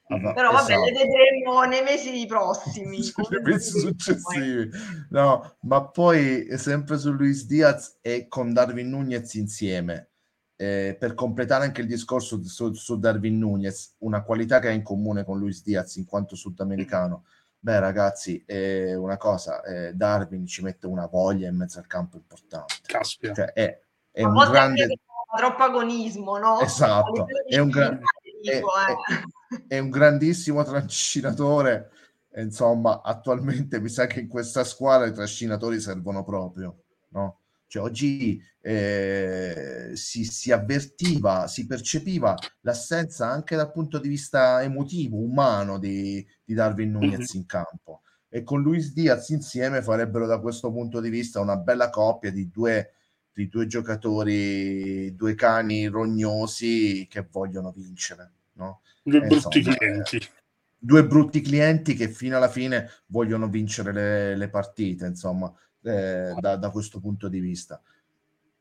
Vabbè, 0.08 0.32
Però 0.32 0.52
vabbè, 0.52 0.74
le 0.74 0.90
esatto. 0.90 1.06
vedremo 1.06 1.62
nei 1.64 1.82
mesi 1.82 2.26
prossimi. 2.26 2.98
Nei 3.28 3.42
mesi 3.42 3.78
successivi. 3.78 4.70
No, 5.10 5.56
ma 5.62 5.86
poi 5.86 6.46
eh, 6.46 6.56
sempre 6.56 6.96
su 6.96 7.12
Luis 7.12 7.44
Diaz 7.44 7.98
e 8.00 8.26
con 8.26 8.54
Darwin 8.54 8.88
Nunez 8.88 9.34
insieme. 9.34 10.08
Eh, 10.56 10.96
per 10.98 11.14
completare 11.14 11.64
anche 11.64 11.82
il 11.82 11.86
discorso 11.86 12.42
su, 12.42 12.72
su 12.72 12.98
Darwin 12.98 13.38
Nunez, 13.38 13.94
una 13.98 14.22
qualità 14.22 14.58
che 14.58 14.68
ha 14.68 14.72
in 14.72 14.82
comune 14.82 15.24
con 15.24 15.38
Luis 15.38 15.62
Diaz 15.62 15.96
in 15.96 16.06
quanto 16.06 16.34
sudamericano. 16.34 17.26
Beh, 17.60 17.78
ragazzi, 17.78 18.42
è 18.46 18.94
una 18.94 19.16
cosa, 19.16 19.62
eh, 19.62 19.92
Darwin 19.92 20.46
ci 20.46 20.62
mette 20.62 20.86
una 20.86 21.06
voglia 21.06 21.48
in 21.48 21.56
mezzo 21.56 21.78
al 21.78 21.86
campo 21.86 22.16
importante. 22.16 22.74
Caspita. 22.86 23.34
Cioè, 23.34 23.52
è, 23.52 23.80
è 24.10 24.24
un 24.24 24.34
grande... 24.50 25.00
troppo 25.36 25.62
agonismo, 25.62 26.38
no? 26.38 26.60
Esatto, 26.60 27.26
è 27.46 27.58
un 27.58 27.68
gran- 27.70 28.00
dico, 28.40 28.68
è- 28.76 28.92
eh. 29.12 29.66
è 29.68 29.78
un 29.78 29.90
grandissimo 29.90 30.62
trascinatore. 30.64 31.90
e, 32.30 32.42
Insomma, 32.42 33.02
attualmente 33.02 33.80
mi 33.80 33.88
sa 33.88 34.06
che 34.06 34.20
in 34.20 34.28
questa 34.28 34.64
squadra 34.64 35.06
i 35.06 35.12
trascinatori 35.12 35.80
servono 35.80 36.24
proprio, 36.24 36.76
no? 37.08 37.38
Cioè, 37.66 37.82
oggi 37.82 38.42
eh, 38.62 39.90
si, 39.94 40.24
si 40.24 40.50
avvertiva, 40.52 41.46
si 41.48 41.66
percepiva 41.66 42.34
l'assenza 42.62 43.28
anche 43.28 43.56
dal 43.56 43.70
punto 43.72 43.98
di 43.98 44.08
vista 44.08 44.62
emotivo, 44.62 45.18
umano 45.18 45.78
di, 45.78 46.26
di 46.44 46.54
Darwin 46.54 46.92
Nunez 46.92 47.34
in 47.34 47.44
campo. 47.44 48.02
E 48.30 48.42
con 48.42 48.62
Luis 48.62 48.92
Diaz 48.92 49.28
insieme 49.30 49.82
farebbero 49.82 50.26
da 50.26 50.38
questo 50.38 50.70
punto 50.72 51.00
di 51.00 51.10
vista 51.10 51.40
una 51.40 51.56
bella 51.56 51.90
coppia 51.90 52.30
di 52.30 52.50
due 52.50 52.92
di 53.38 53.48
due 53.48 53.68
giocatori, 53.68 55.14
due 55.14 55.36
cani 55.36 55.86
rognosi 55.86 57.06
che 57.08 57.24
vogliono 57.30 57.70
vincere. 57.70 58.32
No? 58.54 58.80
Due 59.00 59.18
eh, 59.18 59.26
brutti 59.28 59.58
insomma, 59.58 59.76
clienti. 59.76 60.28
Due 60.76 61.06
brutti 61.06 61.40
clienti 61.40 61.94
che 61.94 62.08
fino 62.08 62.36
alla 62.36 62.48
fine 62.48 62.90
vogliono 63.06 63.48
vincere 63.48 63.92
le, 63.92 64.36
le 64.36 64.48
partite, 64.48 65.06
insomma, 65.06 65.52
eh, 65.82 66.34
da, 66.36 66.56
da, 66.56 66.70
questo 66.70 66.98
punto 66.98 67.28
di 67.28 67.38
vista. 67.38 67.80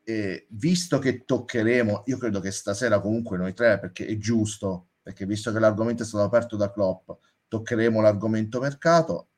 E 0.04 0.46
visto 0.50 1.00
che 1.00 1.26
toccheremo, 1.26 2.04
io 2.06 2.18
credo 2.20 2.40
che 2.40 2.52
stasera 2.52 3.00
comunque 3.00 3.38
noi 3.38 3.56
tre, 3.56 3.80
perché 3.80 4.06
è 4.06 4.16
giusto, 4.18 4.90
perché 5.02 5.26
visto 5.26 5.52
che 5.52 5.58
l'argomento 5.58 6.04
è 6.04 6.06
stato 6.06 6.24
aperto 6.24 6.56
da 6.56 6.72
Klopp, 6.72 7.10
toccheremo 7.48 8.00
l'argomento 8.00 8.60
mercato 8.60 9.30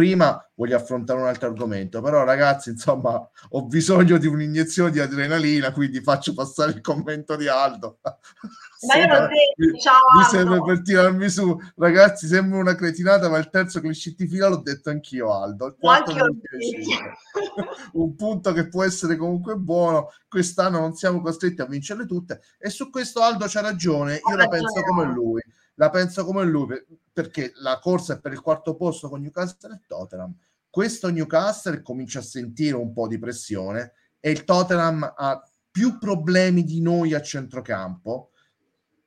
prima 0.00 0.42
voglio 0.54 0.76
affrontare 0.76 1.20
un 1.20 1.26
altro 1.26 1.48
argomento, 1.48 2.00
però 2.00 2.24
ragazzi, 2.24 2.70
insomma, 2.70 3.20
ho 3.50 3.66
bisogno 3.66 4.16
di 4.16 4.26
un'iniezione 4.26 4.90
di 4.90 4.98
adrenalina, 4.98 5.72
quindi 5.72 6.00
faccio 6.00 6.32
passare 6.32 6.72
il 6.72 6.80
commento 6.80 7.36
di 7.36 7.48
Aldo. 7.48 7.98
Ma 8.86 8.96
io 8.96 9.06
l'ho 9.06 9.28
detto, 9.28 9.78
ciao 9.78 9.98
Mi 10.16 10.24
serve 10.24 10.62
per 10.62 10.80
tirarmi 10.80 11.28
su. 11.28 11.54
Ragazzi, 11.76 12.26
sembra 12.26 12.60
una 12.60 12.74
cretinata, 12.74 13.28
ma 13.28 13.36
il 13.36 13.50
terzo 13.50 13.80
clean 13.80 13.94
di 14.16 14.26
fila 14.26 14.48
l'ho 14.48 14.62
detto 14.62 14.88
anch'io, 14.88 15.34
Aldo. 15.34 15.66
Il 15.66 15.76
quarto 15.78 16.14
un 17.92 18.14
punto 18.16 18.52
che 18.54 18.68
può 18.68 18.82
essere 18.82 19.16
comunque 19.16 19.54
buono. 19.56 20.12
Quest'anno 20.26 20.78
non 20.78 20.94
siamo 20.94 21.20
costretti 21.20 21.60
a 21.60 21.66
vincerle 21.66 22.06
tutte 22.06 22.40
e 22.58 22.70
su 22.70 22.88
questo 22.88 23.20
Aldo 23.20 23.44
c'ha 23.48 23.60
ragione, 23.60 24.20
io 24.26 24.36
la 24.36 24.48
penso 24.48 24.80
come 24.82 25.12
lui 25.12 25.42
la 25.80 25.88
penso 25.88 26.26
come 26.26 26.44
lui 26.44 26.66
perché 27.10 27.52
la 27.56 27.78
corsa 27.78 28.14
è 28.14 28.20
per 28.20 28.32
il 28.32 28.42
quarto 28.42 28.76
posto 28.76 29.08
con 29.08 29.22
Newcastle 29.22 29.74
e 29.74 29.86
Tottenham. 29.86 30.36
Questo 30.68 31.10
Newcastle 31.10 31.80
comincia 31.80 32.18
a 32.18 32.22
sentire 32.22 32.76
un 32.76 32.92
po' 32.92 33.08
di 33.08 33.18
pressione 33.18 33.94
e 34.20 34.30
il 34.30 34.44
Tottenham 34.44 35.10
ha 35.16 35.42
più 35.70 35.98
problemi 35.98 36.64
di 36.64 36.82
noi 36.82 37.14
a 37.14 37.22
centrocampo. 37.22 38.32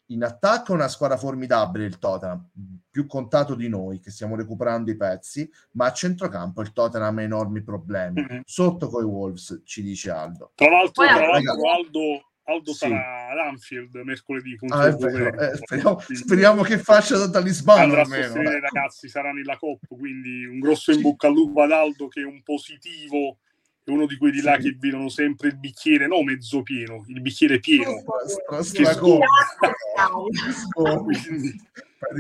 In 0.08 0.24
attacco 0.24 0.72
è 0.72 0.76
una 0.76 0.88
squadra 0.88 1.16
formidabile 1.16 1.86
il 1.86 2.00
Tottenham, 2.00 2.50
più 2.90 3.06
contato 3.06 3.54
di 3.54 3.70
noi 3.70 4.00
che 4.00 4.10
stiamo 4.10 4.36
recuperando 4.36 4.90
i 4.90 4.98
pezzi, 4.98 5.48
ma 5.74 5.86
a 5.86 5.94
centrocampo 5.94 6.62
il 6.62 6.74
Tottenham 6.74 7.20
ha 7.20 7.22
enormi 7.22 7.62
problemi. 7.62 8.22
Mm-hmm. 8.22 8.42
Sotto 8.46 8.90
coi 8.90 9.04
Wolves, 9.04 9.62
ci 9.64 9.84
dice 9.84 10.10
Aldo. 10.10 10.52
Tra 10.56 10.70
l'altro, 10.70 11.06
tra 11.06 11.28
l'altro 11.28 11.72
Aldo 11.72 12.34
Aldo 12.46 12.72
sì. 12.72 12.80
sarà 12.80 13.23
ad 13.34 13.40
Anfield 13.40 13.96
mercoledì 14.04 14.56
ah, 14.70 14.88
eh, 14.88 15.56
speriamo, 15.56 16.00
speriamo, 16.00 16.62
che 16.62 16.78
faccia 16.78 17.18
da 17.18 17.30
talismano 17.30 17.96
almeno. 17.96 18.42
i 18.42 18.60
ragazzi 18.60 19.10
sarà 19.10 19.32
nella 19.32 19.58
Coppa 19.58 19.96
quindi 19.96 20.46
un 20.46 20.60
grosso 20.60 20.92
in 20.92 21.02
bocca 21.02 21.28
al 21.28 21.34
lupo 21.34 21.62
ad 21.62 21.72
Aldo 21.72 22.08
che 22.08 22.22
è 22.22 22.26
un 22.26 22.42
positivo 22.44 23.40
è 23.84 23.90
uno 23.90 24.06
di 24.06 24.16
quelli 24.18 24.38
sì. 24.38 24.44
là 24.44 24.58
che 24.58 24.76
vedono 24.80 25.10
sempre 25.10 25.50
il 25.50 25.58
bicchiere 25.58 26.08
no 26.08 26.24
mezzo 26.24 26.62
pieno 26.62 27.04
il 27.08 27.22
bicchiere 27.22 27.60
pieno. 27.60 28.04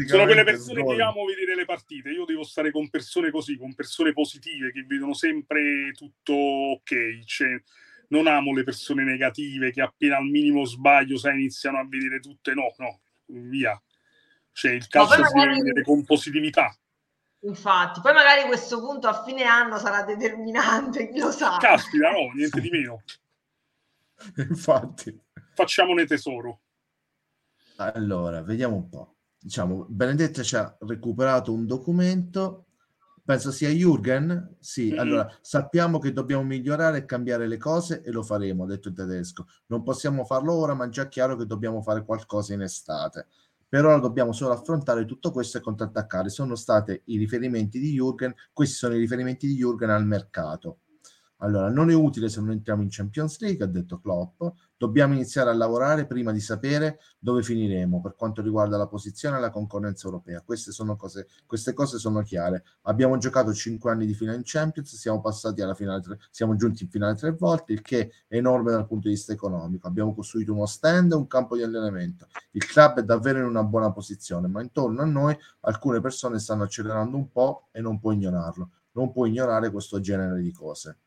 Sono 0.08 0.26
quelle 0.26 0.44
persone 0.44 0.84
che 0.84 1.02
amo 1.02 1.26
vedere 1.26 1.56
le 1.56 1.66
partite 1.66 2.10
io 2.10 2.26
devo 2.26 2.44
stare 2.44 2.72
con 2.72 2.90
persone 2.90 3.32
così 3.32 3.58
con 3.58 3.74
persone 3.74 4.14
positive 4.14 4.72
che 4.72 4.84
vedono 4.88 5.14
sempre 5.14 5.92
tutto 5.94 6.34
ok 6.34 7.24
cioè, 7.26 7.62
non 8.14 8.28
amo 8.28 8.54
le 8.54 8.64
persone 8.64 9.04
negative 9.04 9.72
che 9.72 9.82
appena 9.82 10.18
al 10.18 10.26
minimo 10.26 10.66
sbaglio 10.66 11.18
sai, 11.18 11.34
iniziano 11.34 11.80
a 11.80 11.88
vedere 11.88 12.20
tutte, 12.20 12.54
no, 12.54 12.74
no, 12.78 13.00
via. 13.26 13.82
Cioè 14.52 14.72
il 14.74 14.88
calcio 14.88 15.26
si 15.26 15.34
deve 15.34 15.56
vedere 15.56 15.84
con 15.84 16.06
positività. 16.06 16.78
Infatti, 17.40 18.02
poi 18.02 18.14
magari 18.14 18.44
questo 18.44 18.80
punto 18.80 19.08
a 19.08 19.24
fine 19.24 19.44
anno 19.44 19.80
sarà 19.80 20.04
determinante, 20.04 21.10
chi 21.10 21.20
lo 21.20 21.32
sa. 21.32 21.58
Caspita, 21.58 22.12
no, 22.12 22.32
niente 22.34 22.62
di 22.62 22.70
meno. 22.70 23.02
Infatti. 24.38 25.20
Facciamone 25.56 26.06
tesoro. 26.06 26.62
Allora, 27.78 28.44
vediamo 28.44 28.76
un 28.76 28.90
po'. 28.90 29.16
Diciamo, 29.40 29.86
Benedetta 29.90 30.44
ci 30.44 30.56
ha 30.56 30.78
recuperato 30.82 31.52
un 31.52 31.66
documento 31.66 32.68
penso 33.24 33.52
sia 33.52 33.70
Jürgen. 33.70 34.56
Sì, 34.60 34.90
mm-hmm. 34.90 35.00
allora 35.00 35.38
sappiamo 35.42 36.00
che 36.00 36.12
dobbiamo 36.12 36.44
migliorare 36.44 37.00
e 37.00 37.06
cambiare 37.06 37.48
le 37.48 37.58
cose 37.58 38.02
e 38.02 38.12
lo 38.12 38.24
faremo, 38.24 38.64
ha 38.64 38.68
detto 38.68 38.90
il 38.90 38.96
tedesco. 38.96 39.46
Non 39.68 39.84
possiamo 39.84 40.26
farlo 40.26 40.54
ora, 40.54 40.74
ma 40.74 40.86
è 40.86 40.90
già 40.90 41.08
chiaro 41.08 41.36
che 41.36 41.46
dobbiamo 41.46 41.82
fare 41.82 42.04
qualcosa 42.04 42.54
in 42.54 42.62
estate. 42.62 43.28
Per 43.68 43.84
ora 43.84 43.98
dobbiamo 43.98 44.34
solo 44.34 44.54
affrontare 44.54 45.06
tutto 45.06 45.32
questo 45.32 45.58
e 45.58 45.62
contrattaccare. 45.62 46.30
Sono 46.30 46.56
stati 46.56 47.02
i 47.06 47.18
riferimenti 47.18 47.80
di 47.80 48.00
Jürgen, 48.00 48.32
questi 48.54 48.76
sono 48.76 48.94
i 48.94 49.00
riferimenti 49.00 49.48
di 49.48 49.60
Jürgen 49.60 49.90
al 49.90 50.06
mercato. 50.06 50.82
Allora, 51.38 51.70
non 51.70 51.90
è 51.90 51.94
utile 51.94 52.30
se 52.30 52.40
non 52.40 52.52
entriamo 52.52 52.84
in 52.84 52.88
Champions 52.90 53.40
League, 53.40 53.66
ha 53.66 53.68
detto 53.68 54.00
Klopp. 54.00 54.42
Dobbiamo 54.78 55.14
iniziare 55.14 55.50
a 55.50 55.54
lavorare 55.54 56.06
prima 56.06 56.32
di 56.32 56.40
sapere 56.40 57.00
dove 57.20 57.44
finiremo 57.44 58.00
per 58.00 58.16
quanto 58.16 58.42
riguarda 58.42 58.78
la 58.78 58.88
posizione 58.88 59.38
e 59.38 59.40
la 59.42 59.50
concorrenza 59.50 60.08
europea. 60.08 60.42
Queste, 60.42 60.72
cose, 60.96 61.28
queste 61.46 61.74
cose 61.74 61.98
sono 61.98 62.22
chiare. 62.22 62.64
Abbiamo 62.84 63.18
giocato 63.18 63.54
cinque 63.54 63.92
anni 63.92 64.06
di 64.06 64.14
finale 64.14 64.38
in 64.38 64.44
Champions, 64.46 64.96
siamo 64.96 65.20
passati 65.20 65.62
alla 65.62 65.74
finale, 65.74 66.02
tre, 66.02 66.18
siamo 66.30 66.56
giunti 66.56 66.84
in 66.84 66.90
finale 66.90 67.16
tre 67.16 67.32
volte, 67.32 67.74
il 67.74 67.82
che 67.82 68.12
è 68.28 68.36
enorme 68.38 68.72
dal 68.72 68.88
punto 68.88 69.08
di 69.10 69.14
vista 69.14 69.34
economico. 69.34 69.88
Abbiamo 69.88 70.14
costruito 70.14 70.54
uno 70.54 70.66
stand 70.66 71.12
e 71.12 71.16
un 71.16 71.28
campo 71.28 71.58
di 71.58 71.64
allenamento. 71.64 72.28
Il 72.52 72.66
club 72.66 73.00
è 73.00 73.04
davvero 73.04 73.40
in 73.40 73.46
una 73.46 73.64
buona 73.64 73.92
posizione, 73.92 74.48
ma 74.48 74.62
intorno 74.62 75.02
a 75.02 75.06
noi 75.06 75.38
alcune 75.62 76.00
persone 76.00 76.40
stanno 76.40 76.64
accelerando 76.64 77.18
un 77.18 77.30
po' 77.32 77.68
e 77.72 77.82
non 77.82 78.00
può 78.00 78.14
ignorarlo. 78.14 78.70
Non 78.94 79.12
può 79.12 79.26
ignorare 79.26 79.72
questo 79.72 80.00
genere 80.00 80.42
di 80.42 80.52
cose. 80.52 81.00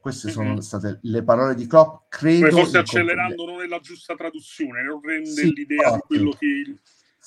Queste 0.00 0.30
sono 0.30 0.52
mm-hmm. 0.52 0.58
state 0.58 0.98
le 1.02 1.22
parole 1.22 1.54
di 1.54 1.66
Klopp. 1.66 2.08
Credo 2.08 2.50
forse 2.50 2.78
accelerando 2.78 3.44
non 3.44 3.60
è 3.60 3.66
la 3.66 3.80
giusta 3.80 4.14
traduzione, 4.14 4.82
non 4.82 5.00
rende 5.02 5.28
sì, 5.28 5.52
l'idea 5.52 5.88
infatti. 5.88 6.06
di 6.08 6.16
quello 6.16 6.30
che 6.32 6.46
il 6.46 6.80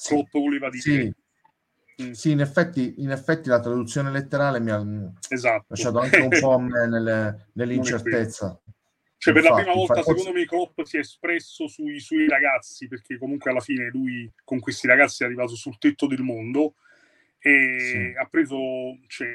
Klopp 0.03 0.27
sì, 0.31 0.39
voleva 0.39 0.69
dire. 0.69 0.81
Sì. 0.81 1.13
Mm. 2.01 2.11
Sì, 2.11 2.31
in 2.31 2.41
effetti, 2.41 2.95
in 2.97 3.11
effetti, 3.11 3.49
la 3.49 3.59
traduzione 3.59 4.09
letterale 4.09 4.59
mi 4.59 4.71
ha 4.71 4.83
esatto. 5.29 5.65
lasciato 5.67 5.99
anche 5.99 6.19
un 6.19 6.39
po' 6.39 6.57
nelle, 6.87 7.49
nell'incertezza. 7.53 8.59
Cioè, 9.17 9.33
per 9.33 9.43
infatti, 9.43 9.59
la 9.59 9.63
prima 9.63 9.77
volta, 9.77 9.99
infatti, 9.99 10.17
secondo 10.17 10.39
me, 10.39 10.45
Klopp 10.45 10.81
si 10.81 10.97
è 10.97 10.99
espresso 11.01 11.67
sui 11.67 11.99
suoi 11.99 12.27
ragazzi, 12.27 12.87
perché 12.87 13.19
comunque 13.19 13.51
alla 13.51 13.59
fine 13.59 13.89
lui 13.89 14.29
con 14.43 14.59
questi 14.59 14.87
ragazzi 14.87 15.21
è 15.21 15.27
arrivato 15.27 15.55
sul 15.55 15.77
tetto 15.77 16.07
del 16.07 16.23
mondo 16.23 16.73
e 17.39 17.77
sì. 17.79 18.19
ha 18.19 18.25
preso, 18.25 18.57
cioè, 19.07 19.27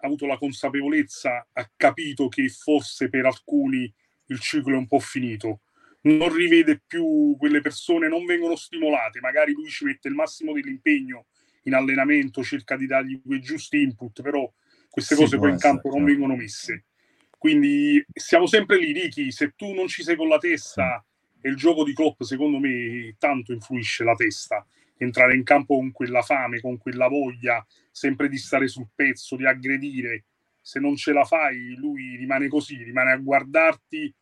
ha 0.00 0.06
avuto 0.06 0.26
la 0.26 0.38
consapevolezza, 0.38 1.48
ha 1.52 1.70
capito 1.76 2.28
che 2.28 2.48
forse 2.48 3.08
per 3.08 3.26
alcuni 3.26 3.92
il 4.26 4.38
ciclo 4.40 4.74
è 4.74 4.78
un 4.78 4.86
po' 4.86 5.00
finito. 5.00 5.60
Non 6.02 6.32
rivede 6.32 6.80
più 6.86 7.34
quelle 7.36 7.60
persone, 7.60 8.08
non 8.08 8.24
vengono 8.24 8.54
stimolate. 8.54 9.20
Magari 9.20 9.52
lui 9.52 9.68
ci 9.68 9.84
mette 9.84 10.08
il 10.08 10.14
massimo 10.14 10.52
dell'impegno 10.52 11.26
in 11.64 11.74
allenamento, 11.74 12.42
cerca 12.44 12.76
di 12.76 12.86
dargli 12.86 13.20
quei 13.20 13.40
giusti 13.40 13.82
input, 13.82 14.22
però 14.22 14.50
queste 14.88 15.16
sì, 15.16 15.20
cose 15.20 15.38
poi 15.38 15.50
in 15.50 15.58
campo 15.58 15.88
non 15.88 15.98
certo. 15.98 16.12
vengono 16.12 16.36
messe. 16.36 16.84
Quindi 17.36 18.04
siamo 18.12 18.46
sempre 18.46 18.78
lì, 18.78 18.92
Ricky. 18.92 19.32
Se 19.32 19.54
tu 19.56 19.72
non 19.72 19.88
ci 19.88 20.02
sei 20.02 20.16
con 20.16 20.28
la 20.28 20.38
testa, 20.38 21.04
sì. 21.32 21.46
e 21.46 21.50
il 21.50 21.56
gioco 21.56 21.84
di 21.84 21.92
Klopp, 21.92 22.22
secondo 22.22 22.58
me, 22.58 23.16
tanto 23.18 23.52
influisce 23.52 24.04
la 24.04 24.14
testa 24.14 24.64
entrare 24.98 25.34
in 25.34 25.44
campo 25.44 25.76
con 25.76 25.92
quella 25.92 26.22
fame, 26.22 26.60
con 26.60 26.76
quella 26.78 27.08
voglia, 27.08 27.64
sempre 27.90 28.28
di 28.28 28.36
stare 28.36 28.68
sul 28.68 28.88
pezzo, 28.94 29.36
di 29.36 29.46
aggredire. 29.46 30.24
Se 30.60 30.80
non 30.80 30.96
ce 30.96 31.12
la 31.12 31.24
fai, 31.24 31.74
lui 31.76 32.16
rimane 32.16 32.48
così, 32.48 32.82
rimane 32.82 33.12
a 33.12 33.16
guardarti 33.16 34.14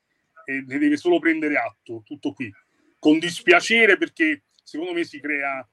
e 0.45 0.65
ne 0.67 0.79
deve 0.79 0.97
solo 0.97 1.19
prendere 1.19 1.57
atto, 1.57 2.03
tutto 2.05 2.33
qui. 2.33 2.53
Con 2.99 3.19
dispiacere 3.19 3.97
perché 3.97 4.45
secondo 4.63 4.93
me 4.93 5.05
si 5.05 5.19
crea 5.19 5.67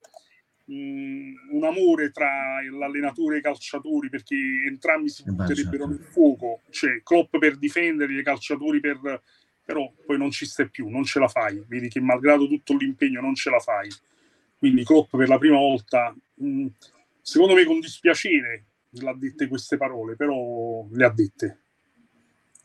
mh, 0.65 1.33
un 1.51 1.63
amore 1.63 2.11
tra 2.11 2.61
l'allenatore 2.71 3.35
e 3.35 3.39
i 3.39 3.43
calciatori 3.43 4.09
perché 4.09 4.35
entrambi 4.67 5.09
si 5.09 5.23
butterebbero 5.25 5.87
nel 5.87 5.99
fuoco, 5.99 6.61
cioè 6.71 7.01
Klopp 7.03 7.37
per 7.37 7.57
difendere, 7.57 8.17
i 8.17 8.23
calciatori 8.23 8.79
per... 8.79 9.21
però 9.63 9.91
poi 10.05 10.17
non 10.17 10.31
ci 10.31 10.45
stai 10.45 10.69
più, 10.69 10.89
non 10.89 11.03
ce 11.03 11.19
la 11.19 11.27
fai, 11.27 11.63
vedi 11.67 11.87
che 11.87 11.99
malgrado 11.99 12.47
tutto 12.47 12.75
l'impegno 12.75 13.21
non 13.21 13.35
ce 13.35 13.49
la 13.51 13.59
fai 13.59 13.89
quindi 14.63 14.85
Klopp 14.85 15.17
per 15.17 15.27
la 15.27 15.37
prima 15.37 15.57
volta, 15.57 16.15
mh, 16.35 16.67
secondo 17.19 17.53
me 17.53 17.65
con 17.65 17.81
dispiacere, 17.81 18.67
l'ha 18.91 19.13
dette 19.13 19.49
queste 19.49 19.75
parole, 19.75 20.15
però 20.15 20.87
le 20.89 21.05
ha 21.05 21.09
dette. 21.09 21.63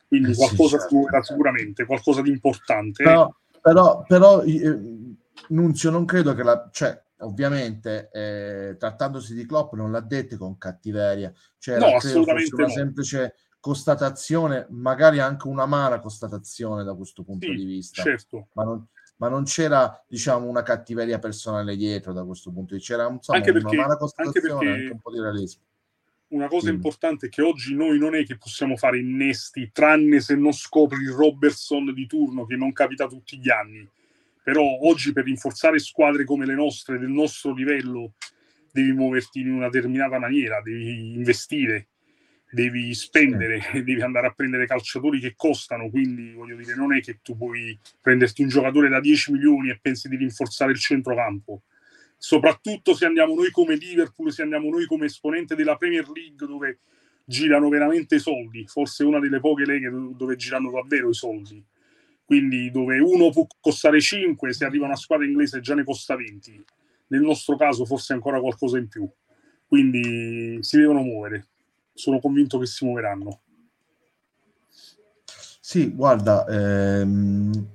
Quindi 0.07 0.31
eh 0.31 0.37
qualcosa 0.37 0.79
sì, 0.79 0.95
certo. 0.95 1.23
sicuramente, 1.25 1.87
qualcosa 1.87 2.23
di 2.23 2.31
importante. 2.31 3.03
Però, 3.03 3.35
però, 3.61 4.05
però 4.07 4.45
eh, 4.45 4.79
Nunzio 5.49 5.91
non 5.91 6.05
credo 6.05 6.35
che 6.35 6.45
la... 6.45 6.69
Cioè, 6.71 7.03
ovviamente 7.23 8.11
eh, 8.13 8.77
trattandosi 8.79 9.35
di 9.35 9.45
Klopp 9.45 9.73
non 9.73 9.91
l'ha 9.91 9.99
dette 9.99 10.37
con 10.37 10.57
cattiveria 10.57 11.33
cioè 11.59 11.77
no, 11.77 11.97
assolutamente 11.97 12.55
una 12.55 12.67
no. 12.67 12.73
semplice 12.73 13.35
constatazione 13.59 14.69
magari 14.71 15.19
anche 15.19 15.49
una 15.49 15.65
un'amara 15.65 15.99
constatazione 15.99 16.85
da 16.85 16.95
questo 16.95 17.25
punto 17.25 17.49
sì, 17.49 17.55
di 17.57 17.65
vista 17.65 18.03
certo. 18.05 18.51
ma 18.53 18.63
non, 18.63 18.87
ma 19.19 19.29
non 19.29 19.45
c'era 19.45 20.03
diciamo 20.07 20.47
una 20.47 20.63
cattiveria 20.63 21.19
personale 21.19 21.77
dietro 21.77 22.13
da 22.13 22.25
questo 22.25 22.51
punto 22.51 22.75
di 22.75 22.79
vista? 22.79 22.97
C'era 22.97 23.09
insomma, 23.09 23.39
anche 23.39 23.53
perché, 23.53 23.77
una 23.77 23.87
anche, 23.87 24.41
perché, 24.41 24.69
anche 24.69 24.91
un 24.93 25.01
po' 25.01 25.13
di 25.13 25.21
realismo. 25.21 25.63
una 26.29 26.47
cosa 26.47 26.71
importante 26.71 27.27
è 27.27 27.29
che 27.29 27.43
oggi 27.43 27.75
noi 27.75 27.99
non 27.99 28.15
è 28.15 28.25
che 28.25 28.37
possiamo 28.37 28.77
fare 28.77 28.99
innesti, 28.99 29.71
tranne 29.73 30.21
se 30.21 30.37
non 30.37 30.53
scopri 30.53 31.03
il 31.03 31.11
Robertson 31.11 31.93
di 31.93 32.07
turno, 32.07 32.47
che 32.47 32.57
non 32.57 32.73
capita 32.73 33.07
tutti 33.07 33.39
gli 33.39 33.51
anni. 33.51 33.87
Però 34.43 34.63
oggi 34.63 35.13
per 35.13 35.25
rinforzare 35.25 35.79
squadre 35.79 36.25
come 36.25 36.47
le 36.47 36.55
nostre, 36.55 36.99
del 36.99 37.11
nostro 37.11 37.53
livello, 37.53 38.13
devi 38.73 38.93
muoverti 38.93 39.41
in 39.41 39.53
una 39.53 39.69
determinata 39.69 40.19
maniera, 40.19 40.61
devi 40.63 41.15
investire, 41.15 41.89
devi 42.51 42.95
spendere, 42.95 43.61
sì. 43.61 43.83
devi 43.85 44.01
andare 44.01 44.27
a 44.27 44.33
prendere 44.33 44.67
calciatori 44.67 45.21
che 45.21 45.35
costano, 45.37 45.91
quindi 45.91 46.33
voglio 46.33 46.57
dire, 46.57 46.75
non 46.75 46.95
è 46.95 47.01
che 47.01 47.19
tu 47.23 47.37
puoi 47.37 47.79
prenderti 48.01 48.43
un 48.43 48.49
giocatore 48.49 48.89
da 48.89 49.01
10 49.01 49.33
milioni 49.33 49.71
e 49.71 49.79
pensi 49.81 50.09
di 50.09 50.17
rinforzare 50.17 50.73
il 50.73 50.79
centrocampo 50.79 51.63
soprattutto 52.19 52.95
se 52.95 53.07
andiamo 53.07 53.35
noi 53.35 53.51
come 53.53 53.77
Liverpool, 53.77 54.33
se 54.33 54.43
andiamo 54.43 54.69
noi 54.69 54.87
come 54.87 55.07
esponente 55.07 55.55
della 55.55 55.77
Premier 55.77 56.07
League 56.09 56.47
dove 56.47 56.81
girano 57.25 57.69
veramente 57.69 58.19
soldi, 58.19 58.67
forse 58.67 59.05
una 59.05 59.21
delle 59.21 59.39
poche 59.39 59.65
leghe 59.65 59.91
dove 59.91 60.37
girano 60.37 60.71
davvero 60.71 61.09
i 61.09 61.15
soldi. 61.15 61.65
Quindi 62.25 62.71
dove 62.71 62.99
uno 62.99 63.31
può 63.31 63.47
costare 63.61 64.01
5, 64.01 64.53
se 64.53 64.65
arriva 64.65 64.85
una 64.85 64.97
squadra 64.97 65.25
inglese 65.25 65.61
già 65.61 65.75
ne 65.75 65.85
costa 65.85 66.17
20. 66.17 66.65
Nel 67.09 67.21
nostro 67.23 67.57
caso 67.57 67.87
forse 67.87 68.13
ancora 68.13 68.41
qualcosa 68.41 68.77
in 68.77 68.89
più. 68.89 69.09
Quindi 69.67 70.59
si 70.63 70.77
devono 70.77 71.03
muovere. 71.03 71.47
Sono 71.99 72.21
convinto 72.21 72.59
che 72.59 72.67
si 72.67 72.85
muoveranno. 72.85 73.41
Sì, 75.61 75.91
guarda, 75.91 76.47
ehm, 76.47 77.69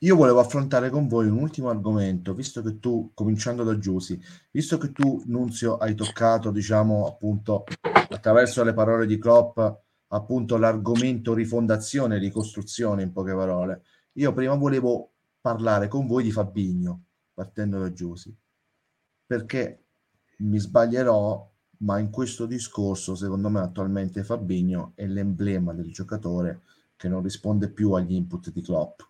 io 0.00 0.16
volevo 0.16 0.38
affrontare 0.38 0.90
con 0.90 1.08
voi 1.08 1.28
un 1.28 1.38
ultimo 1.38 1.70
argomento, 1.70 2.34
visto 2.34 2.60
che 2.60 2.78
tu, 2.78 3.10
cominciando 3.14 3.64
da 3.64 3.78
Giussi, 3.78 4.20
visto 4.50 4.76
che 4.76 4.92
tu, 4.92 5.22
Nunzio, 5.26 5.78
hai 5.78 5.94
toccato, 5.94 6.50
diciamo, 6.50 7.06
appunto, 7.06 7.64
attraverso 8.10 8.62
le 8.62 8.74
parole 8.74 9.06
di 9.06 9.16
Klopp, 9.18 9.58
appunto, 10.08 10.58
l'argomento 10.58 11.32
rifondazione, 11.32 12.18
ricostruzione, 12.18 13.02
in 13.02 13.12
poche 13.12 13.32
parole. 13.32 13.82
Io 14.12 14.34
prima 14.34 14.54
volevo 14.56 15.12
parlare 15.40 15.88
con 15.88 16.06
voi 16.06 16.22
di 16.22 16.32
Fabigno, 16.32 17.04
partendo 17.32 17.78
da 17.80 17.90
Giussi, 17.92 18.36
perché 19.24 19.84
mi 20.38 20.58
sbaglierò, 20.58 21.49
ma 21.82 21.98
in 21.98 22.10
questo 22.10 22.46
discorso, 22.46 23.14
secondo 23.14 23.48
me, 23.48 23.60
attualmente 23.60 24.24
Fabigno 24.24 24.92
è 24.94 25.06
l'emblema 25.06 25.72
del 25.72 25.92
giocatore 25.92 26.62
che 26.96 27.08
non 27.08 27.22
risponde 27.22 27.70
più 27.70 27.92
agli 27.92 28.14
input 28.14 28.50
di 28.50 28.62
Klopp 28.62 29.00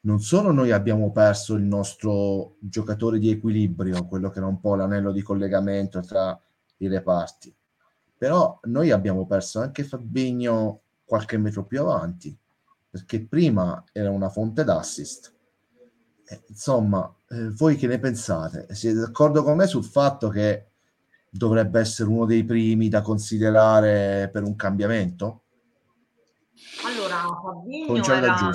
non 0.00 0.20
solo 0.20 0.52
noi 0.52 0.70
abbiamo 0.70 1.10
perso 1.10 1.54
il 1.54 1.64
nostro 1.64 2.56
giocatore 2.60 3.18
di 3.18 3.30
equilibrio, 3.30 4.06
quello 4.06 4.30
che 4.30 4.38
era 4.38 4.46
un 4.46 4.60
po' 4.60 4.74
l'anello 4.76 5.10
di 5.10 5.22
collegamento 5.22 6.00
tra 6.00 6.40
i 6.78 6.88
reparti, 6.88 7.54
però 8.16 8.60
noi 8.64 8.90
abbiamo 8.90 9.26
perso 9.26 9.60
anche 9.60 9.82
Fabigno 9.82 10.80
qualche 11.04 11.36
metro 11.36 11.64
più 11.64 11.80
avanti, 11.80 12.36
perché 12.88 13.20
prima 13.26 13.84
era 13.92 14.10
una 14.10 14.28
fonte 14.28 14.62
d'assist. 14.62 15.34
Eh, 16.24 16.42
insomma, 16.48 17.12
eh, 17.28 17.50
voi 17.50 17.76
che 17.76 17.86
ne 17.86 17.98
pensate? 17.98 18.66
Siete 18.74 19.00
d'accordo 19.00 19.42
con 19.42 19.56
me 19.56 19.66
sul 19.66 19.84
fatto 19.84 20.28
che 20.28 20.66
dovrebbe 21.30 21.80
essere 21.80 22.08
uno 22.08 22.24
dei 22.24 22.44
primi 22.44 22.88
da 22.88 23.02
considerare 23.02 24.30
per 24.32 24.42
un 24.42 24.56
cambiamento? 24.56 25.42
Allora, 26.84 27.22
Fabinho 27.42 28.04
era... 28.04 28.50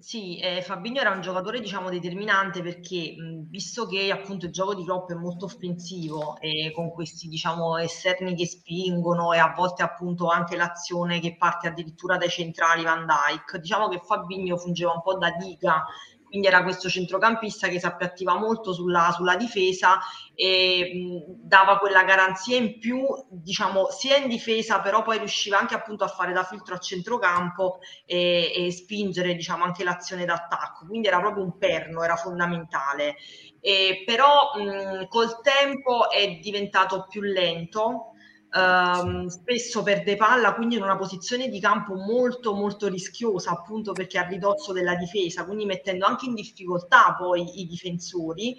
Sì, 0.00 0.38
eh, 0.38 0.62
Fabinho 0.62 1.00
era 1.00 1.10
un 1.10 1.20
giocatore 1.20 1.60
diciamo 1.60 1.90
determinante 1.90 2.62
perché 2.62 3.14
mh, 3.18 3.50
visto 3.50 3.84
che 3.84 4.10
appunto 4.10 4.46
il 4.46 4.52
gioco 4.52 4.74
di 4.74 4.84
Klopp 4.84 5.10
è 5.10 5.14
molto 5.14 5.46
offensivo 5.46 6.38
e 6.38 6.70
con 6.72 6.90
questi 6.90 7.28
diciamo 7.28 7.76
esterni 7.76 8.34
che 8.34 8.46
spingono 8.46 9.32
e 9.34 9.38
a 9.38 9.52
volte 9.54 9.82
appunto 9.82 10.28
anche 10.28 10.56
l'azione 10.56 11.20
che 11.20 11.36
parte 11.36 11.68
addirittura 11.68 12.16
dai 12.16 12.30
centrali 12.30 12.84
Van 12.84 13.06
Dyke, 13.06 13.58
diciamo 13.58 13.88
che 13.88 14.00
Fabinho 14.02 14.56
fungeva 14.56 14.92
un 14.92 15.02
po' 15.02 15.18
da 15.18 15.30
diga 15.36 15.84
quindi 16.28 16.46
era 16.46 16.62
questo 16.62 16.88
centrocampista 16.88 17.68
che 17.68 17.78
si 17.80 17.86
appiattiva 17.86 18.38
molto 18.38 18.72
sulla, 18.72 19.10
sulla 19.14 19.36
difesa 19.36 19.98
e 20.34 20.90
mh, 20.94 21.46
dava 21.46 21.78
quella 21.78 22.04
garanzia 22.04 22.56
in 22.56 22.78
più, 22.78 23.00
diciamo, 23.30 23.90
sia 23.90 24.16
in 24.16 24.28
difesa, 24.28 24.80
però 24.80 25.02
poi 25.02 25.18
riusciva 25.18 25.58
anche 25.58 25.74
appunto 25.74 26.04
a 26.04 26.08
fare 26.08 26.32
da 26.32 26.44
filtro 26.44 26.74
a 26.74 26.78
centrocampo 26.78 27.78
e, 28.04 28.52
e 28.54 28.70
spingere, 28.72 29.34
diciamo, 29.34 29.64
anche 29.64 29.84
l'azione 29.84 30.24
d'attacco. 30.24 30.86
Quindi 30.86 31.08
era 31.08 31.18
proprio 31.20 31.44
un 31.44 31.58
perno, 31.58 32.02
era 32.02 32.16
fondamentale. 32.16 33.16
E, 33.60 34.02
però 34.06 34.52
mh, 34.54 35.08
col 35.08 35.40
tempo 35.42 36.10
è 36.10 36.38
diventato 36.40 37.06
più 37.08 37.22
lento 37.22 38.12
Uh, 38.50 39.28
spesso 39.28 39.82
perde 39.82 40.16
palla, 40.16 40.54
quindi 40.54 40.76
in 40.76 40.82
una 40.82 40.96
posizione 40.96 41.48
di 41.48 41.60
campo 41.60 41.94
molto 41.94 42.54
molto 42.54 42.88
rischiosa, 42.88 43.50
appunto 43.50 43.92
perché 43.92 44.18
a 44.18 44.26
ridosso 44.26 44.72
della 44.72 44.94
difesa, 44.94 45.44
quindi 45.44 45.66
mettendo 45.66 46.06
anche 46.06 46.24
in 46.24 46.34
difficoltà 46.34 47.14
poi 47.18 47.60
i 47.60 47.66
difensori. 47.66 48.56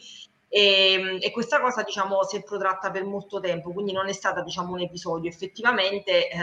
E, 0.48 0.94
ehm, 0.94 1.18
e 1.22 1.32
questa 1.32 1.60
cosa 1.62 1.84
diciamo 1.84 2.24
si 2.24 2.38
è 2.38 2.44
protratta 2.44 2.92
per 2.92 3.04
molto 3.06 3.40
tempo, 3.40 3.72
quindi 3.72 3.92
non 3.92 4.08
è 4.08 4.14
stata 4.14 4.42
diciamo 4.42 4.74
un 4.74 4.82
episodio, 4.82 5.30
effettivamente 5.30 6.30
eh, 6.30 6.38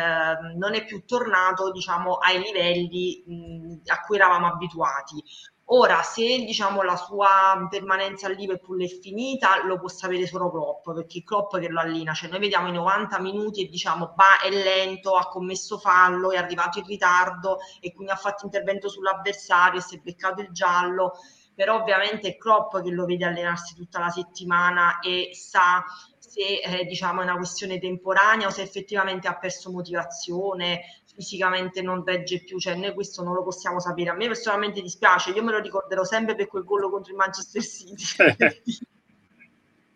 non 0.57 0.75
è 0.75 0.85
più 0.85 1.05
tornato 1.05 1.71
diciamo 1.73 2.15
ai 2.15 2.41
livelli 2.41 3.23
mh, 3.27 3.91
a 3.91 4.01
cui 4.01 4.17
eravamo 4.17 4.47
abituati. 4.47 5.23
Ora, 5.69 6.03
se 6.03 6.23
diciamo 6.45 6.83
la 6.83 6.95
sua 6.95 7.67
permanenza 7.69 8.29
a 8.29 8.31
Liverpool 8.31 8.85
è 8.85 8.87
finita, 8.87 9.65
lo 9.65 9.81
può 9.81 9.89
sapere 9.89 10.25
solo 10.27 10.49
Klopp, 10.49 10.93
perché 10.93 11.25
Klopp 11.25 11.57
che 11.57 11.69
lo 11.69 11.81
allena, 11.81 12.15
cioè 12.15 12.31
noi 12.31 12.39
vediamo 12.39 12.69
i 12.69 12.73
90 12.73 13.19
minuti 13.19 13.65
e 13.65 13.69
diciamo, 13.69 14.13
bah, 14.15 14.41
è 14.45 14.51
lento, 14.51 15.17
ha 15.17 15.27
commesso 15.27 15.79
fallo, 15.79 16.31
è 16.31 16.37
arrivato 16.37 16.79
in 16.79 16.87
ritardo 16.87 17.59
e 17.81 17.93
quindi 17.93 18.13
ha 18.13 18.17
fatto 18.17 18.45
intervento 18.45 18.89
sull'avversario 18.89 19.81
e 19.81 19.83
si 19.83 19.97
è 19.97 19.99
beccato 19.99 20.41
il 20.41 20.53
giallo, 20.53 21.15
però 21.53 21.81
ovviamente 21.81 22.29
è 22.29 22.37
Klopp 22.37 22.81
che 22.81 22.91
lo 22.91 23.05
vede 23.05 23.25
allenarsi 23.25 23.75
tutta 23.75 23.99
la 23.99 24.11
settimana 24.11 25.01
e 25.01 25.31
sa 25.33 25.85
se 26.19 26.61
eh, 26.61 26.85
diciamo 26.85 27.21
è 27.23 27.25
una 27.25 27.37
questione 27.37 27.79
temporanea 27.79 28.47
o 28.47 28.51
se 28.51 28.63
effettivamente 28.63 29.27
ha 29.27 29.39
perso 29.39 29.71
motivazione, 29.73 30.81
fisicamente 31.17 31.81
non 31.81 32.05
regge 32.05 32.45
più, 32.45 32.59
cioè 32.59 32.75
noi 32.75 32.93
questo 32.93 33.23
non 33.23 33.35
lo 33.35 33.43
possiamo 33.43 33.81
sapere. 33.81 34.11
A 34.11 34.15
me 34.15 34.27
personalmente 34.27 34.83
dispiace, 34.83 35.31
io 35.31 35.43
me 35.43 35.53
lo 35.53 35.61
ricorderò 35.61 36.05
sempre 36.05 36.35
per 36.35 36.47
quel 36.47 36.65
gol 36.65 36.91
contro 36.91 37.11
il 37.11 37.19
Manchester 37.19 37.63
City. 37.63 38.05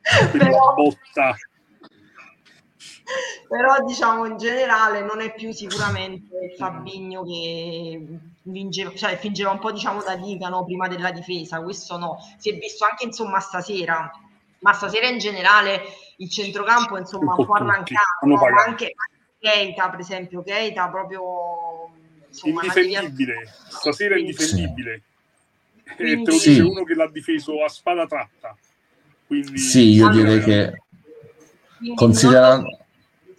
però, 0.32 0.74
però 3.48 3.84
diciamo 3.84 4.24
in 4.24 4.36
generale 4.38 5.02
non 5.02 5.20
è 5.20 5.34
più 5.34 5.52
sicuramente 5.52 6.34
il 6.50 6.56
Fabigno 6.56 7.22
che 7.24 8.06
fingeva, 8.42 8.94
cioè, 8.94 9.18
fingeva 9.18 9.50
un 9.50 9.58
po' 9.58 9.72
diciamo 9.72 10.02
da 10.02 10.16
diga 10.16 10.48
no? 10.48 10.64
prima 10.64 10.88
della 10.88 11.10
difesa, 11.12 11.62
questo 11.62 11.98
no, 11.98 12.16
si 12.38 12.50
è 12.50 12.58
visto 12.58 12.86
anche 12.88 13.04
insomma 13.04 13.40
stasera, 13.40 14.10
ma 14.60 14.72
stasera 14.72 15.06
in 15.06 15.18
generale 15.18 15.82
il 16.16 16.30
centrocampo 16.30 16.96
insomma 16.98 17.34
un 17.36 17.44
po' 17.44 17.52
arrancato, 17.52 18.26
anche, 18.66 18.94
Keita, 19.40 19.88
per 19.88 20.00
esempio, 20.00 20.42
Keita 20.42 20.88
proprio 20.88 21.88
insomma, 22.28 22.62
indifendibile. 22.62 23.48
Stasera 23.68 24.14
è 24.14 24.18
indifendibile. 24.18 25.02
Quindi, 25.96 26.12
e 26.12 26.24
te 26.24 26.30
lo 26.30 26.36
dice 26.36 26.52
sì. 26.52 26.60
uno 26.60 26.84
che 26.84 26.94
l'ha 26.94 27.08
difeso 27.08 27.64
a 27.64 27.68
spada 27.68 28.06
tratta. 28.06 28.56
Quindi, 29.26 29.58
sì, 29.58 29.92
io 29.92 30.08
allora, 30.08 30.36
direi 30.36 30.42
che 30.42 30.82
considerando 31.94 32.78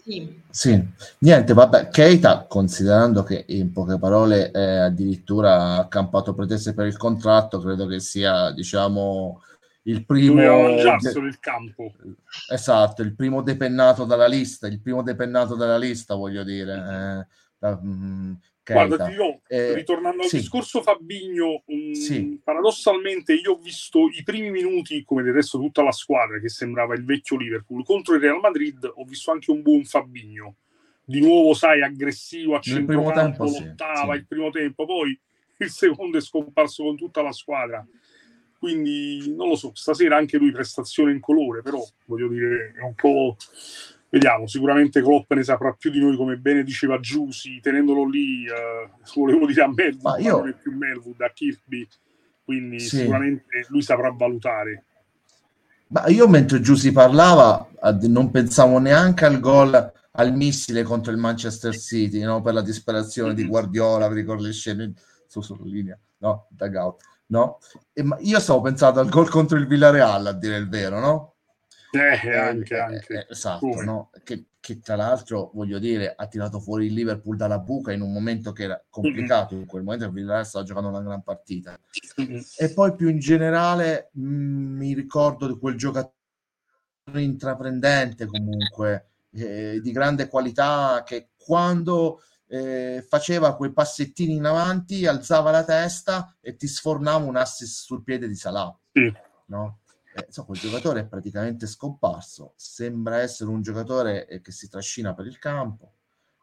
sì. 0.03 0.41
sì. 0.49 0.87
niente, 1.19 1.53
vabbè, 1.53 1.89
Keita, 1.89 2.45
considerando 2.47 3.23
che 3.23 3.45
in 3.49 3.71
poche 3.71 3.99
parole 3.99 4.51
è 4.51 4.77
addirittura 4.77 5.75
accampato 5.77 6.33
pretese 6.33 6.73
per 6.73 6.87
il 6.87 6.97
contratto, 6.97 7.59
credo 7.59 7.85
che 7.85 7.99
sia, 7.99 8.51
diciamo, 8.51 9.41
il 9.83 10.05
primo 10.05 10.35
mangiarselo 10.43 11.25
il 11.25 11.39
campo 11.39 11.93
esatto 12.51 13.01
il 13.01 13.15
primo 13.15 13.41
depennato 13.41 14.05
dalla 14.05 14.27
lista 14.27 14.67
il 14.67 14.79
primo 14.79 15.01
depennato 15.01 15.55
dalla 15.55 15.77
lista 15.77 16.13
voglio 16.13 16.43
dire 16.43 16.73
eh, 16.73 17.27
da, 17.57 17.79
mm, 17.83 18.33
Guarda, 18.63 19.07
dirò, 19.07 19.39
eh, 19.47 19.73
ritornando 19.73 20.21
al 20.21 20.29
sì. 20.29 20.37
discorso 20.37 20.81
Fabigno, 20.81 21.63
um, 21.65 21.93
sì. 21.93 22.39
paradossalmente 22.43 23.33
io 23.33 23.53
ho 23.53 23.57
visto 23.57 24.07
i 24.07 24.23
primi 24.23 24.51
minuti, 24.51 25.03
come 25.03 25.23
del 25.23 25.33
resto 25.33 25.57
tutta 25.57 25.81
la 25.83 25.91
squadra, 25.91 26.39
che 26.39 26.49
sembrava 26.49 26.93
il 26.93 27.03
vecchio 27.03 27.37
Liverpool, 27.37 27.83
contro 27.83 28.15
il 28.15 28.21
Real 28.21 28.39
Madrid, 28.39 28.83
ho 28.83 29.03
visto 29.03 29.31
anche 29.31 29.51
un 29.51 29.61
buon 29.61 29.83
Fabigno. 29.83 30.55
Di 31.03 31.19
nuovo, 31.19 31.53
sai, 31.53 31.81
aggressivo, 31.81 32.55
a 32.55 32.59
centrocampo, 32.61 33.43
lottava 33.43 34.13
sì, 34.13 34.19
il 34.19 34.27
primo 34.27 34.49
tempo, 34.51 34.85
poi 34.85 35.19
il 35.57 35.69
secondo 35.69 36.17
è 36.17 36.21
scomparso 36.21 36.83
con 36.83 36.95
tutta 36.95 37.21
la 37.21 37.31
squadra. 37.31 37.85
Quindi 38.61 39.33
non 39.35 39.47
lo 39.47 39.55
so, 39.55 39.71
stasera 39.73 40.17
anche 40.17 40.37
lui 40.37 40.51
prestazione 40.51 41.11
in 41.11 41.19
colore, 41.19 41.63
però 41.63 41.83
voglio 42.05 42.27
dire, 42.27 42.75
è 42.77 42.83
un 42.83 42.93
po'. 42.93 43.35
Vediamo, 44.07 44.45
sicuramente 44.45 45.01
Klopp 45.01 45.31
ne 45.31 45.41
saprà 45.41 45.73
più 45.73 45.89
di 45.89 45.99
noi, 45.99 46.15
come 46.15 46.37
bene 46.37 46.61
diceva 46.61 46.99
Giussi, 46.99 47.59
tenendolo 47.59 48.07
lì, 48.07 48.45
eh, 48.45 48.91
volevo 49.15 49.47
dire 49.47 49.63
a 49.63 49.67
Melwood, 49.73 50.19
io... 50.19 50.37
non 50.37 50.49
è 50.49 50.53
più 50.53 50.77
Melwood, 50.77 51.19
a 51.21 51.31
Kirby, 51.33 51.87
quindi 52.43 52.79
sì. 52.79 52.97
sicuramente 52.97 53.65
lui 53.69 53.81
saprà 53.81 54.11
valutare. 54.11 54.83
Ma 55.87 56.05
io 56.09 56.27
mentre 56.27 56.59
Giussi 56.59 56.91
parlava 56.91 57.67
non 58.01 58.29
pensavo 58.29 58.77
neanche 58.77 59.25
al 59.25 59.39
gol 59.39 59.91
al 60.11 60.35
missile 60.35 60.83
contro 60.83 61.11
il 61.11 61.17
Manchester 61.17 61.75
City, 61.75 62.21
no? 62.21 62.43
per 62.43 62.53
la 62.53 62.61
disperazione 62.61 63.33
di 63.33 63.47
Guardiola, 63.47 64.07
vi 64.07 64.15
ricordo 64.15 64.43
le 64.43 64.53
scene 64.53 64.93
su 65.25 65.41
sulla 65.41 65.65
linea, 65.65 65.97
no? 66.19 66.45
Dugout, 66.49 67.01
no? 67.31 67.59
E, 67.93 68.03
ma 68.03 68.17
io 68.19 68.39
stavo 68.39 68.61
pensando 68.61 68.99
al 68.99 69.09
gol 69.09 69.29
contro 69.29 69.57
il 69.57 69.67
Villarreal, 69.67 70.27
a 70.27 70.33
dire 70.33 70.57
il 70.57 70.69
vero, 70.69 70.99
no? 70.99 71.35
Eh, 71.91 72.37
anche, 72.37 72.75
eh, 72.75 72.79
anche. 72.79 73.13
Eh, 73.13 73.25
esatto, 73.29 73.81
no? 73.81 74.11
Che, 74.23 74.45
che, 74.59 74.79
tra 74.79 74.95
l'altro, 74.95 75.51
voglio 75.53 75.79
dire, 75.79 76.13
ha 76.15 76.27
tirato 76.27 76.59
fuori 76.59 76.85
il 76.85 76.93
Liverpool 76.93 77.35
dalla 77.35 77.59
buca 77.59 77.91
in 77.91 78.01
un 78.01 78.13
momento 78.13 78.51
che 78.51 78.63
era 78.63 78.81
complicato, 78.89 79.53
mm-hmm. 79.53 79.63
in 79.63 79.69
quel 79.69 79.83
momento 79.83 80.05
il 80.05 80.11
Villarreal 80.11 80.45
stava 80.45 80.65
giocando 80.65 80.89
una 80.89 81.01
gran 81.01 81.23
partita. 81.23 81.77
Mm-hmm. 82.21 82.39
E 82.57 82.73
poi 82.73 82.95
più 82.95 83.09
in 83.09 83.19
generale 83.19 84.09
mh, 84.13 84.23
mm, 84.23 84.77
mi 84.77 84.93
ricordo 84.93 85.47
di 85.47 85.57
quel 85.57 85.75
giocatore 85.75 86.13
intraprendente 87.15 88.25
comunque, 88.25 89.09
eh, 89.31 89.79
di 89.81 89.91
grande 89.91 90.27
qualità, 90.27 91.03
che 91.05 91.29
quando 91.37 92.21
eh, 92.51 93.05
faceva 93.07 93.55
quei 93.55 93.71
passettini 93.71 94.35
in 94.35 94.43
avanti, 94.43 95.05
alzava 95.05 95.51
la 95.51 95.63
testa 95.63 96.35
e 96.41 96.57
ti 96.57 96.67
sfornava 96.67 97.23
un 97.23 97.37
assist 97.37 97.85
sul 97.85 98.03
piede 98.03 98.27
di 98.27 98.35
Salah. 98.35 98.77
Sì. 98.91 99.09
No? 99.45 99.79
Eh, 100.13 100.25
so, 100.27 100.43
quel 100.43 100.59
giocatore 100.59 100.99
è 100.99 101.05
praticamente 101.05 101.65
scomparso. 101.65 102.51
Sembra 102.57 103.19
essere 103.21 103.49
un 103.49 103.61
giocatore 103.61 104.27
eh, 104.27 104.41
che 104.41 104.51
si 104.51 104.67
trascina 104.67 105.13
per 105.13 105.27
il 105.27 105.39
campo. 105.39 105.93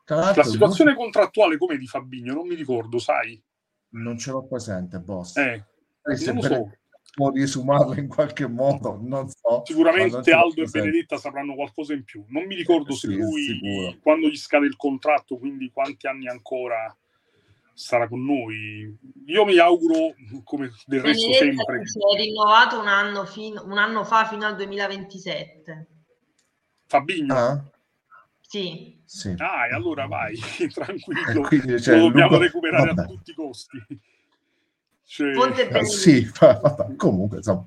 la 0.06 0.32
situazione 0.42 0.94
molto... 0.94 1.02
contrattuale 1.02 1.59
come 1.59 1.76
di 1.76 1.86
Fabigno, 1.86 2.32
non 2.32 2.46
mi 2.46 2.54
ricordo, 2.54 2.98
sai? 2.98 3.42
Non 3.90 4.16
ce 4.16 4.30
l'ho 4.30 4.46
presente, 4.46 5.00
boss. 5.00 5.36
Eh, 5.36 5.62
non 6.24 6.34
lo 6.36 6.42
so 6.42 6.70
può 7.14 7.30
riesumarlo 7.30 7.94
in 7.94 8.09
qualche 8.09 8.46
modo, 8.46 8.98
non 9.02 9.28
so. 9.28 9.62
Sicuramente 9.64 10.30
Aldo 10.30 10.62
e 10.62 10.66
Benedetta 10.66 11.16
sapranno 11.16 11.54
qualcosa 11.54 11.92
in 11.92 12.04
più. 12.04 12.24
Non 12.28 12.44
mi 12.44 12.54
ricordo 12.54 12.94
se 12.94 13.09
lui, 13.09 13.42
sicuro. 13.42 13.96
quando 14.00 14.28
gli 14.28 14.36
scade 14.36 14.66
il 14.66 14.76
contratto, 14.76 15.36
quindi 15.36 15.70
quanti 15.70 16.06
anni 16.06 16.28
ancora 16.28 16.96
sarà 17.72 18.09
con 18.09 18.24
noi. 18.24 18.96
Io 19.26 19.44
mi 19.44 19.56
auguro, 19.59 20.14
come 20.44 20.70
del 20.86 21.00
resto 21.00 21.32
sempre... 21.32 21.86
Si 21.86 21.98
è 21.98 22.20
rinnovato 22.20 22.80
un 22.80 22.88
anno, 22.88 23.24
fin- 23.24 23.61
un 23.62 23.78
anno 23.78 24.04
fa 24.04 24.26
fino 24.26 24.46
al 24.46 24.56
2027. 24.56 25.86
Fabigno? 26.86 27.34
Ah. 27.34 27.64
Sì. 28.40 29.00
sì. 29.04 29.34
Ah, 29.36 29.66
e 29.68 29.74
allora 29.74 30.06
vai, 30.06 30.34
tranquillo. 30.72 31.42
Quindi, 31.42 31.80
cioè, 31.80 31.96
Lo 31.96 32.04
dobbiamo 32.04 32.30
lungo... 32.30 32.44
recuperare 32.44 32.94
Vabbè. 32.94 33.02
a 33.02 33.06
tutti 33.06 33.30
i 33.30 33.34
costi. 33.34 33.78
Ponte 35.16 35.68
ah, 35.70 35.84
sì, 35.84 36.28
comunque, 36.96 37.38
insomma. 37.38 37.66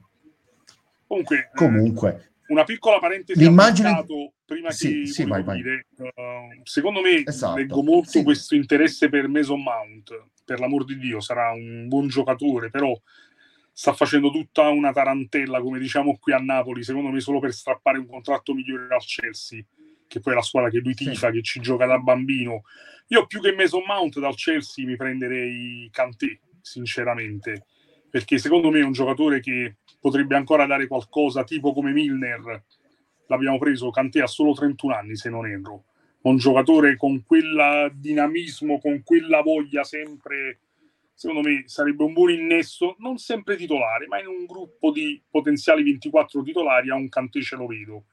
Comunque, 1.07 1.37
eh, 1.37 1.49
comunque. 1.55 2.15
Eh, 2.23 2.31
una 2.51 2.63
piccola 2.63 2.99
parentesi 2.99 3.39
L'immagine... 3.39 4.05
prima 4.45 4.71
sì, 4.71 5.01
che 5.01 5.07
sì, 5.07 5.25
vai, 5.25 5.41
vai. 5.41 5.61
Dire, 5.61 5.87
uh, 5.97 6.61
secondo 6.63 7.01
me 7.01 7.23
esatto. 7.25 7.57
leggo 7.57 7.81
molto 7.81 8.11
sì. 8.11 8.23
questo 8.23 8.55
interesse 8.55 9.09
per 9.09 9.27
Mason 9.27 9.61
Mount 9.61 10.27
per 10.43 10.59
l'amor 10.59 10.85
di 10.85 10.97
Dio 10.97 11.19
sarà 11.21 11.51
un 11.51 11.87
buon 11.87 12.07
giocatore 12.07 12.69
però 12.69 12.93
sta 13.71 13.93
facendo 13.93 14.29
tutta 14.29 14.67
una 14.67 14.91
tarantella 14.91 15.61
come 15.61 15.79
diciamo 15.79 16.17
qui 16.19 16.33
a 16.33 16.39
Napoli 16.39 16.83
secondo 16.83 17.09
me 17.09 17.21
solo 17.21 17.39
per 17.39 17.53
strappare 17.53 17.97
un 17.97 18.07
contratto 18.07 18.53
migliore 18.53 18.93
al 18.93 19.03
Chelsea 19.03 19.63
che 20.07 20.19
poi 20.19 20.33
è 20.33 20.35
la 20.35 20.41
squadra 20.41 20.69
che 20.69 20.79
lui 20.79 20.93
tifa 20.93 21.27
sì. 21.27 21.33
che 21.35 21.41
ci 21.41 21.61
gioca 21.61 21.85
da 21.85 21.97
bambino 21.97 22.63
io 23.07 23.25
più 23.27 23.39
che 23.39 23.53
Mason 23.53 23.83
Mount 23.87 24.19
dal 24.19 24.35
Chelsea 24.35 24.85
mi 24.85 24.97
prenderei 24.97 25.87
Kanté 25.91 26.39
sinceramente, 26.61 27.65
perché 28.09 28.37
secondo 28.37 28.69
me 28.69 28.79
è 28.79 28.83
un 28.83 28.91
giocatore 28.91 29.39
che 29.39 29.77
potrebbe 29.99 30.35
ancora 30.35 30.65
dare 30.65 30.87
qualcosa, 30.87 31.43
tipo 31.43 31.73
come 31.73 31.91
Milner, 31.91 32.63
l'abbiamo 33.27 33.57
preso, 33.57 33.91
Kanté 33.91 34.21
ha 34.21 34.27
solo 34.27 34.53
31 34.53 34.93
anni 34.93 35.15
se 35.15 35.29
non 35.29 35.47
erro, 35.47 35.85
un 36.21 36.37
giocatore 36.37 36.97
con 36.97 37.23
quel 37.25 37.91
dinamismo, 37.93 38.79
con 38.79 39.01
quella 39.03 39.41
voglia 39.41 39.83
sempre, 39.83 40.59
secondo 41.13 41.47
me 41.47 41.63
sarebbe 41.67 42.03
un 42.03 42.13
buon 42.13 42.31
innesso, 42.31 42.95
non 42.99 43.17
sempre 43.17 43.55
titolare, 43.55 44.07
ma 44.07 44.19
in 44.19 44.27
un 44.27 44.45
gruppo 44.45 44.91
di 44.91 45.21
potenziali 45.29 45.83
24 45.83 46.41
titolari 46.43 46.89
a 46.89 46.95
un 46.95 47.09
Kanté 47.09 47.41
ce 47.41 47.55
lo 47.55 47.67
vedo. 47.67 48.03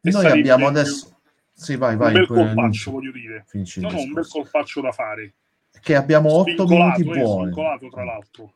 E 0.00 0.10
Noi 0.10 0.26
abbiamo 0.26 0.66
adesso... 0.66 1.16
Sì, 1.52 1.74
vai, 1.74 1.96
vai, 1.96 2.14
un 2.14 2.20
bel 2.20 2.26
colpaccio, 2.28 2.92
voglio 2.92 3.10
dire. 3.10 3.44
No, 3.52 3.90
no, 3.90 4.00
un 4.00 4.12
bel 4.12 4.28
colpaccio 4.28 4.80
da 4.80 4.92
fare 4.92 5.34
che 5.80 5.94
abbiamo 5.94 6.32
otto 6.32 6.66
minuti 6.66 7.02
eh, 7.02 7.04
buoni. 7.04 7.52
tra 7.90 8.04
l'altro. 8.04 8.52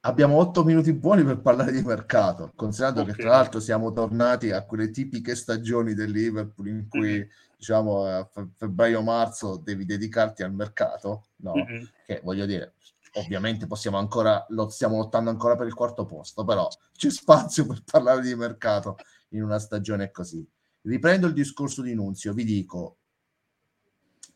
Abbiamo 0.00 0.36
otto 0.36 0.64
minuti 0.64 0.92
buoni 0.92 1.24
per 1.24 1.40
parlare 1.40 1.72
di 1.72 1.82
mercato, 1.82 2.52
considerando 2.54 3.00
okay. 3.00 3.14
che 3.14 3.22
tra 3.22 3.30
l'altro 3.30 3.58
siamo 3.58 3.92
tornati 3.92 4.50
a 4.50 4.64
quelle 4.66 4.90
tipiche 4.90 5.34
stagioni 5.34 5.94
del 5.94 6.10
Liverpool 6.10 6.68
in 6.68 6.86
cui 6.88 7.12
mm-hmm. 7.12 7.28
diciamo 7.56 8.04
a 8.04 8.28
febbraio-marzo 8.56 9.56
devi 9.56 9.86
dedicarti 9.86 10.42
al 10.42 10.52
mercato, 10.52 11.28
no? 11.36 11.54
Mm-hmm. 11.54 11.84
Che 12.04 12.20
voglio 12.22 12.44
dire, 12.44 12.74
ovviamente 13.14 13.66
possiamo 13.66 13.96
ancora, 13.96 14.44
lo 14.50 14.68
stiamo 14.68 14.98
lottando 14.98 15.30
ancora 15.30 15.56
per 15.56 15.66
il 15.66 15.74
quarto 15.74 16.04
posto, 16.04 16.44
però 16.44 16.68
c'è 16.94 17.10
spazio 17.10 17.66
per 17.66 17.82
parlare 17.90 18.20
di 18.20 18.34
mercato 18.34 18.96
in 19.30 19.42
una 19.42 19.58
stagione 19.58 20.10
così. 20.10 20.46
Riprendo 20.82 21.26
il 21.26 21.32
discorso 21.32 21.80
di 21.80 21.94
Nunzio, 21.94 22.34
vi 22.34 22.44
dico, 22.44 22.98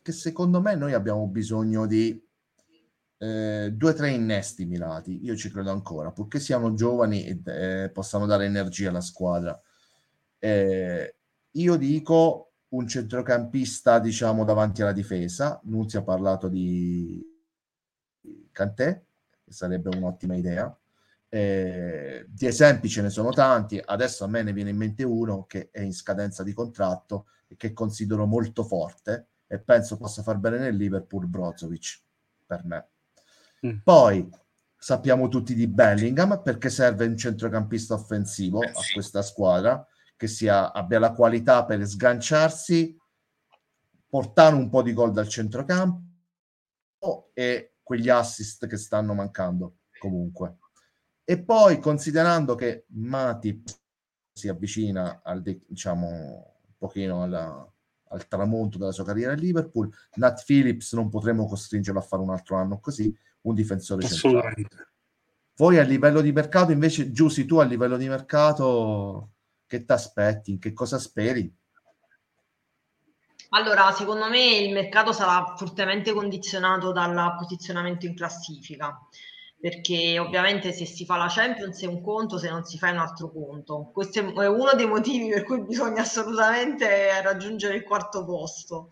che 0.09 0.11
secondo 0.11 0.59
me 0.59 0.75
noi 0.75 0.93
abbiamo 0.93 1.27
bisogno 1.27 1.85
di 1.85 2.19
eh, 3.19 3.71
due 3.71 3.91
o 3.91 3.93
tre 3.93 4.09
innesti 4.09 4.65
mirati. 4.65 5.23
Io 5.23 5.35
ci 5.35 5.51
credo 5.51 5.69
ancora, 5.71 6.11
purché 6.11 6.39
siano 6.39 6.73
giovani 6.73 7.25
e 7.25 7.41
eh, 7.45 7.89
possano 7.91 8.25
dare 8.25 8.45
energia 8.45 8.89
alla 8.89 9.01
squadra. 9.01 9.59
Eh, 10.39 11.15
io 11.51 11.75
dico 11.75 12.53
un 12.69 12.87
centrocampista, 12.87 13.99
diciamo, 13.99 14.43
davanti 14.43 14.81
alla 14.81 14.93
difesa. 14.93 15.59
Nunzio 15.65 15.99
ha 15.99 16.03
parlato 16.03 16.47
di 16.47 17.23
Cantè, 18.51 19.03
che 19.43 19.51
sarebbe 19.51 19.95
un'ottima 19.95 20.35
idea. 20.35 20.75
Eh, 21.31 22.25
di 22.27 22.47
esempi 22.47 22.89
ce 22.89 23.03
ne 23.03 23.11
sono 23.11 23.29
tanti, 23.29 23.79
adesso 23.83 24.23
a 24.23 24.27
me 24.27 24.41
ne 24.41 24.53
viene 24.53 24.71
in 24.71 24.77
mente 24.77 25.03
uno 25.03 25.45
che 25.45 25.69
è 25.69 25.81
in 25.81 25.93
scadenza 25.93 26.41
di 26.41 26.53
contratto 26.53 27.27
e 27.47 27.55
che 27.55 27.73
considero 27.73 28.25
molto 28.25 28.63
forte, 28.63 29.27
e 29.51 29.59
penso 29.59 29.97
possa 29.97 30.21
far 30.21 30.37
bene 30.37 30.59
nel 30.59 30.75
Liverpool 30.75 31.25
Brozovic 31.25 32.03
per 32.45 32.63
me. 32.65 32.89
Mm. 33.65 33.79
Poi 33.83 34.29
sappiamo 34.77 35.27
tutti 35.27 35.55
di 35.55 35.67
Bellingham 35.67 36.41
perché 36.43 36.69
serve 36.69 37.07
un 37.07 37.17
centrocampista 37.17 37.95
offensivo 37.95 38.59
a 38.59 38.81
questa 38.93 39.23
squadra 39.23 39.83
che 40.15 40.27
sia, 40.27 40.71
abbia 40.71 40.99
la 40.99 41.13
qualità 41.13 41.65
per 41.65 41.83
sganciarsi, 41.83 42.95
portare 44.07 44.55
un 44.55 44.69
po' 44.69 44.83
di 44.83 44.93
gol 44.93 45.11
dal 45.11 45.27
centrocampo 45.27 47.31
e 47.33 47.73
quegli 47.81 48.09
assist 48.09 48.67
che 48.67 48.77
stanno 48.77 49.15
mancando 49.15 49.77
comunque. 49.97 50.57
E 51.23 51.41
poi 51.41 51.79
considerando 51.79 52.53
che 52.55 52.85
Matip 52.89 53.67
si 54.31 54.47
avvicina 54.47 55.21
al 55.23 55.41
diciamo 55.41 56.07
un 56.07 56.73
pochino 56.77 57.23
alla, 57.23 57.67
al 58.09 58.27
tramonto 58.27 58.77
della 58.77 58.91
sua 58.91 59.05
carriera 59.05 59.33
a 59.33 59.35
Liverpool. 59.35 59.91
Nat 60.15 60.43
Phillips 60.45 60.93
non 60.93 61.09
potremo 61.09 61.47
costringerlo 61.47 61.99
a 61.99 62.03
fare 62.03 62.21
un 62.21 62.29
altro 62.29 62.55
anno 62.55 62.79
così, 62.79 63.15
un 63.41 63.53
difensore 63.53 64.07
centrale. 64.07 64.67
Poi 65.53 65.77
a 65.77 65.83
livello 65.83 66.21
di 66.21 66.31
mercato, 66.31 66.71
invece, 66.71 67.11
Giussi, 67.11 67.45
tu 67.45 67.57
a 67.57 67.65
livello 67.65 67.97
di 67.97 68.07
mercato 68.07 69.31
che 69.65 69.83
ti 69.83 69.91
aspetti? 69.91 70.57
Che 70.57 70.73
cosa 70.73 70.97
speri? 70.97 71.53
Allora, 73.49 73.91
secondo 73.91 74.29
me 74.29 74.57
il 74.57 74.73
mercato 74.73 75.11
sarà 75.11 75.55
fortemente 75.57 76.13
condizionato 76.13 76.91
dal 76.91 77.35
posizionamento 77.37 78.05
in 78.05 78.15
classifica 78.15 78.97
perché 79.59 80.17
ovviamente 80.19 80.71
se 80.71 80.85
si 80.85 81.03
fa 81.05 81.17
la 81.17 81.27
Champions 81.27 81.81
è 81.81 81.85
un 81.85 82.01
conto, 82.01 82.37
se 82.37 82.49
non 82.49 82.63
si 82.63 82.77
fa 82.77 82.87
è 82.87 82.91
un 82.91 82.99
altro 82.99 83.29
conto. 83.31 83.91
Questo 83.93 84.19
è 84.19 84.47
uno 84.47 84.71
dei 84.75 84.87
motivi 84.87 85.29
per 85.29 85.43
cui 85.43 85.61
bisogna 85.63 86.01
assolutamente 86.01 87.21
raggiungere 87.21 87.75
il 87.75 87.83
quarto 87.83 88.23
posto. 88.23 88.89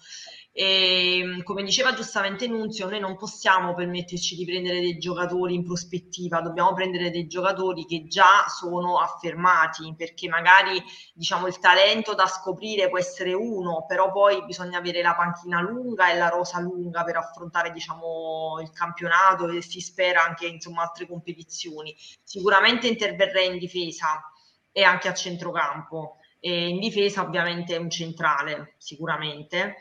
E 0.60 1.42
come 1.44 1.62
diceva 1.62 1.94
giustamente 1.94 2.48
Nunzio, 2.48 2.90
noi 2.90 3.00
non 3.00 3.16
possiamo 3.16 3.76
permetterci 3.76 4.36
di 4.36 4.44
prendere 4.44 4.80
dei 4.80 4.98
giocatori 4.98 5.54
in 5.54 5.64
prospettiva, 5.64 6.42
dobbiamo 6.42 6.74
prendere 6.74 7.12
dei 7.12 7.28
giocatori 7.28 7.86
che 7.86 8.08
già 8.08 8.48
sono 8.48 8.98
affermati, 8.98 9.94
perché 9.96 10.28
magari 10.28 10.82
diciamo 11.14 11.46
il 11.46 11.60
talento 11.60 12.16
da 12.16 12.26
scoprire 12.26 12.90
può 12.90 12.98
essere 12.98 13.34
uno, 13.34 13.86
però 13.88 14.12
poi 14.12 14.44
bisogna 14.46 14.80
avere 14.80 15.04
la 15.04 15.14
panchina 15.14 15.62
lunga 15.62 16.10
e 16.10 16.18
la 16.18 16.30
rosa 16.30 16.60
lunga 16.60 17.04
per 17.04 17.18
affrontare 17.18 17.72
diciamo 17.72 18.58
il 18.60 18.72
campionato 18.72 19.48
e 19.50 19.62
si 19.62 19.80
spera 19.80 20.24
anche 20.24 20.48
insomma 20.48 20.82
altre 20.82 21.06
competizioni. 21.06 21.96
Sicuramente 22.24 22.88
interverrei 22.88 23.46
in 23.46 23.60
difesa 23.60 24.24
e 24.72 24.82
anche 24.82 25.08
a 25.08 25.14
centrocampo. 25.14 26.18
E 26.40 26.68
in 26.68 26.80
difesa 26.80 27.22
ovviamente 27.22 27.76
un 27.78 27.90
centrale, 27.90 28.76
sicuramente. 28.78 29.78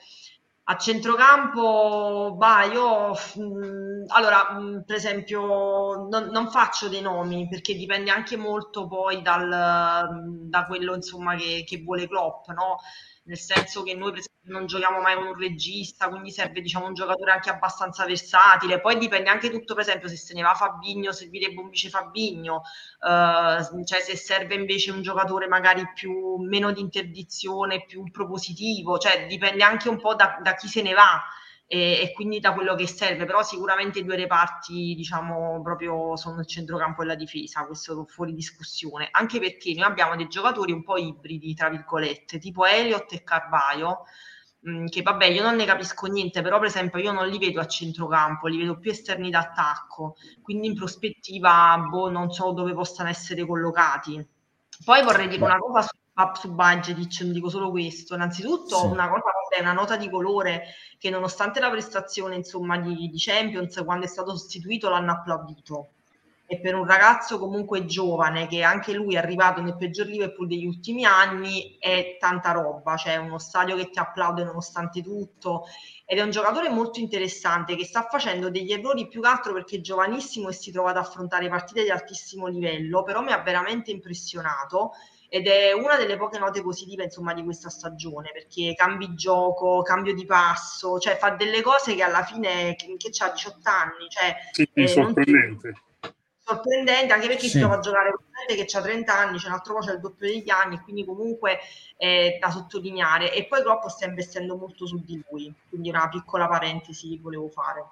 A 0.69 0.77
centrocampo, 0.79 2.35
bah, 2.37 2.65
io 2.65 3.11
mh, 3.13 3.41
mm, 3.41 4.05
allora, 4.09 4.53
mh, 4.59 4.77
mm, 4.79 4.81
per 4.83 4.97
esempio, 4.97 6.09
non, 6.11 6.29
non, 6.33 6.51
faccio 6.51 6.89
dei 6.89 7.01
nomi 7.03 7.47
perché 7.49 7.75
dipende 7.75 8.11
anche 8.11 8.37
molto 8.37 8.89
poi 8.89 9.23
dal, 9.23 9.49
da 10.49 10.67
quello 10.67 10.95
insomma 10.97 11.37
che, 11.37 11.63
che 11.65 11.83
vuole 11.85 12.09
Klopp, 12.09 12.49
no? 12.49 12.79
Nel 13.27 13.39
senso 13.39 13.83
che 13.83 13.95
noi 13.95 14.13
non 14.47 14.67
giochiamo 14.67 15.01
mai 15.01 15.17
con 15.17 15.27
un 15.27 15.39
regista, 15.39 16.09
quindi 16.09 16.31
serve 16.31 16.61
diciamo 16.61 16.87
un 16.87 16.95
giocatore 16.95 17.33
anche 17.33 17.51
abbastanza 17.51 18.05
versatile, 18.05 18.81
poi 18.81 18.97
dipende 18.99 19.29
anche 19.29 19.51
tutto 19.51 19.75
per 19.75 19.83
esempio 19.83 20.09
se 20.09 20.17
se 20.17 20.35
ne 20.35 20.43
va 20.43 20.55
Fabigno, 20.55 21.13
servirebbe 21.13 21.61
un 21.61 21.69
vice 21.69 21.89
Fabigno, 21.89 22.63
uh, 23.01 23.85
cioè 23.85 24.01
se 24.01 24.17
serve 24.17 24.55
invece 24.55 24.93
un 24.93 25.03
giocatore 25.03 25.49
magari 25.49 25.91
più 25.95 26.37
meno 26.37 26.73
di 26.73 26.81
interdizione, 26.81 27.85
più 27.85 28.09
propositivo, 28.11 28.99
cioè 28.99 29.27
dipende 29.27 29.63
anche 29.65 29.89
un 29.89 30.01
po' 30.01 30.15
da, 30.15 30.39
da 30.43 30.55
chi 30.55 30.69
se 30.69 30.83
ne 30.83 30.95
va 30.95 31.23
e, 31.69 32.01
e, 32.01 32.13
quindi 32.13 32.39
da 32.39 32.53
quello 32.55 32.77
che 32.77 32.87
serve, 32.87 33.25
però 33.25 33.43
sicuramente 33.43 33.99
i 33.99 34.05
due 34.05 34.15
reparti 34.17 34.95
diciamo 34.95 35.61
proprio 35.63 36.17
sono 36.17 36.41
il 36.41 36.47
centrocampo 36.47 37.03
e 37.03 37.07
la 37.07 37.17
difesa, 37.17 37.67
questo 37.67 38.05
fuori 38.07 38.33
discussione, 38.35 39.09
anche 39.11 39.41
perché 39.41 39.73
noi 39.75 39.85
abbiamo 39.85 40.15
dei 40.15 40.29
giocatori 40.29 40.71
un 40.73 40.85
po' 40.85 40.97
ibridi, 40.97 41.55
tra 41.55 41.69
virgolette, 41.69 42.39
tipo 42.39 42.65
Elliott 42.65 43.13
e 43.13 43.25
Carvaio, 43.25 44.05
mm, 44.69 44.87
che 44.87 45.03
vabbè 45.03 45.27
io 45.27 45.43
non 45.43 45.57
ne 45.57 45.65
capisco 45.65 46.07
niente, 46.07 46.41
però 46.41 46.59
per 46.59 46.69
esempio 46.69 47.01
io 47.01 47.13
non 47.13 47.27
li 47.29 47.39
vedo 47.39 47.61
a 47.61 47.67
centrocampo, 47.67 48.47
li 48.47 48.59
vedo 48.59 48.79
più 48.79 48.93
esterni 48.93 49.31
d'attacco, 49.31 50.15
quindi 50.43 50.69
in 50.69 50.75
prospettiva 50.77 51.85
boh, 51.91 52.11
non 52.11 52.31
so 52.31 52.53
dove 52.53 52.75
possano 52.75 53.09
essere 53.09 53.45
collocati. 53.45 54.25
Poi 54.85 55.03
vorrei 55.03 55.27
dire 55.29 55.43
una 55.43 55.59
cosa 55.59 55.83
su 55.83 55.97
up 56.17 56.37
su 56.37 56.53
Budgetic, 56.53 57.21
non 57.21 57.33
dico 57.33 57.49
solo 57.49 57.71
questo. 57.71 58.15
Innanzitutto 58.15 58.79
sì. 58.79 58.87
una 58.87 59.09
cosa, 59.09 59.25
vabbè, 59.49 59.61
una 59.61 59.73
nota 59.73 59.97
di 59.97 60.09
colore 60.09 60.75
che 60.99 61.11
nonostante 61.11 61.61
la 61.61 61.71
prestazione 61.71 62.37
insomma 62.37 62.79
di, 62.79 63.09
di 63.09 63.19
Champions, 63.19 63.83
quando 63.85 64.07
è 64.07 64.09
stato 64.09 64.31
sostituito 64.31 64.89
l'hanno 64.89 65.13
applaudito. 65.13 65.91
E 66.49 66.61
per 66.61 66.77
un 66.77 66.87
ragazzo 66.87 67.41
comunque 67.41 67.87
giovane, 67.87 68.47
che 68.47 68.63
anche 68.63 68.93
lui 68.93 69.17
è 69.17 69.19
arrivato 69.19 69.61
nel 69.61 69.77
peggior 69.77 70.07
Liverpool 70.07 70.47
degli 70.47 70.65
ultimi 70.65 71.05
anni, 71.05 71.77
è 71.81 72.17
tanta 72.21 72.53
roba, 72.53 72.97
cioè 72.97 73.17
uno 73.17 73.39
stadio 73.39 73.75
che 73.75 73.91
ti 73.91 73.99
applaude 73.99 74.45
nonostante 74.45 75.03
tutto. 75.03 75.65
Ed 76.07 76.19
è 76.19 76.23
un 76.23 76.31
giocatore 76.31 76.69
molto 76.69 77.01
interessante 77.01 77.75
che 77.75 77.85
sta 77.85 78.07
facendo 78.09 78.49
degli 78.49 78.71
errori 78.71 79.09
più 79.09 79.23
che 79.23 79.27
altro 79.27 79.53
perché 79.53 79.79
è 79.79 79.81
giovanissimo 79.81 80.49
e 80.49 80.53
si 80.53 80.71
trova 80.71 80.91
ad 80.91 80.99
affrontare 80.99 81.49
partite 81.49 81.83
di 81.83 81.91
altissimo 81.91 82.47
livello, 82.47 83.03
però 83.03 83.23
mi 83.23 83.33
ha 83.33 83.43
veramente 83.43 83.91
impressionato 83.91 84.93
ed 85.29 85.47
è 85.47 85.73
una 85.73 85.97
delle 85.97 86.17
poche 86.17 86.39
note 86.39 86.63
positive 86.63 87.05
insomma 87.05 87.35
di 87.35 87.43
questa 87.43 87.71
stagione 87.71 88.31
perché 88.33 88.75
cambi 88.75 89.15
gioco, 89.15 89.83
cambio 89.83 90.15
di 90.15 90.25
passo, 90.25 90.99
cioè 90.99 91.17
fa 91.17 91.31
delle 91.31 91.63
cose 91.63 91.95
che 91.95 92.03
alla 92.03 92.25
fine 92.25 92.75
che, 92.77 92.95
che 92.97 93.11
ha 93.19 93.31
18 93.31 93.59
anni, 93.69 94.09
cioè 94.09 94.37
sì, 94.53 94.69
eh, 94.73 94.87
sorprendente. 94.87 95.75
sorprendente 96.39 97.13
anche 97.13 97.27
perché 97.27 97.43
sì. 97.43 97.51
si 97.51 97.59
trova 97.59 97.77
a 97.77 97.81
giocare 97.81 98.13
con 98.13 98.25
gente 98.37 98.65
che 98.65 98.77
ha 98.77 98.83
30 98.83 99.13
anni, 99.13 99.39
c'è 99.39 99.49
un 99.49 99.55
altro 99.55 99.75
po' 99.75 99.81
c'è 99.81 99.93
il 99.93 100.01
doppio 100.01 100.29
degli 100.29 100.51
anni, 100.51 100.81
quindi 100.81 101.05
comunque 101.05 101.59
è 101.97 102.39
da 102.41 102.51
sottolineare 102.51 103.33
e 103.33 103.47
poi 103.47 103.63
troppo 103.63 103.89
sta 103.89 104.07
investendo 104.07 104.57
molto 104.57 104.87
su 104.87 105.03
di 105.05 105.23
lui, 105.29 105.53
quindi 105.69 105.89
una 105.89 106.09
piccola 106.09 106.47
parentesi 106.47 107.09
che 107.09 107.19
volevo 107.21 107.49
fare. 107.49 107.85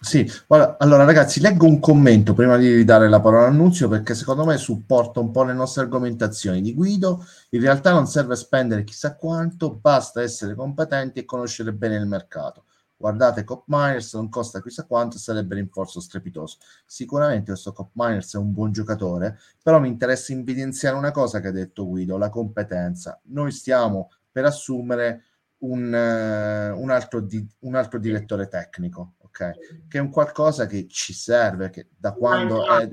Sì, 0.00 0.30
allora 0.48 1.04
ragazzi, 1.04 1.40
leggo 1.40 1.66
un 1.66 1.80
commento 1.80 2.34
prima 2.34 2.56
di 2.58 2.84
dare 2.84 3.08
la 3.08 3.20
parola 3.20 3.46
all'annunzio 3.46 3.88
perché 3.88 4.14
secondo 4.14 4.44
me 4.44 4.58
supporta 4.58 5.20
un 5.20 5.30
po' 5.30 5.44
le 5.44 5.54
nostre 5.54 5.82
argomentazioni 5.82 6.60
di 6.60 6.74
Guido. 6.74 7.24
In 7.50 7.60
realtà 7.60 7.92
non 7.92 8.06
serve 8.06 8.36
spendere 8.36 8.84
chissà 8.84 9.16
quanto, 9.16 9.74
basta 9.74 10.20
essere 10.20 10.54
competenti 10.54 11.20
e 11.20 11.24
conoscere 11.24 11.72
bene 11.72 11.96
il 11.96 12.06
mercato. 12.06 12.64
Guardate, 12.96 13.44
Cop 13.44 13.64
Miners 13.66 14.14
non 14.14 14.28
costa 14.28 14.62
chissà 14.62 14.84
quanto, 14.84 15.18
sarebbe 15.18 15.54
rinforzo 15.56 16.00
strepitoso. 16.00 16.58
Sicuramente 16.86 17.52
questo 17.52 17.72
Cop 17.72 17.90
Miners 17.94 18.34
è 18.34 18.38
un 18.38 18.52
buon 18.52 18.72
giocatore, 18.72 19.38
però 19.62 19.80
mi 19.80 19.88
interessa 19.88 20.32
evidenziare 20.32 20.96
una 20.96 21.10
cosa 21.10 21.40
che 21.40 21.48
ha 21.48 21.52
detto 21.52 21.86
Guido, 21.86 22.18
la 22.18 22.30
competenza. 22.30 23.20
Noi 23.24 23.52
stiamo 23.52 24.10
per 24.30 24.44
assumere 24.44 25.24
un, 25.58 25.84
uh, 25.86 26.80
un, 26.80 26.90
altro, 26.90 27.20
di, 27.20 27.46
un 27.60 27.74
altro 27.74 27.98
direttore 27.98 28.48
tecnico 28.48 29.14
ok? 29.34 29.86
Che 29.88 29.98
è 29.98 30.00
un 30.00 30.10
qualcosa 30.10 30.66
che 30.66 30.86
ci 30.88 31.12
serve, 31.12 31.70
che 31.70 31.88
da 31.96 32.12
quando 32.12 32.64
è 32.68 32.88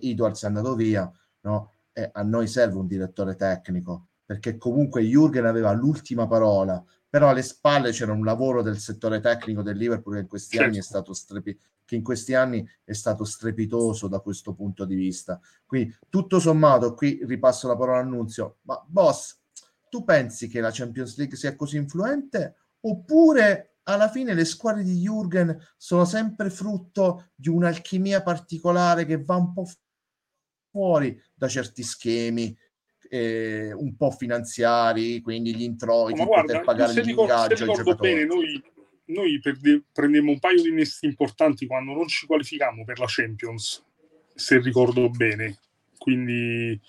Edwards 0.00 0.42
è 0.42 0.46
andato 0.46 0.74
via, 0.74 1.10
no? 1.42 1.72
E 1.92 2.10
a 2.12 2.22
noi 2.22 2.46
serve 2.46 2.78
un 2.78 2.86
direttore 2.86 3.36
tecnico, 3.36 4.08
perché 4.24 4.56
comunque 4.56 5.02
Jürgen 5.02 5.44
aveva 5.44 5.72
l'ultima 5.72 6.26
parola, 6.26 6.82
però 7.08 7.28
alle 7.28 7.42
spalle 7.42 7.92
c'era 7.92 8.12
un 8.12 8.24
lavoro 8.24 8.62
del 8.62 8.78
settore 8.78 9.20
tecnico 9.20 9.62
del 9.62 9.76
Liverpool 9.76 10.14
che 10.16 10.20
in 10.22 10.26
questi 10.26 10.56
certo. 10.56 10.70
anni 10.70 10.78
è 10.78 10.82
stato 10.82 11.12
strepi- 11.12 11.58
che 11.84 11.94
in 11.94 12.02
questi 12.02 12.34
anni 12.34 12.68
è 12.82 12.92
stato 12.92 13.24
strepitoso 13.24 14.08
da 14.08 14.18
questo 14.18 14.54
punto 14.54 14.84
di 14.84 14.96
vista. 14.96 15.40
Quindi 15.64 15.96
tutto 16.08 16.40
sommato, 16.40 16.94
qui 16.94 17.20
ripasso 17.24 17.68
la 17.68 17.76
parola 17.76 18.00
annunzio, 18.00 18.56
ma 18.62 18.82
boss, 18.86 19.38
tu 19.88 20.04
pensi 20.04 20.48
che 20.48 20.60
la 20.60 20.70
Champions 20.72 21.16
League 21.16 21.36
sia 21.36 21.54
così 21.54 21.76
influente 21.76 22.56
oppure 22.80 23.75
alla 23.88 24.08
fine 24.08 24.34
le 24.34 24.44
squadre 24.44 24.82
di 24.82 25.06
Jürgen 25.06 25.56
sono 25.76 26.04
sempre 26.04 26.50
frutto 26.50 27.30
di 27.34 27.48
un'alchimia 27.48 28.22
particolare 28.22 29.04
che 29.04 29.22
va 29.22 29.36
un 29.36 29.52
po' 29.52 29.66
fuori 30.70 31.20
da 31.34 31.48
certi 31.48 31.82
schemi 31.82 32.56
eh, 33.08 33.72
un 33.72 33.96
po' 33.96 34.10
finanziari, 34.10 35.20
quindi 35.20 35.54
gli 35.54 35.62
introiti, 35.62 36.20
oh, 36.20 36.26
guarda, 36.26 36.54
per 36.54 36.64
pagare 36.64 36.92
se 36.92 37.02
ricordo, 37.02 37.56
se 37.56 37.64
ricordo 37.64 37.94
bene, 37.94 38.24
noi, 38.24 38.62
noi 39.06 39.38
perde, 39.40 39.84
prendemmo 39.92 40.32
un 40.32 40.38
paio 40.38 40.62
di 40.62 40.68
innesti 40.68 41.06
importanti 41.06 41.66
quando 41.66 41.92
non 41.92 42.08
ci 42.08 42.26
qualificammo 42.26 42.84
per 42.84 42.98
la 42.98 43.06
Champions, 43.08 43.84
se 44.34 44.58
ricordo 44.58 45.08
bene. 45.10 45.58
Quindi 45.98 46.80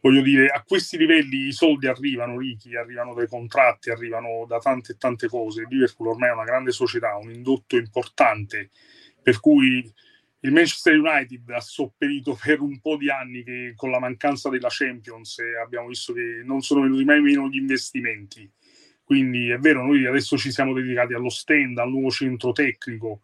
voglio 0.00 0.22
dire, 0.22 0.48
a 0.48 0.62
questi 0.62 0.96
livelli 0.96 1.48
i 1.48 1.52
soldi 1.52 1.86
arrivano 1.86 2.38
ricchi, 2.38 2.76
arrivano 2.76 3.14
dai 3.14 3.28
contratti, 3.28 3.90
arrivano 3.90 4.44
da 4.46 4.58
tante 4.58 4.92
e 4.92 4.96
tante 4.96 5.28
cose. 5.28 5.66
Liverpool 5.68 6.08
ormai 6.08 6.30
è 6.30 6.32
una 6.32 6.44
grande 6.44 6.72
società, 6.72 7.16
un 7.16 7.30
indotto 7.30 7.76
importante, 7.76 8.70
per 9.22 9.40
cui 9.40 9.92
il 10.42 10.52
Manchester 10.52 10.98
United 10.98 11.50
ha 11.50 11.60
sopperito 11.60 12.38
per 12.42 12.60
un 12.60 12.80
po' 12.80 12.96
di 12.96 13.10
anni 13.10 13.42
che 13.44 13.74
con 13.76 13.90
la 13.90 13.98
mancanza 13.98 14.48
della 14.48 14.68
Champions 14.70 15.38
abbiamo 15.62 15.88
visto 15.88 16.14
che 16.14 16.42
non 16.44 16.62
sono 16.62 16.80
venuti 16.80 17.04
mai 17.04 17.20
meno 17.20 17.46
gli 17.48 17.58
investimenti. 17.58 18.50
Quindi 19.04 19.50
è 19.50 19.58
vero, 19.58 19.84
noi 19.84 20.06
adesso 20.06 20.38
ci 20.38 20.50
siamo 20.50 20.72
dedicati 20.72 21.12
allo 21.12 21.28
stand, 21.28 21.76
al 21.78 21.90
nuovo 21.90 22.10
centro 22.10 22.52
tecnico, 22.52 23.22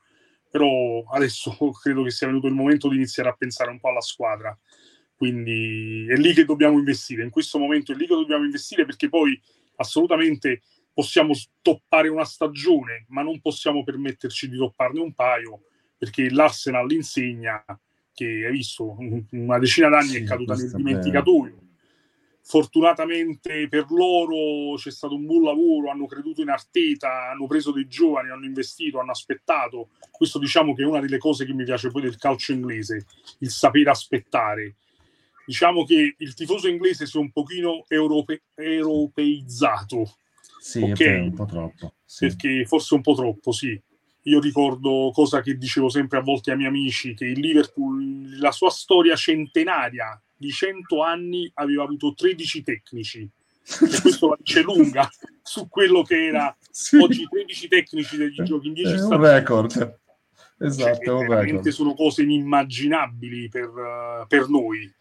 però 0.51 1.05
adesso 1.11 1.57
credo 1.80 2.03
che 2.03 2.11
sia 2.11 2.26
venuto 2.26 2.49
il 2.49 2.55
momento 2.55 2.89
di 2.89 2.97
iniziare 2.97 3.30
a 3.30 3.34
pensare 3.34 3.70
un 3.70 3.78
po' 3.78 3.89
alla 3.89 4.01
squadra 4.01 4.59
quindi 5.17 6.07
è 6.09 6.14
lì 6.14 6.35
che 6.35 6.45
dobbiamo 6.45 6.79
investire, 6.79 7.25
in 7.25 7.31
questo 7.31 7.59
momento 7.59 7.93
è 7.93 7.95
lì 7.95 8.07
che 8.07 8.14
dobbiamo 8.14 8.45
investire 8.45 8.85
perché 8.85 9.09
poi 9.09 9.41
assolutamente 9.77 10.62
possiamo 10.93 11.35
stoppare 11.35 12.09
una 12.09 12.25
stagione, 12.25 13.07
ma 13.09 13.23
non 13.23 13.41
possiamo 13.41 13.83
permetterci 13.83 14.49
di 14.49 14.57
topparne 14.57 15.01
un 15.01 15.14
paio 15.14 15.62
perché 15.97 16.31
l'Arsenal 16.31 16.91
insegna 16.93 17.64
che 18.12 18.45
hai 18.47 18.53
visto 18.53 18.97
una 19.31 19.59
decina 19.59 19.89
d'anni 19.89 20.09
sì, 20.09 20.17
è 20.19 20.25
caduta 20.25 20.55
nel 20.55 20.71
dimenticatoio. 20.71 21.61
Fortunatamente 22.43 23.69
per 23.69 23.87
loro 23.91 24.77
c'è 24.77 24.91
stato 24.91 25.14
un 25.14 25.27
buon 25.27 25.43
lavoro, 25.43 25.91
hanno 25.91 26.07
creduto 26.07 26.43
in 26.43 26.49
Arteta, 26.49 27.31
hanno 27.31 27.47
preso 27.47 27.73
dei 27.73 27.89
giovani, 27.89 28.31
hanno 28.31 28.45
investito, 28.45 29.01
hanno 29.01 29.11
aspettato. 29.11 29.89
Questo 30.11 30.39
diciamo 30.39 30.75
che 30.75 30.83
è 30.83 30.87
una 30.87 31.01
delle 31.01 31.19
cose 31.19 31.45
che 31.45 31.53
mi 31.53 31.64
piace 31.64 31.91
poi 31.91 32.03
del 32.03 32.17
calcio 32.17 32.53
inglese, 32.53 33.05
il 33.41 33.51
sapere 33.51 33.91
aspettare 33.91 34.77
diciamo 35.47 35.84
che 35.84 36.16
il 36.18 36.34
tifoso 36.34 36.68
inglese 36.68 37.07
si 37.07 37.16
è 37.16 37.20
un 37.20 37.30
pochino 37.30 37.84
europe- 37.88 38.42
europeizzato. 38.55 40.16
Sì, 40.61 40.82
okay? 40.82 41.20
un 41.20 41.34
po' 41.34 41.47
troppo. 41.47 41.94
Sì. 42.05 42.26
Perché 42.26 42.64
forse 42.66 42.94
un 42.94 43.01
po' 43.01 43.14
troppo, 43.14 43.53
sì. 43.53 43.80
Io 44.22 44.40
ricordo 44.40 45.12
cosa 45.14 45.40
che 45.40 45.57
dicevo 45.57 45.88
sempre 45.88 46.18
a 46.18 46.22
volte 46.22 46.51
ai 46.51 46.57
miei 46.57 46.68
amici, 46.68 47.14
che 47.14 47.26
il 47.26 47.38
Liverpool, 47.38 48.38
la 48.40 48.51
sua 48.51 48.70
storia 48.70 49.14
centenaria 49.14 50.20
di 50.36 50.51
100 50.51 51.01
anni, 51.03 51.49
aveva 51.55 51.84
avuto 51.84 52.12
13 52.12 52.62
tecnici. 52.64 53.20
E 53.20 54.01
questo 54.01 54.28
la 54.28 54.36
dice 54.38 54.62
lunga 54.62 55.09
su 55.42 55.68
quello 55.68 56.03
che 56.03 56.26
era 56.26 56.57
sì. 56.70 56.97
oggi 56.97 57.26
13 57.28 57.68
tecnici 57.68 58.16
degli 58.16 58.42
giochi 58.42 58.66
in 58.66 58.72
10 58.74 58.94
È 58.94 59.01
un 59.03 59.20
record. 59.20 60.01
Esatto, 60.59 61.18
cioè, 61.18 61.26
veramente 61.26 61.70
sono 61.70 61.94
cose 61.94 62.22
inimmaginabili 62.22 63.49
per, 63.49 64.24
per 64.26 64.49
noi. 64.49 64.92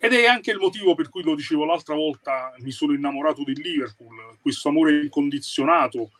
Ed 0.00 0.12
è 0.12 0.26
anche 0.26 0.52
il 0.52 0.58
motivo 0.58 0.94
per 0.94 1.08
cui 1.08 1.24
lo 1.24 1.34
dicevo 1.34 1.64
l'altra 1.64 1.96
volta, 1.96 2.54
mi 2.58 2.70
sono 2.70 2.92
innamorato 2.92 3.42
del 3.42 3.60
Liverpool, 3.60 4.38
questo 4.40 4.68
amore 4.68 5.00
incondizionato, 5.02 6.12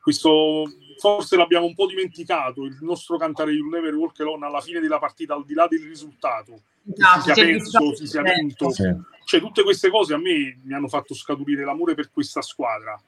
questo 0.00 0.64
forse 0.98 1.36
l'abbiamo 1.36 1.66
un 1.66 1.74
po' 1.74 1.86
dimenticato, 1.86 2.64
il 2.64 2.78
nostro 2.80 3.18
cantare 3.18 3.52
Il 3.52 3.62
Never 3.64 3.94
Walk 3.94 4.18
Alone 4.20 4.46
alla 4.46 4.62
fine 4.62 4.80
della 4.80 4.98
partita, 4.98 5.34
al 5.34 5.44
di 5.44 5.52
là 5.52 5.66
del 5.68 5.82
risultato, 5.82 6.62
no, 6.84 7.06
si 7.16 7.20
sia 7.20 7.34
perso, 7.34 7.94
si 7.94 8.06
sia 8.06 8.22
vinto, 8.22 8.70
sì. 8.70 8.90
cioè 9.26 9.40
tutte 9.40 9.62
queste 9.62 9.90
cose 9.90 10.14
a 10.14 10.18
me 10.18 10.58
mi 10.62 10.72
hanno 10.72 10.88
fatto 10.88 11.12
scaturire 11.12 11.64
l'amore 11.64 11.94
per 11.94 12.10
questa 12.10 12.40
squadra. 12.40 12.98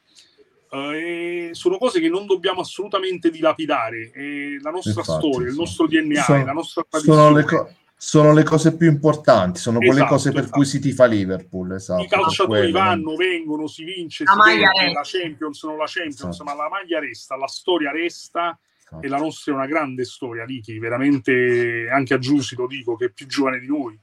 Uh, 0.71 1.55
sono 1.55 1.79
cose 1.79 1.99
che 1.99 2.11
non 2.11 2.27
dobbiamo 2.27 2.61
assolutamente 2.61 3.31
dilapidare. 3.31 4.11
È 4.13 4.61
la 4.61 4.71
nostra 4.71 5.01
Infatti, 5.01 5.19
storia, 5.19 5.49
sì. 5.49 5.55
il 5.55 5.59
nostro 5.59 5.87
DNA, 5.87 6.23
sono, 6.23 6.45
la 6.45 6.53
nostra 6.53 6.85
tradizione. 6.87 7.23
Sono 7.23 7.35
le, 7.35 7.45
co- 7.45 7.73
sono 8.01 8.33
le 8.33 8.45
cose 8.45 8.77
più 8.77 8.89
importanti, 8.89 9.59
sono 9.59 9.81
esatto, 9.81 9.93
quelle 9.93 10.09
cose 10.09 10.31
per 10.31 10.43
esatto. 10.43 10.57
cui 10.57 10.67
si 10.67 10.79
tifa 10.79 11.05
Liverpool. 11.07 11.73
Esatto, 11.73 12.05
I 12.05 12.07
calciatori 12.07 12.71
vanno, 12.71 13.17
vengono, 13.17 13.67
si 13.67 13.83
vince, 13.83 14.23
la 14.23 14.33
si 14.41 14.51
vede, 14.51 14.93
la 14.93 15.03
Champions, 15.03 15.65
non 15.65 15.77
la 15.77 15.85
Champions, 15.87 16.21
esatto. 16.21 16.45
ma 16.45 16.55
la 16.55 16.69
maglia 16.69 17.01
resta, 17.01 17.37
la 17.37 17.49
storia 17.49 17.91
resta 17.91 18.57
esatto. 18.79 19.05
e 19.05 19.09
la 19.09 19.17
nostra 19.19 19.53
è 19.53 19.57
una 19.57 19.67
grande 19.67 20.05
storia, 20.05 20.45
Ricky, 20.45 20.79
veramente 20.79 21.89
anche 21.91 22.15
a 22.15 22.19
Giussi 22.19 22.55
lo 22.55 22.69
dico, 22.69 22.95
che 22.95 23.07
è 23.07 23.11
più 23.11 23.27
giovane 23.27 23.59
di 23.59 23.67
noi. 23.67 23.99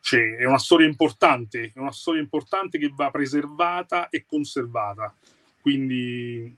Cioè, 0.00 0.36
è 0.36 0.46
una 0.46 0.58
storia 0.58 0.86
importante, 0.86 1.72
è 1.74 1.78
una 1.78 1.92
storia 1.92 2.22
importante 2.22 2.78
che 2.78 2.90
va 2.94 3.10
preservata 3.10 4.08
e 4.08 4.24
conservata. 4.26 5.14
Quindi 5.60 6.56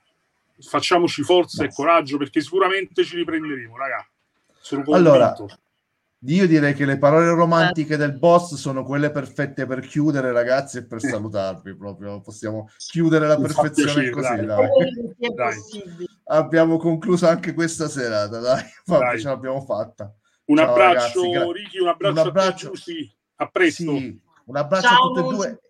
facciamoci 0.61 1.22
forza 1.24 1.64
Beh. 1.64 1.70
e 1.70 1.72
coraggio 1.74 2.18
perché 2.18 2.41
sicuramente 2.41 3.03
ci 3.03 3.16
riprenderemo, 3.16 3.76
raga. 3.76 4.07
Sono 4.61 4.85
convinto. 4.85 5.11
Allora, 5.11 5.35
io 6.20 6.46
direi 6.48 6.74
che 6.74 6.84
le 6.84 6.98
parole 6.98 7.30
romantiche 7.30 7.96
del 7.96 8.18
boss 8.18 8.54
sono 8.54 8.84
quelle 8.84 9.10
perfette 9.10 9.66
per 9.66 9.80
chiudere, 9.80 10.32
ragazzi, 10.32 10.78
e 10.78 10.84
per 10.84 11.00
salutarvi 11.00 11.76
proprio. 11.76 12.20
Possiamo 12.20 12.68
chiudere 12.76 13.28
la 13.28 13.38
perfezione 13.38 14.10
così, 14.10 14.34
dai. 14.34 14.46
dai. 14.46 14.68
dai. 15.34 15.56
Abbiamo 16.24 16.76
concluso 16.76 17.28
anche 17.28 17.54
questa 17.54 17.88
serata, 17.88 18.40
dai. 18.40 18.64
dai. 18.84 19.20
ce 19.20 19.28
l'abbiamo 19.28 19.60
fatta. 19.60 20.12
Un 20.46 20.56
Ciao, 20.56 20.70
abbraccio, 20.70 21.22
ragazzi. 21.22 21.52
Ricky, 21.52 21.78
un 21.78 21.88
abbraccio, 21.88 22.20
un 22.20 22.26
abbraccio. 22.26 22.72
a. 22.72 23.16
A 23.40 23.46
presto. 23.48 23.96
Sì. 23.96 24.20
Un 24.46 24.56
abbraccio 24.56 24.88
ciao, 24.88 24.96
a 24.96 25.06
tutti 25.06 25.20
e 25.20 25.36
due. 25.36 25.60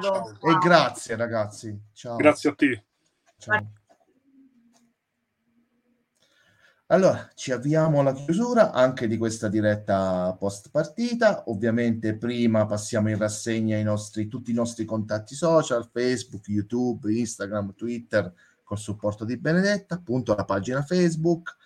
ciao, 0.00 0.50
e 0.50 0.58
grazie, 0.58 1.16
ragazzi. 1.16 1.78
Ciao. 1.92 2.16
Grazie 2.16 2.50
a 2.50 2.54
te. 2.54 2.84
Ciao. 3.38 3.72
Allora, 6.90 7.28
ci 7.34 7.52
avviamo 7.52 8.00
alla 8.00 8.14
chiusura 8.14 8.72
anche 8.72 9.06
di 9.08 9.18
questa 9.18 9.48
diretta 9.48 10.34
post 10.38 10.70
partita. 10.70 11.44
Ovviamente 11.48 12.16
prima 12.16 12.64
passiamo 12.64 13.10
in 13.10 13.18
rassegna 13.18 13.76
i 13.76 13.82
nostri, 13.82 14.26
tutti 14.26 14.52
i 14.52 14.54
nostri 14.54 14.86
contatti 14.86 15.34
social, 15.34 15.86
Facebook, 15.92 16.48
YouTube, 16.48 17.12
Instagram, 17.12 17.74
Twitter, 17.74 18.32
col 18.62 18.78
supporto 18.78 19.26
di 19.26 19.36
Benedetta, 19.36 19.96
appunto 19.96 20.34
la 20.34 20.46
pagina 20.46 20.80
Facebook, 20.82 21.56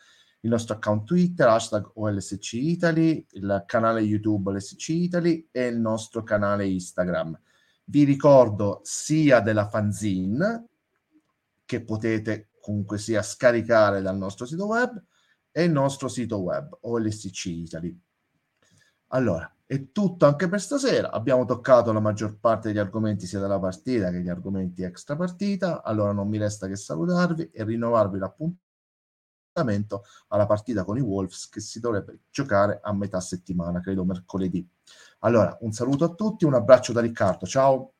il 0.41 0.51
nostro 0.51 0.75
account 0.75 1.05
Twitter, 1.05 1.47
hashtag 1.47 1.89
OLSC 1.95 2.55
Italy, 2.55 3.25
il 3.31 3.62
canale 3.64 4.01
YouTube 4.01 4.51
OLSC 4.51 4.89
Italy 4.89 5.49
e 5.53 5.68
il 5.68 5.79
nostro 5.79 6.25
canale 6.25 6.66
Instagram. 6.66 7.39
Vi 7.85 8.03
ricordo 8.03 8.81
sia 8.83 9.39
della 9.39 9.68
fanzine, 9.68 10.66
che 11.64 11.85
potete 11.85 12.49
comunque 12.61 12.99
sia 12.99 13.23
scaricare 13.23 14.03
dal 14.03 14.16
nostro 14.16 14.47
sito 14.47 14.66
web, 14.66 15.01
e 15.53 15.64
il 15.64 15.70
nostro 15.70 16.09
sito 16.09 16.38
web 16.38 16.78
OLSC 16.80 17.44
Italy. 17.46 17.96
Allora, 19.09 19.55
è 19.66 19.92
tutto 19.92 20.26
anche 20.26 20.48
per 20.48 20.61
stasera. 20.61 21.11
Abbiamo 21.11 21.44
toccato 21.44 21.92
la 21.92 22.00
maggior 22.00 22.38
parte 22.38 22.68
degli 22.68 22.78
argomenti 22.78 23.26
sia 23.26 23.40
della 23.40 23.59
partita 23.59 24.11
che 24.11 24.20
gli 24.20 24.28
argomenti 24.28 24.82
extra 24.82 25.16
partita. 25.16 25.82
Allora 25.82 26.12
non 26.12 26.28
mi 26.28 26.38
resta 26.38 26.66
che 26.66 26.76
salutarvi 26.76 27.50
e 27.53 27.64
rinnovarvi 27.64 28.18
l'appuntamento 28.18 30.05
alla 30.28 30.46
partita 30.46 30.84
con 30.84 30.96
i 30.96 31.00
Wolves 31.00 31.48
che 31.48 31.61
si 31.61 31.78
dovrebbe 31.78 32.20
giocare 32.30 32.80
a 32.82 32.92
metà 32.94 33.20
settimana, 33.20 33.80
credo 33.80 34.05
mercoledì. 34.05 34.66
Allora, 35.20 35.57
un 35.61 35.72
saluto 35.72 36.05
a 36.05 36.14
tutti, 36.14 36.44
un 36.44 36.55
abbraccio 36.55 36.92
da 36.92 37.00
Riccardo. 37.00 37.46
Ciao. 37.46 37.92